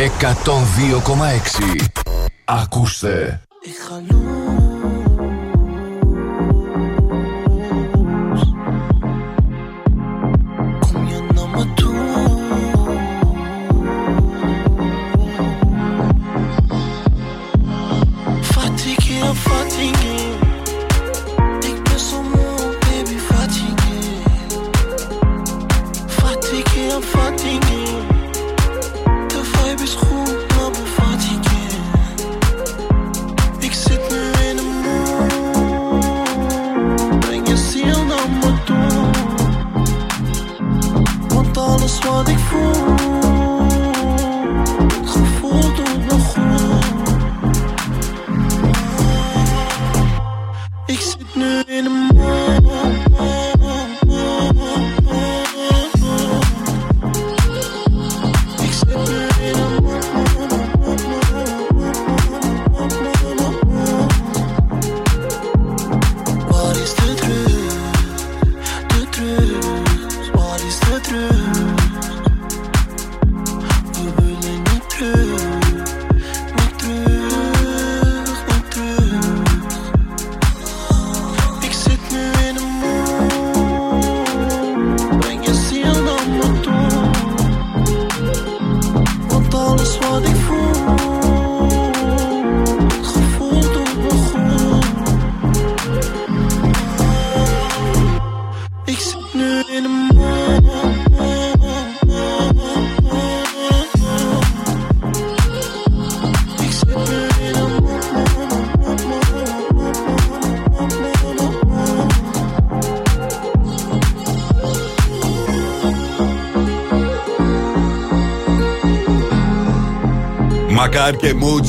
102,6 0.02 1.86
Ακούστε. 2.46 3.42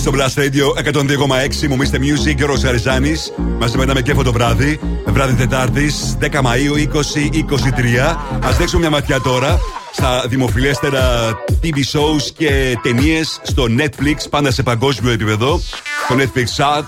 στο 0.03 0.13
Blast 0.15 0.39
Radio 0.39 0.93
102,6. 0.93 1.67
Μου 1.69 1.77
μίστε 1.77 1.99
Music 1.99 2.35
και 2.35 2.45
ο 2.45 2.47
Ροζαριζάνη. 2.47 3.13
Μαζί 3.59 3.77
με 3.77 3.83
ένα 3.83 4.01
κέφο 4.01 4.23
το 4.23 4.33
βράδυ. 4.33 4.81
Βράδυ 5.07 5.35
Τετάρτης 5.35 6.17
10 6.21 6.41
Μαου 6.43 6.75
2023. 6.75 7.99
Α 8.47 8.51
δέξουμε 8.59 8.81
μια 8.81 8.91
ματιά 8.91 9.21
τώρα 9.21 9.61
στα 9.93 10.25
δημοφιλέστερα 10.29 11.31
TV 11.63 11.77
shows 11.77 12.23
και 12.37 12.79
ταινίες 12.83 13.41
στο 13.43 13.67
Netflix, 13.79 14.17
πάντα 14.31 14.51
σε 14.51 14.63
παγκόσμιο 14.63 15.13
επίπεδο. 15.13 15.61
Το 16.09 16.15
Netflix 16.19 16.65
South, 16.65 16.85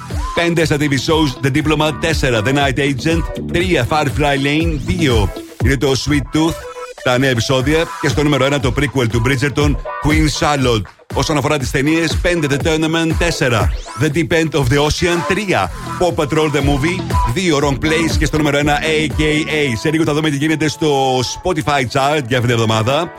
5 0.57 0.65
στα 0.65 0.77
TV 0.81 0.93
shows 0.93 1.47
The 1.47 1.57
Diploma, 1.57 1.91
4 1.91 2.43
The 2.43 2.55
Night 2.55 2.79
Agent, 2.79 3.23
3 3.53 3.85
Firefly 3.89 4.37
Lane, 4.45 4.79
2 5.25 5.29
είναι 5.65 5.77
το 5.77 5.93
Sweet 6.07 6.37
Tooth, 6.37 6.55
τα 7.03 7.19
νέα 7.19 7.31
επεισόδια 7.31 7.85
και 8.01 8.09
στο 8.09 8.23
νούμερο 8.23 8.47
1 8.47 8.61
το 8.61 8.75
prequel 8.79 9.07
του 9.11 9.23
Bridgerton, 9.27 9.75
Queen 10.05 10.29
Charlotte. 10.41 11.04
Όσον 11.15 11.37
αφορά 11.37 11.59
τις 11.59 11.71
ταινίες, 11.71 12.19
5 12.23 12.47
The 12.49 12.57
Tournament 12.67 13.13
4. 13.19 13.71
The 14.01 14.09
Deep 14.15 14.33
End 14.33 14.61
of 14.61 14.65
the 14.73 14.79
Ocean 14.79 15.19
3. 15.29 15.71
Pop 15.99 16.15
Patrol 16.15 16.51
The 16.51 16.61
Movie 16.61 16.99
2. 17.35 17.59
Wrong 17.61 17.79
Place 17.85 18.17
και 18.19 18.27
στο 18.27 18.37
νούμερο 18.37 18.59
1 18.59 18.63
AKA. 18.65 19.77
Σε 19.81 19.91
λίγο 19.91 20.05
θα 20.05 20.15
δούμε 20.15 20.31
τι 20.31 20.37
γίνεται 20.37 20.69
στο 20.69 21.19
Spotify 21.19 21.81
Chart 21.81 22.23
για 22.27 22.39
αυτήν 22.39 22.41
την 22.41 22.51
εβδομάδα. 22.51 23.13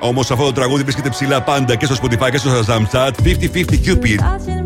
Όμως 0.00 0.30
αυτό 0.30 0.44
το 0.44 0.52
τραγούδι 0.52 0.82
βρίσκεται 0.82 1.08
ψηλά 1.08 1.42
πάντα 1.42 1.74
και 1.74 1.86
στο 1.86 1.94
Spotify 2.02 2.30
και 2.30 2.38
στο 2.38 2.50
Shazam 2.50 2.82
Chart 2.92 3.12
50-50 3.24 3.64
Cupid. 3.84 4.63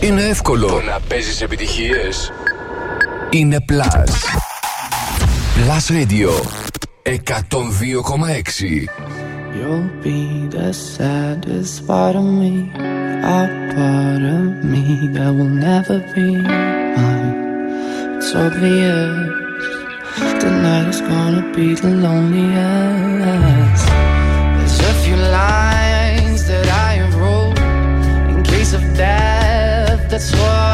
είναι 0.00 0.22
εύκολο. 0.22 0.66
Το 0.66 0.80
να 0.80 1.00
παίζεις 1.08 1.40
επιτυχίε. 1.40 2.08
είναι 3.30 3.64
Plus. 3.70 4.12
Plus 5.56 5.86
Radio 5.96 6.30
102,6 7.04 8.88
You'll 9.56 9.88
be 10.02 10.20
the 10.56 10.72
saddest 10.72 11.86
part 11.86 12.14
of 12.20 12.26
me 12.40 12.54
A 13.38 13.42
part 13.74 14.22
of 14.36 14.44
me 14.72 14.84
that 15.14 15.30
will 15.36 15.54
never 15.68 15.96
be 16.14 16.28
mine 16.96 17.32
It's 18.16 18.30
obvious 18.44 19.14
Tonight 20.42 20.86
is 20.92 21.00
gonna 21.10 21.44
be 21.56 21.66
the 21.74 21.94
that's 30.14 30.30
why 30.30 30.73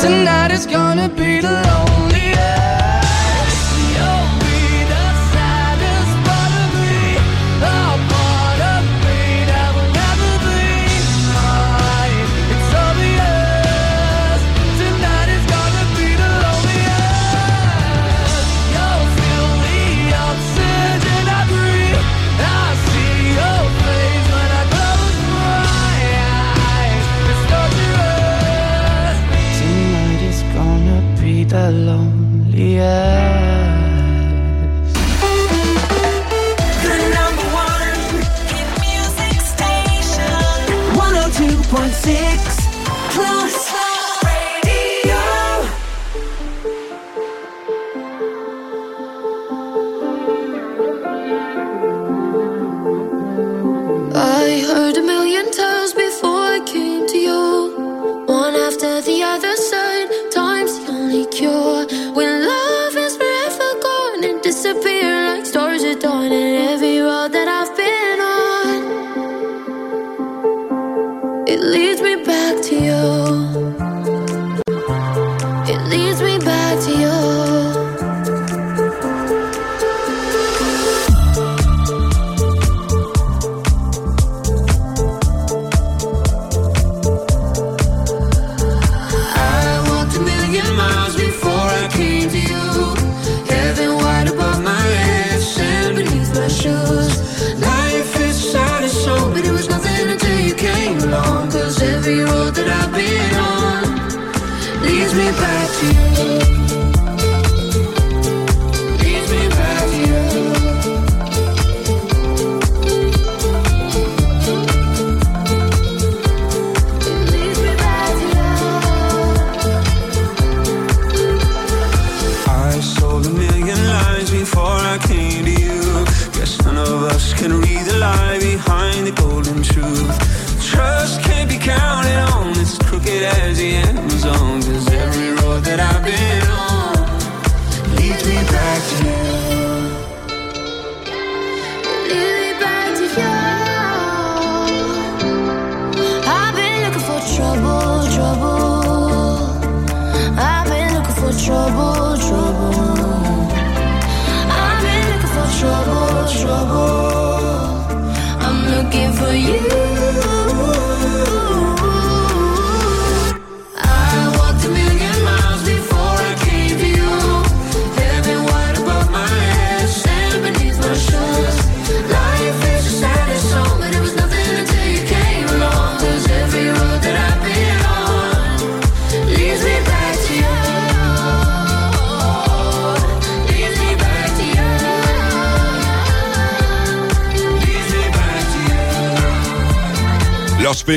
Tonight 0.00 0.50
is 0.50 0.64
gonna 0.64 1.10
be 1.10 1.42
the 1.42 1.63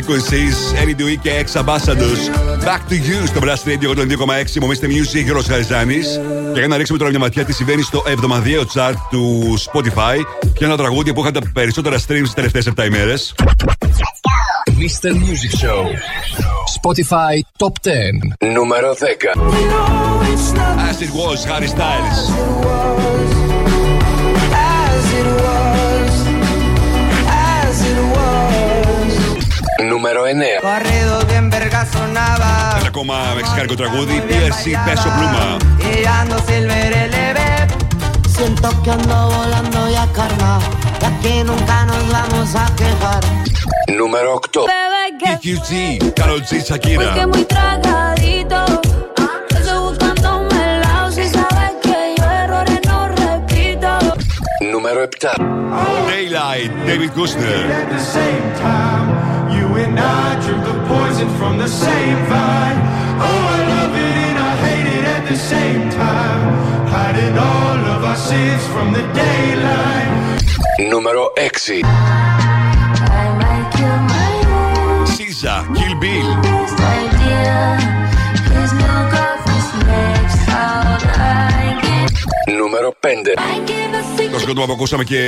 Frequencies, 0.07 0.73
Eddie 0.83 1.01
Dewey 1.01 1.17
και 1.21 1.29
Ex 1.43 1.61
Ambassadors. 1.61 2.21
Back 2.65 2.81
to 2.89 2.95
you 2.95 3.27
στο 3.27 3.39
Blast 3.43 3.67
Radio 3.67 3.89
102,6. 3.89 4.59
Μομίστε 4.61 4.87
Music, 4.87 5.23
Γιώργο 5.23 5.43
Χαριζάνη. 5.47 5.97
Και 6.53 6.59
για 6.59 6.67
να 6.67 6.77
ρίξουμε 6.77 6.97
τώρα 6.97 7.09
μια 7.09 7.19
ματιά 7.19 7.45
τι 7.45 7.53
συμβαίνει 7.53 7.81
στο 7.81 8.03
εβδομαδιαίο 8.07 8.63
chart 8.73 8.95
του 9.09 9.53
Spotify. 9.71 10.17
Και 10.53 10.65
ένα 10.65 10.77
τραγούδι 10.77 11.13
που 11.13 11.21
είχαν 11.21 11.33
τα 11.33 11.41
περισσότερα 11.53 11.97
streams 11.97 12.21
τις 12.21 12.33
τελευταίες 12.33 12.67
7 12.77 12.85
ημέρες. 12.85 13.35
Mr. 14.65 15.11
Music 15.11 15.53
Show. 15.65 15.83
Spotify 16.81 17.65
Top 17.65 17.89
10. 18.47 18.51
Νούμερο 18.53 18.93
10. 18.93 19.41
As 20.89 21.01
it 21.01 21.11
was, 21.11 21.45
Harry 21.45 21.67
Styles. 21.67 22.19
Numero 29.97 30.25
9. 30.31 30.59
Corrido 30.61 31.25
bien 31.25 31.49
verga 31.49 31.83
sonaba. 31.83 32.77
La 32.83 32.91
coma 32.91 33.33
mexicana 33.33 33.65
contra 33.65 33.87
Woody, 33.89 34.21
Piercy, 34.21 34.75
Peso 34.85 35.09
Pluma. 35.09 35.57
Y 35.79 36.05
ando 36.05 36.37
Silver 36.45 37.09
LB. 37.09 38.29
Siento 38.29 38.69
que 38.83 38.91
ando 38.91 39.29
volando 39.29 39.89
ya 39.89 40.05
carga. 40.13 40.59
Y 41.01 41.03
aquí 41.03 41.43
nunca 41.43 41.85
nos 41.85 42.11
vamos 42.11 42.53
a 42.53 42.67
quejar. 42.75 43.23
Número 43.87 44.35
8. 44.35 44.65
EQT, 45.19 46.13
Carol 46.15 46.45
C. 46.45 46.61
Shakira. 46.61 47.05
Porque 47.05 47.25
muy 47.25 47.45
tragadito. 47.45 48.65
Ah, 49.17 51.09
si 51.09 51.27
sabes 51.27 51.71
que 51.81 52.15
yo 52.19 52.27
no 52.85 53.07
repito. 53.15 53.97
Número 54.61 55.09
7. 55.09 55.43
Daylight, 56.07 56.71
David 56.85 57.09
Kushner. 57.13 57.87
At 59.46 59.46
the 59.46 59.46
same 59.46 59.46
time, 59.46 59.50
you 59.56 59.66
and 59.84 59.98
I 59.98 60.28
drink 60.44 60.62
the 60.70 60.76
poison 60.90 61.28
from 61.38 61.54
the 61.62 61.70
same 61.84 62.20
vine. 62.32 62.78
Oh, 63.26 63.54
I 63.56 63.58
love 63.74 63.94
it 64.06 64.16
and 64.28 64.38
I 64.50 64.52
hate 64.64 64.88
it 64.96 65.04
at 65.16 65.24
the 65.30 65.38
same 65.52 65.84
time. 66.04 66.42
Hiding 66.94 67.36
all 67.50 67.80
of 67.94 68.00
our 68.10 68.20
sins 68.28 68.62
from 68.72 68.88
the 68.96 69.04
daylight. 69.20 70.10
Νούμερο 70.90 71.22
6. 71.36 71.84
SZA, 75.16 75.56
Kill 75.76 75.94
Bill. 76.02 76.28
Νούμερο 82.58 82.90
5. 83.00 83.08
Το 84.32 84.38
σκότωμα 84.38 84.66
που 84.66 84.72
ακούσαμε 84.72 85.04
και 85.04 85.20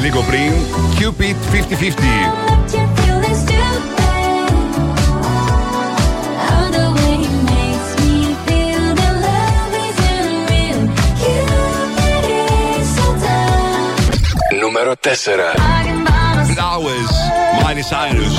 λίγο 0.00 0.20
πριν. 0.20 0.52
Cupid 0.98 1.36
50-50. 1.52 2.55
104. 14.95 15.35
That 16.55 16.79
was 16.79 17.11
Miley 17.61 17.83
Cyrus. 17.83 18.35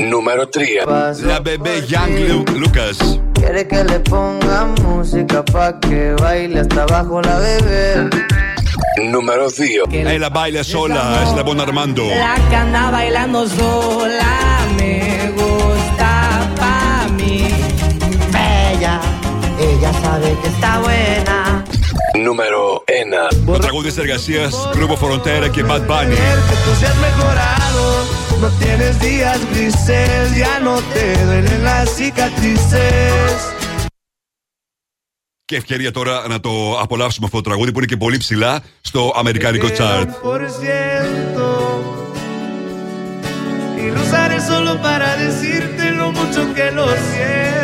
Número 0.00 0.48
3. 0.48 1.22
La 1.22 1.38
bebé 1.40 1.86
Young 1.86 2.48
Lucas. 2.58 2.98
Quiere 3.34 3.66
que 3.68 3.84
le 3.84 4.00
ponga 4.00 4.66
música 4.82 5.44
pa' 5.44 5.78
que 5.80 6.14
baile 6.20 6.60
hasta 6.60 6.82
abajo 6.82 7.22
la 7.22 7.38
bebé. 7.38 8.10
Número 9.04 9.50
10. 9.50 9.84
Ella 9.92 10.28
baila 10.28 10.64
sola, 10.64 11.22
es 11.24 11.34
la 11.36 11.42
Bon 11.42 11.60
Armando. 11.60 12.04
La 12.04 12.34
que 12.50 12.56
anda 12.56 12.90
bailando 12.90 13.48
sola. 13.48 14.51
Ella 19.82 19.92
sabe 20.06 20.28
que 20.40 20.48
está 20.54 20.72
buena. 20.86 21.62
Νούμερο 22.24 22.84
1. 23.46 23.52
Το 23.52 23.58
τραγούδι 23.58 23.92
τη 23.92 24.00
εργασία 24.00 24.50
Grupo 24.74 24.96
Frontera 25.02 25.50
και 25.50 25.64
Bad 25.68 25.86
Bunny. 25.90 26.16
Que 26.48 26.56
tú 26.64 26.72
seas 26.80 26.96
mejorado, 27.08 27.84
no 28.42 28.48
tienes 28.60 28.94
días 29.00 29.38
grises, 29.52 30.36
ya 30.42 30.54
no 30.66 30.74
te 30.92 31.04
duelen 31.24 31.64
las 31.64 31.86
cicatrices. 31.96 33.36
Και 35.44 35.56
ευκαιρία 35.56 35.90
τώρα 35.90 36.24
να 36.28 36.40
το 36.40 36.78
απολαύσουμε 36.80 37.26
αυτό 37.26 37.40
το 37.40 37.48
τραγούδι 37.48 37.72
που 37.72 37.78
είναι 37.78 37.86
και 37.86 37.96
πολύ 37.96 38.16
ψηλά 38.16 38.60
στο 38.80 39.12
αμερικάνικο 39.16 39.66
chart. 39.66 40.06
Por 40.22 40.40
ciento, 40.60 41.48
y 43.82 43.90
lo 43.94 44.00
usaré 44.06 44.38
solo 44.50 44.72
para 44.86 45.08
decirte 45.16 45.84
lo 46.00 46.06
mucho 46.18 46.40
que 46.54 46.70
lo 46.70 46.86
siento. 46.88 47.61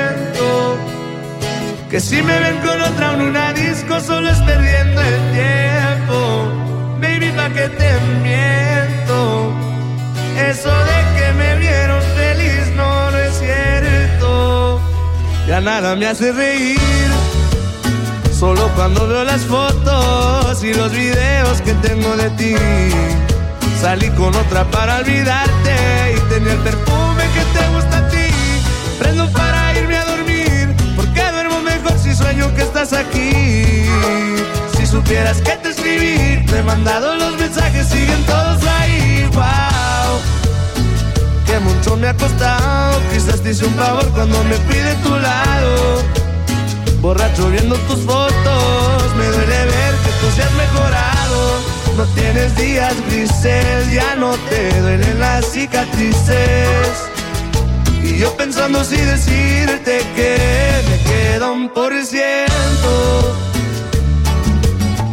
Que 1.90 2.00
si 2.00 2.22
me 2.22 2.38
ven 2.38 2.58
con 2.58 2.82
otra 2.82 3.14
en 3.14 3.22
una 3.22 3.52
disco, 3.54 3.98
solo 4.00 4.28
es 4.28 4.36
perdiendo 4.42 5.00
el 5.00 5.32
tiempo. 5.32 6.18
Baby, 7.00 7.30
pa' 7.34 7.48
que 7.48 7.66
te 7.70 7.90
miento. 8.22 9.52
Eso 10.36 10.68
de 10.68 10.98
que 11.16 11.32
me 11.32 11.56
vieron 11.56 12.02
feliz 12.14 12.76
no, 12.76 13.10
no 13.10 13.16
es 13.16 13.38
cierto. 13.38 14.80
Ya 15.46 15.62
nada 15.62 15.96
me 15.96 16.06
hace 16.06 16.30
reír. 16.30 16.78
Solo 18.38 18.70
cuando 18.76 19.08
veo 19.08 19.24
las 19.24 19.40
fotos 19.46 20.62
y 20.62 20.74
los 20.74 20.92
videos 20.92 21.62
que 21.62 21.72
tengo 21.74 22.14
de 22.16 22.28
ti. 22.30 22.54
Salí 23.80 24.10
con 24.10 24.36
otra 24.36 24.64
para 24.70 24.98
olvidarte 24.98 25.74
y 26.16 26.20
tenía 26.28 26.52
el 26.52 26.58
perfume 26.58 27.24
que 27.34 27.58
te 27.58 27.68
gusta 27.74 27.98
a 27.98 28.08
ti. 28.10 28.28
Prendo 28.98 29.32
para 29.32 29.57
sueño 32.38 32.54
que 32.54 32.62
estás 32.62 32.92
aquí. 32.92 33.84
Si 34.76 34.86
supieras 34.86 35.40
que 35.40 35.52
te 35.56 35.70
escribí, 35.70 36.44
te 36.46 36.58
he 36.58 36.62
mandado 36.62 37.16
los 37.16 37.36
mensajes, 37.38 37.86
siguen 37.88 38.22
todos 38.24 38.62
ahí. 38.66 39.28
Wow, 39.32 40.20
que 41.46 41.58
mucho 41.60 41.96
me 41.96 42.08
ha 42.08 42.14
costado. 42.14 43.00
Quizás 43.12 43.40
te 43.40 43.50
hice 43.50 43.64
un 43.64 43.74
favor 43.74 44.08
cuando 44.10 44.42
me 44.44 44.54
fui 44.54 44.76
de 44.76 44.94
tu 44.96 45.10
lado. 45.10 46.02
Borracho 47.00 47.50
viendo 47.50 47.76
tus 47.76 48.00
fotos, 48.00 49.14
me 49.16 49.26
duele 49.26 49.64
ver 49.64 49.94
que 50.04 50.10
tú 50.20 50.30
seas 50.34 50.52
mejorado. 50.52 51.60
No 51.96 52.04
tienes 52.14 52.56
días 52.56 52.94
grises, 53.08 53.92
ya 53.92 54.14
no 54.16 54.32
te 54.48 54.80
duelen 54.80 55.20
las 55.20 55.46
cicatrices. 55.46 56.78
Y 58.02 58.18
yo 58.18 58.36
pensando 58.36 58.84
si 58.84 58.96
decirte 58.96 60.02
que 60.14 60.97
queda 61.28 61.50
un 61.50 61.68
por 61.68 61.92
ciento. 62.04 62.92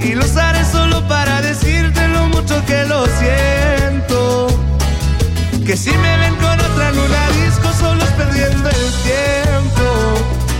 Y 0.01 0.13
lo 0.13 0.23
usaré 0.23 0.63
solo 0.65 0.97
para 1.07 1.41
decirte 1.41 2.07
lo 2.15 2.27
mucho 2.27 2.55
que 2.69 2.79
lo 2.85 2.99
siento. 3.21 4.47
Que 5.65 5.75
si 5.75 5.91
me 6.03 6.13
ven 6.21 6.35
con 6.43 6.57
otra 6.67 6.89
en 6.91 6.97
una 7.07 7.23
disco, 7.39 7.67
solo 7.83 8.01
es 8.03 8.13
perdiendo 8.21 8.67
el 8.79 8.85
tiempo. 9.09 9.85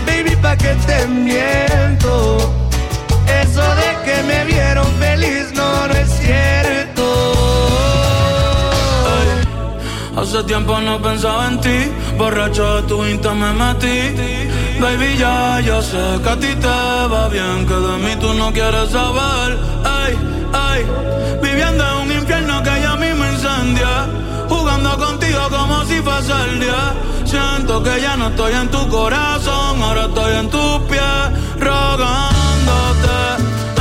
Baby, 0.06 0.34
pa' 0.44 0.56
que 0.56 0.72
te 0.88 0.98
miento. 1.06 2.12
Eso 3.42 3.64
de 3.80 3.90
que 4.04 4.16
me 4.30 4.38
vieron 4.52 4.88
feliz 5.04 5.44
no, 5.54 5.68
no 5.88 5.94
es 5.94 6.10
cierto. 6.22 7.04
Hace 10.18 10.42
tiempo 10.44 10.80
no 10.80 11.00
pensaba 11.00 11.48
en 11.48 11.60
ti, 11.60 11.78
borracho 12.18 12.64
de 12.76 12.82
tu 12.88 13.04
insta 13.06 13.32
me 13.32 13.50
metí. 13.60 14.65
Baby, 14.80 15.16
ya, 15.16 15.60
yo 15.60 15.80
sé 15.80 16.20
que 16.22 16.28
a 16.28 16.36
ti 16.36 16.54
te 16.54 16.66
va 16.66 17.28
bien, 17.28 17.66
que 17.66 17.74
de 17.74 17.96
mí 18.04 18.16
tú 18.20 18.34
no 18.34 18.52
quieres 18.52 18.90
saber. 18.90 19.58
Ay, 19.84 20.18
ay, 20.52 20.86
viviendo 21.42 21.82
en 21.82 21.96
un 22.02 22.12
infierno 22.12 22.62
que 22.62 22.80
ya 22.82 22.94
me 22.96 23.08
incendia. 23.08 24.06
Jugando 24.48 24.96
contigo 24.98 25.40
como 25.50 25.82
si 25.84 26.00
fuese 26.02 26.32
el 26.50 26.60
día. 26.60 26.94
Siento 27.24 27.82
que 27.82 28.00
ya 28.02 28.16
no 28.16 28.28
estoy 28.28 28.52
en 28.52 28.68
tu 28.70 28.86
corazón, 28.88 29.82
ahora 29.82 30.04
estoy 30.04 30.34
en 30.34 30.50
tus 30.50 30.78
pies, 30.90 31.24
rogándote. 31.58 33.18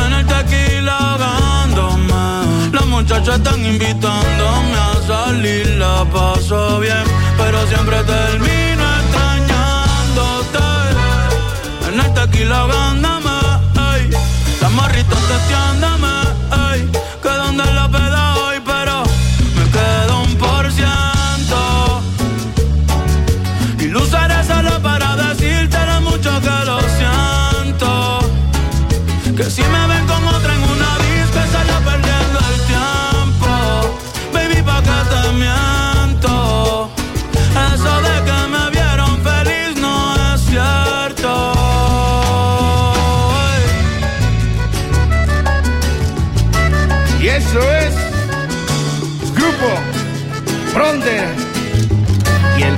En 0.05 0.13
el 0.13 0.25
tequila 0.25 0.97
ahogándome. 0.97 2.71
Las 2.71 2.85
muchachas 2.85 3.35
están 3.35 3.65
invitándome 3.65 4.77
a 4.77 5.07
salir, 5.07 5.67
la 5.77 6.05
paso 6.05 6.79
bien, 6.79 7.03
pero 7.37 7.67
siempre 7.67 8.01
termino 8.03 8.64
En 11.95 12.01
el 12.01 12.13
tequila 12.13 12.57
ahogándome, 12.59 13.31
ey. 13.95 14.09
Las 14.59 14.71
morritas 14.71 15.17
testeándome, 15.29 16.11
ey. 16.73 16.91
Que 17.23 17.29
donde 17.29 17.63
la 17.73 17.87
peda 17.89 18.14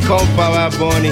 y 0.08 0.10
el 0.10 0.18
compa 0.19 0.50
Bad 0.50 0.74
Bunny. 0.80 1.11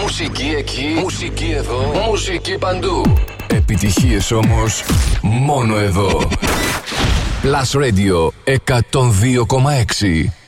Μουσική 0.00 0.54
εκεί, 0.58 0.96
μουσική 1.00 1.54
εδώ, 1.56 1.92
μουσική 2.08 2.58
παντού. 2.58 3.02
Επιτυχίες 3.46 4.30
όμως 4.30 4.84
μόνο 5.22 5.78
εδώ. 5.78 6.28
Plus 7.42 7.80
Radio 7.80 8.30
102,6. 8.44 10.43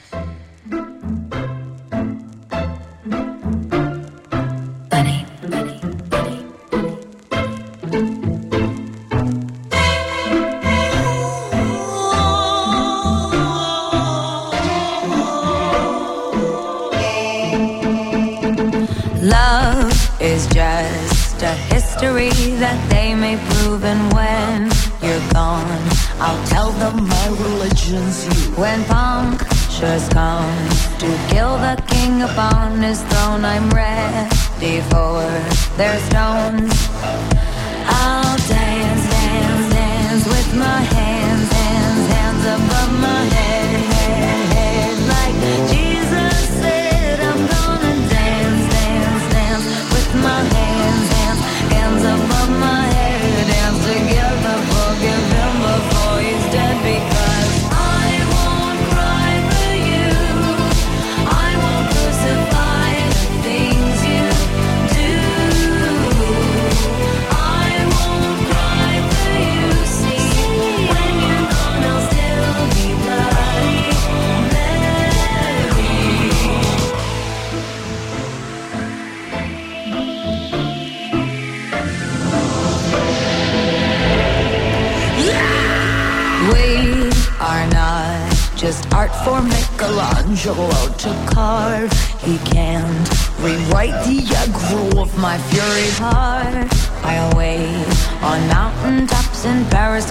My 95.26 95.38
fury 95.50 95.90
heart. 95.98 96.70
I 97.02 97.14
await 97.28 97.84
on 98.22 98.38
mountain 98.46 99.08
tops 99.08 99.44
in 99.44 99.64
Paris, 99.74 100.08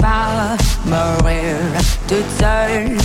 power, 0.00 0.56
Maria 0.90 1.62
to 2.08 2.18
turn. 2.40 3.03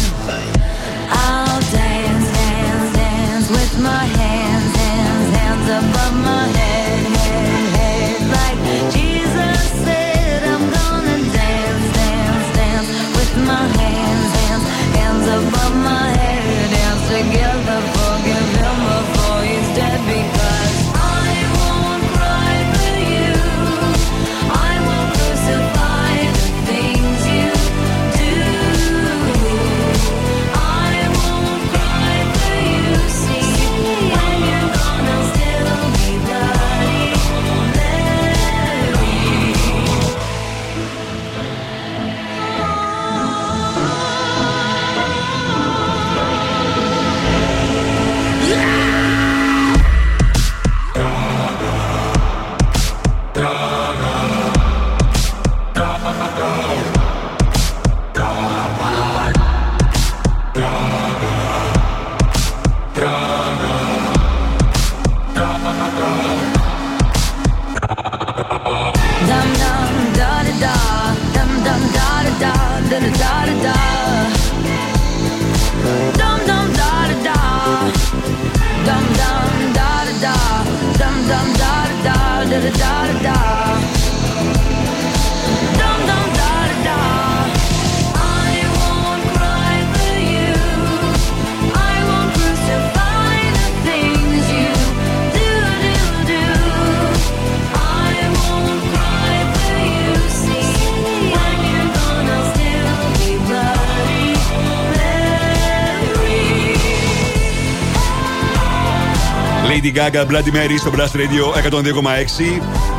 Gaga, 110.12 110.26
Bloody 110.26 110.54
Mary 110.54 110.78
στο 110.78 110.92
Blast 110.96 111.16
Radio 111.16 111.70
102,6. 111.70 112.42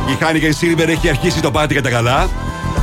Η 0.09 0.17
Heineken 0.19 0.63
Silver 0.63 0.87
έχει 0.87 1.09
αρχίσει 1.09 1.41
το 1.41 1.51
πάρτι 1.51 1.73
κατά 1.73 1.89
καλά. 1.89 2.29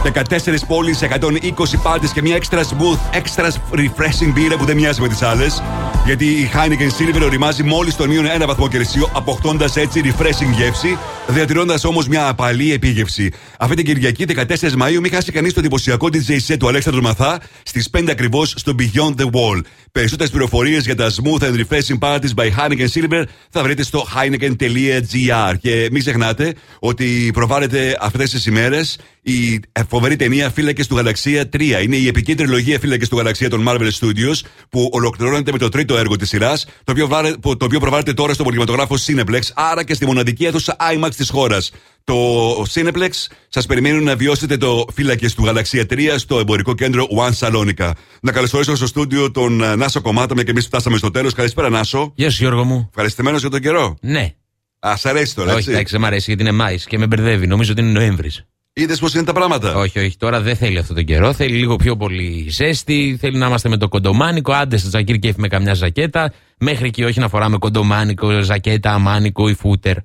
14 0.02 0.65
πόλεις, 0.66 1.02
120 1.02 1.78
πάρτι 1.82 2.08
και 2.12 2.23
μια 2.23 2.36
extra 2.36 2.58
smooth, 2.58 3.16
extra 3.16 3.48
refreshing 3.73 4.32
μπύρα 4.32 4.57
που 4.57 4.65
δεν 4.65 4.76
μοιάζει 4.76 5.00
με 5.00 5.08
τις 5.08 5.23
άλλες. 5.23 5.62
Γιατί 6.07 6.24
η 6.24 6.50
Heineken 6.55 7.02
Silver 7.02 7.23
οριμάζει 7.24 7.62
μόλις 7.62 7.92
στον 7.92 8.08
μείον 8.08 8.26
ένα 8.26 8.47
βαθμό 8.47 8.68
Κελσίου, 8.68 9.08
αποκτώντας 9.12 9.76
έτσι 9.76 10.00
refreshing 10.05 10.52
γεύση, 10.57 10.98
διατηρώντας 11.26 11.84
όμως 11.84 12.08
μια 12.08 12.28
απαλή 12.28 12.73
επίγευση. 12.73 13.32
Αυτή 13.58 13.74
την 13.76 13.84
Κυριακή, 13.84 14.24
14 14.24 14.76
Μαου, 14.76 15.00
μην 15.00 15.12
χάσει 15.12 15.32
κανείς 15.32 15.52
το 15.52 15.60
εντυπωσιακό 15.60 16.08
DJ 16.12 16.52
set 16.52 16.57
του 16.58 16.68
Αλέξανδρου 16.68 17.02
Μαθά 17.02 17.40
στις 17.62 17.90
5 17.90 18.10
ακριβώς 18.10 18.55
στο 18.57 18.74
Beyond 18.78 19.15
the 19.20 19.24
Wall. 19.24 19.60
Περισσότερες 19.98 20.32
πληροφορίες 20.32 20.84
για 20.84 20.94
τα 20.96 21.10
smooth 21.10 21.42
and 21.42 21.54
refreshing 21.64 21.98
parties 21.98 22.34
by 22.34 22.44
Heineken 22.56 22.86
Silver 22.94 23.22
θα 23.50 23.62
βρείτε 23.62 23.82
στο 23.82 24.06
heineken.gr. 24.16 25.54
Και 25.60 25.88
μην 25.92 26.00
ξεχνάτε 26.00 26.54
ότι 26.78 27.30
προβάλλεται 27.34 27.96
αυτές 28.00 28.30
τις 28.30 28.46
ημέρες 28.46 28.98
η 29.22 29.60
φοβερή 29.88 30.16
ταινία 30.16 30.50
Φύλακες 30.50 30.86
του 30.86 30.96
Γαλαξία 30.96 31.48
3. 31.56 31.60
Είναι 31.82 31.96
η 31.96 32.06
επική 32.06 32.34
τριλογία 32.34 32.78
Φύλακες 32.78 33.08
του 33.08 33.16
Γαλαξία 33.16 33.48
των 33.50 33.64
Marvel 33.68 33.88
Studios 34.00 34.40
που 34.68 34.88
ολοκληρώνεται 34.92 35.52
με 35.52 35.58
το 35.58 35.68
τρίτο 35.68 35.98
έργο 35.98 36.16
της 36.16 36.28
σειράς, 36.28 36.64
το, 36.84 36.92
οποίο 36.92 37.06
βάρε- 37.08 37.36
που- 37.36 37.56
το 37.56 37.64
οποίο 37.64 37.80
προβάλλεται 37.80 38.12
τώρα 38.12 38.32
στο 38.34 38.44
πολυματογράφο 38.44 38.96
Cineplex, 39.06 39.40
άρα 39.54 39.84
και 39.84 39.94
στη 39.94 40.06
μοναδική 40.06 40.44
αίθουσα 40.44 40.76
IMAX 40.94 41.10
της 41.16 41.30
χώρας. 41.30 41.70
Το 42.08 42.64
Cineplex 42.74 43.10
σας 43.48 43.66
περιμένουν 43.66 44.04
να 44.04 44.16
βιώσετε 44.16 44.56
το 44.56 44.84
Φύλακες 44.94 45.34
του 45.34 45.44
Γαλαξία 45.44 45.86
3 45.90 46.14
στο 46.16 46.38
εμπορικό 46.38 46.74
κέντρο 46.74 47.06
One 47.16 47.32
Salonica. 47.38 47.90
Να 48.20 48.32
καλωσορίσω 48.32 48.76
στο 48.76 48.86
στούντιο 48.86 49.30
τον 49.30 49.62
ε, 49.62 49.76
Νάσο 49.76 50.00
Κομμάτα, 50.00 50.34
μια 50.34 50.42
και 50.42 50.50
εμείς 50.50 50.66
φτάσαμε 50.66 50.96
στο 50.96 51.10
τέλος. 51.10 51.32
Καλησπέρα, 51.34 51.68
Νάσο. 51.68 52.12
Γεια 52.14 52.30
σου, 52.30 52.36
Γιώργο 52.42 52.64
μου. 52.64 52.86
Ευχαριστημένος 52.88 53.40
για 53.40 53.50
τον 53.50 53.60
καιρό. 53.60 53.96
Ναι. 54.00 54.34
Α, 54.78 54.96
σ' 54.96 55.06
αρέσει 55.06 55.34
τώρα, 55.34 55.48
όχι, 55.48 55.58
έτσι. 55.58 55.70
εντάξει, 55.70 55.92
δεν 55.92 56.00
μ' 56.00 56.04
αρέσει 56.04 56.24
γιατί 56.26 56.42
είναι 56.42 56.52
Μάης 56.52 56.84
και 56.84 56.98
με 56.98 57.06
μπερδεύει. 57.06 57.46
Νομίζω 57.46 57.72
ότι 57.72 57.80
είναι 57.80 57.90
Νοέμβρης. 57.90 58.44
Είδες 58.72 58.98
πώς 58.98 59.14
είναι 59.14 59.24
τα 59.24 59.32
πράγματα; 59.32 59.74
Όχι, 59.74 59.98
όχι, 59.98 60.16
τώρα 60.16 60.40
δεν 60.40 60.56
θέλει 60.56 60.78
αυτό 60.78 60.94
τον 60.94 61.04
καιρό. 61.04 61.32
Θέλει 61.32 61.56
λίγο 61.56 61.76
πιο 61.76 61.96
πολύ 61.96 62.46
ζέστη. 62.50 63.16
Θέλει 63.20 63.38
να 63.38 63.46
είμαστε 63.46 63.68
με 63.68 63.76
το 63.76 63.88
κοντομάνικο. 63.88 64.52
Άντε 64.52 64.76
στο 64.76 64.88
τζακίρ 64.88 65.18
και 65.18 65.34
με 65.36 65.48
καμιά 65.48 65.74
ζακέτα. 65.74 66.32
Μέχρι 66.58 66.86
εκεί 66.86 67.04
όχι 67.04 67.20
να 67.20 67.28
φοράμε 67.28 67.58
κοντομάνικο, 67.58 68.40
ζακέτα, 68.42 68.92
αμάνικο 68.92 69.48
ή 69.48 69.54
φούτερ. 69.54 69.96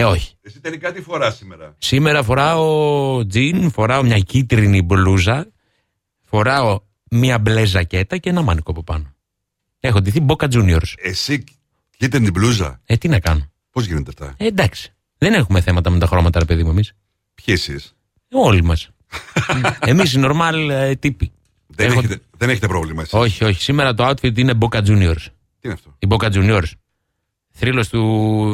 Ε, 0.00 0.04
όχι. 0.04 0.34
Εσύ 0.42 0.60
τελικά 0.60 0.92
τι 0.92 1.00
φοράς 1.02 1.36
σήμερα; 1.36 1.74
Σήμερα 1.78 2.22
φοράω 2.22 3.26
τζιν, 3.26 3.70
φοράω 3.70 4.02
μια 4.02 4.18
κίτρινη 4.18 4.82
μπλούζα, 4.82 5.46
φοράω 6.24 6.80
μια 7.10 7.38
μπλε 7.38 7.64
ζακέτα 7.64 8.16
και 8.16 8.28
ένα 8.30 8.42
μάνικο 8.42 8.70
από 8.70 8.82
πάνω. 8.82 9.14
Έχω 9.80 10.00
ντυθεί 10.00 10.24
Boca 10.28 10.48
Juniors. 10.52 10.92
Εσύ 11.02 11.44
κοίτα 11.96 12.20
την 12.20 12.32
μπλούζα; 12.32 12.80
Ε, 12.86 12.96
τι 12.96 13.08
να 13.08 13.20
κάνω. 13.20 13.50
Πώς 13.70 13.86
γίνεται 13.86 14.10
αυτά; 14.18 14.34
Ε, 14.38 14.46
εντάξει. 14.46 14.92
Δεν 15.18 15.34
έχουμε 15.34 15.60
θέματα 15.60 15.90
με 15.90 15.98
τα 15.98 16.06
χρώματα, 16.06 16.38
ρε 16.38 16.44
παιδί 16.44 16.62
μου, 16.64 16.70
εμείς. 16.70 16.92
Ποιοι 17.34 17.54
εσείς; 17.58 17.94
Όλοι 18.32 18.62
μας. 18.62 18.90
εμείς 19.80 20.12
οι 20.12 20.20
normal 20.24 20.68
ε, 20.70 20.94
τύποι. 20.94 21.32
Δεν, 21.66 21.90
Έχω- 21.90 21.98
έχετε, 21.98 22.18
δεν 22.36 22.50
έχετε 22.50 22.66
πρόβλημα 22.66 23.02
εσείς; 23.02 23.12
Όχι, 23.14 23.44
όχι. 23.44 23.62
Σήμερα 23.62 23.94
το 23.94 24.08
outfit 24.08 24.38
είναι 24.38 24.54
Boca 24.60 24.78
Juniors. 24.78 25.22
Τι 25.60 25.68
είναι 25.68 25.72
αυτό; 25.72 25.94
Η 25.98 26.06
Boca 26.10 26.32
Juniors. 26.32 26.70
Θρύλος 27.58 27.88
του... 27.88 28.00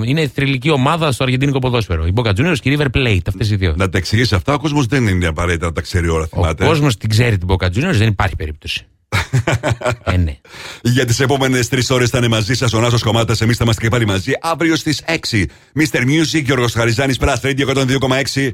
Είναι 0.07 0.21
η 0.21 0.27
θρηλυκή 0.29 0.71
ομάδα 0.71 1.13
στο 1.13 1.25
αργεντίνικο 1.25 1.59
ποδόσφαιρο. 1.59 2.07
Η 2.07 2.13
Boca 2.15 2.29
Juniors 2.29 2.59
και 2.61 2.71
η 2.71 2.79
River 2.81 2.97
Plate. 2.97 3.19
Αυτές 3.27 3.51
οι 3.51 3.57
δύο. 3.57 3.75
Να 3.77 3.89
τα 3.89 3.99
εξηγήσεις 3.99 4.33
αυτά, 4.33 4.55
ο 4.55 4.59
κόσμος 4.59 4.87
δεν 4.87 5.07
είναι 5.07 5.27
απαραίτητα 5.27 5.67
να 5.67 5.73
τα 5.73 5.81
ξέρει 5.81 6.09
όλα, 6.09 6.23
Ο 6.23 6.27
θυμάται. 6.27 6.65
κόσμος 6.65 6.97
την 6.97 7.09
ξέρει 7.09 7.39
την 7.39 7.49
Boca 7.51 7.67
Juniors, 7.67 7.95
δεν 7.95 8.09
υπάρχει 8.09 8.37
περίπτωση. 8.37 8.87
ε, 10.05 10.17
ναι. 10.17 10.37
Για 10.83 11.05
τις 11.05 11.21
επόμενες 11.21 11.69
τρεις 11.69 11.91
ώρες 11.91 12.11
θα 12.11 12.19
είναι 12.19 12.29
μαζί 12.29 12.55
σας 12.55 12.73
ο 12.73 12.81
Νάσος 12.81 13.03
Κομμάτας. 13.03 13.41
Εμείς 13.41 13.57
θα 13.57 13.65
είμαστε 13.65 13.83
και 13.83 13.89
πάλι 13.89 14.07
μαζί 14.07 14.33
αύριο 14.41 14.77
στις 14.77 15.03
6. 15.07 15.45
Mr. 15.75 16.01
Music, 16.01 16.43
Γιώργος 16.45 16.73
Χαριζάνης, 16.73 17.19
Plus 17.21 17.35
Radio 17.43 17.67
102,6. 17.67 18.51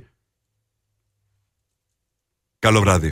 Καλό 2.58 2.80
βράδυ. 2.80 3.08